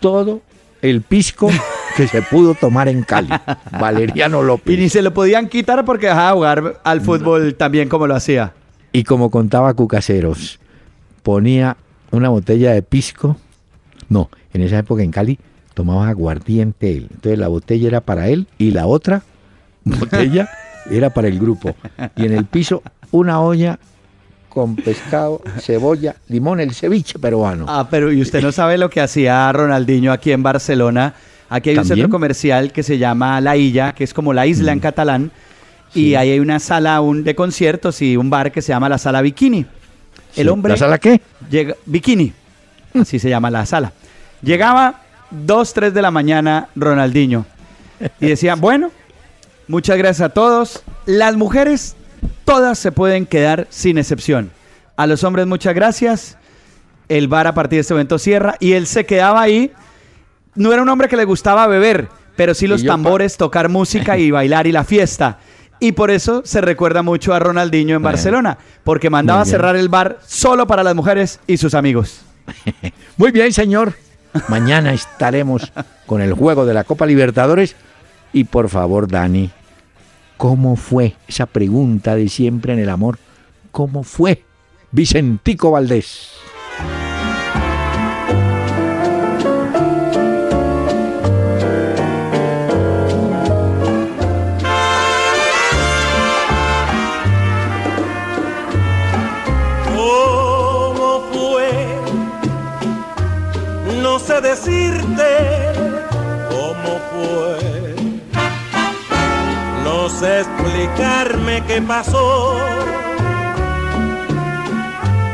todo 0.00 0.40
el 0.80 1.02
pisco 1.02 1.50
que 1.98 2.08
se 2.08 2.22
pudo 2.22 2.54
tomar 2.54 2.88
en 2.88 3.02
Cali. 3.02 3.28
Valeriano 3.78 4.42
López. 4.42 4.74
Y 4.74 4.80
ni 4.80 4.88
se 4.88 5.02
lo 5.02 5.12
podían 5.12 5.50
quitar 5.50 5.84
porque 5.84 6.06
dejaba 6.06 6.30
de 6.30 6.34
jugar 6.34 6.80
al 6.82 7.02
fútbol 7.02 7.56
también 7.56 7.90
como 7.90 8.06
lo 8.06 8.14
hacía. 8.14 8.54
Y 8.90 9.04
como 9.04 9.30
contaba 9.30 9.74
Cucaseros, 9.74 10.60
ponía 11.22 11.76
una 12.10 12.30
botella 12.30 12.72
de 12.72 12.80
pisco. 12.80 13.36
No, 14.08 14.30
en 14.54 14.62
esa 14.62 14.78
época 14.78 15.02
en 15.02 15.10
Cali 15.10 15.38
tomaba 15.74 16.08
aguardiente 16.08 16.90
él. 16.90 17.08
Entonces 17.10 17.38
la 17.38 17.48
botella 17.48 17.86
era 17.86 18.00
para 18.00 18.28
él 18.28 18.46
y 18.56 18.70
la 18.70 18.86
otra 18.86 19.24
botella 19.84 20.48
era 20.90 21.10
para 21.10 21.28
el 21.28 21.38
grupo. 21.38 21.74
Y 22.16 22.26
en 22.26 22.32
el 22.32 22.44
piso 22.44 22.82
una 23.10 23.40
olla 23.40 23.78
con 24.48 24.76
pescado, 24.76 25.42
cebolla, 25.60 26.14
limón, 26.28 26.60
el 26.60 26.72
ceviche 26.74 27.18
peruano. 27.18 27.66
Ah, 27.68 27.88
pero 27.90 28.12
y 28.12 28.20
usted 28.22 28.40
no 28.40 28.52
sabe 28.52 28.78
lo 28.78 28.88
que 28.88 29.00
hacía 29.00 29.50
Ronaldinho 29.52 30.12
aquí 30.12 30.30
en 30.30 30.42
Barcelona. 30.42 31.14
Aquí 31.48 31.70
hay 31.70 31.78
un 31.78 31.84
centro 31.84 32.08
comercial 32.08 32.72
que 32.72 32.82
se 32.82 32.98
llama 32.98 33.40
La 33.40 33.56
Illa, 33.56 33.92
que 33.92 34.04
es 34.04 34.14
como 34.14 34.32
la 34.32 34.46
isla 34.46 34.72
en 34.72 34.80
catalán. 34.80 35.30
Y 35.94 36.14
ahí 36.14 36.30
hay 36.30 36.40
una 36.40 36.58
sala 36.58 37.00
un, 37.00 37.22
de 37.22 37.34
conciertos 37.34 38.00
y 38.02 38.16
un 38.16 38.30
bar 38.30 38.50
que 38.50 38.62
se 38.62 38.72
llama 38.72 38.88
la 38.88 38.98
Sala 38.98 39.22
Bikini. 39.22 39.64
El 40.34 40.48
hombre 40.48 40.72
¿La 40.72 40.76
sala 40.76 40.98
qué? 40.98 41.20
llega 41.48 41.76
Bikini, 41.86 42.32
así 43.00 43.20
se 43.20 43.28
llama 43.28 43.50
la 43.50 43.64
sala. 43.66 43.92
Llegaba 44.42 45.02
2, 45.30 45.74
3 45.74 45.94
de 45.94 46.02
la 46.02 46.10
mañana 46.10 46.68
Ronaldinho 46.74 47.46
y 48.20 48.26
decía, 48.26 48.56
bueno, 48.56 48.90
muchas 49.68 49.96
gracias 49.98 50.26
a 50.26 50.28
todos. 50.32 50.82
Las 51.06 51.36
mujeres 51.36 51.96
todas 52.44 52.78
se 52.78 52.92
pueden 52.92 53.26
quedar 53.26 53.66
sin 53.70 53.98
excepción. 53.98 54.50
A 54.96 55.06
los 55.06 55.24
hombres 55.24 55.46
muchas 55.46 55.74
gracias. 55.74 56.36
El 57.08 57.28
bar 57.28 57.46
a 57.46 57.54
partir 57.54 57.76
de 57.78 57.80
este 57.80 57.94
momento 57.94 58.18
cierra 58.18 58.56
y 58.60 58.72
él 58.72 58.86
se 58.86 59.04
quedaba 59.04 59.42
ahí. 59.42 59.72
No 60.54 60.72
era 60.72 60.82
un 60.82 60.88
hombre 60.88 61.08
que 61.08 61.16
le 61.16 61.24
gustaba 61.24 61.66
beber, 61.66 62.08
pero 62.36 62.54
sí 62.54 62.66
los 62.66 62.84
tambores, 62.84 63.36
tocar 63.36 63.68
música 63.68 64.16
y 64.16 64.30
bailar 64.30 64.66
y 64.66 64.72
la 64.72 64.84
fiesta. 64.84 65.38
Y 65.80 65.92
por 65.92 66.10
eso 66.10 66.42
se 66.44 66.60
recuerda 66.60 67.02
mucho 67.02 67.34
a 67.34 67.40
Ronaldinho 67.40 67.96
en 67.96 68.02
Bueno. 68.02 68.14
Barcelona, 68.16 68.58
porque 68.84 69.10
mandaba 69.10 69.42
a 69.42 69.44
cerrar 69.44 69.76
el 69.76 69.88
bar 69.88 70.18
solo 70.26 70.66
para 70.66 70.82
las 70.82 70.94
mujeres 70.94 71.40
y 71.46 71.56
sus 71.56 71.74
amigos. 71.74 72.22
Muy 73.16 73.32
bien, 73.32 73.52
señor. 73.52 73.94
Mañana 74.48 74.92
estaremos 74.92 75.72
con 76.06 76.20
el 76.20 76.32
juego 76.32 76.64
de 76.66 76.74
la 76.74 76.84
Copa 76.84 77.06
Libertadores. 77.06 77.76
Y 78.34 78.44
por 78.44 78.68
favor, 78.68 79.08
Dani, 79.08 79.50
¿cómo 80.36 80.74
fue 80.74 81.14
esa 81.28 81.46
pregunta 81.46 82.16
de 82.16 82.28
siempre 82.28 82.72
en 82.72 82.80
el 82.80 82.90
amor? 82.90 83.18
¿Cómo 83.70 84.02
fue 84.02 84.42
Vicentico 84.90 85.70
Valdés? 85.70 86.32
Decirte 104.42 105.53
explicarme 110.24 111.62
qué 111.66 111.82
pasó. 111.82 112.56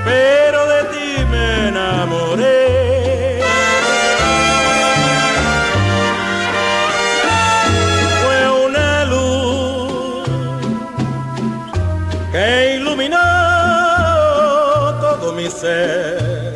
Pero 0.04 0.66
de 0.66 0.84
ti 0.92 1.24
me 1.30 1.68
enamoré. 1.68 3.40
Fue 8.22 8.66
una 8.66 9.04
luz 9.04 10.28
que 12.32 12.76
iluminó 12.76 13.18
todo 15.00 15.32
mi 15.32 15.48
ser. 15.50 16.54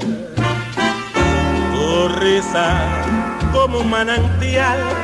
Tu 1.72 2.08
risa 2.20 2.66
como 3.52 3.78
un 3.80 3.90
manantial 3.90 5.03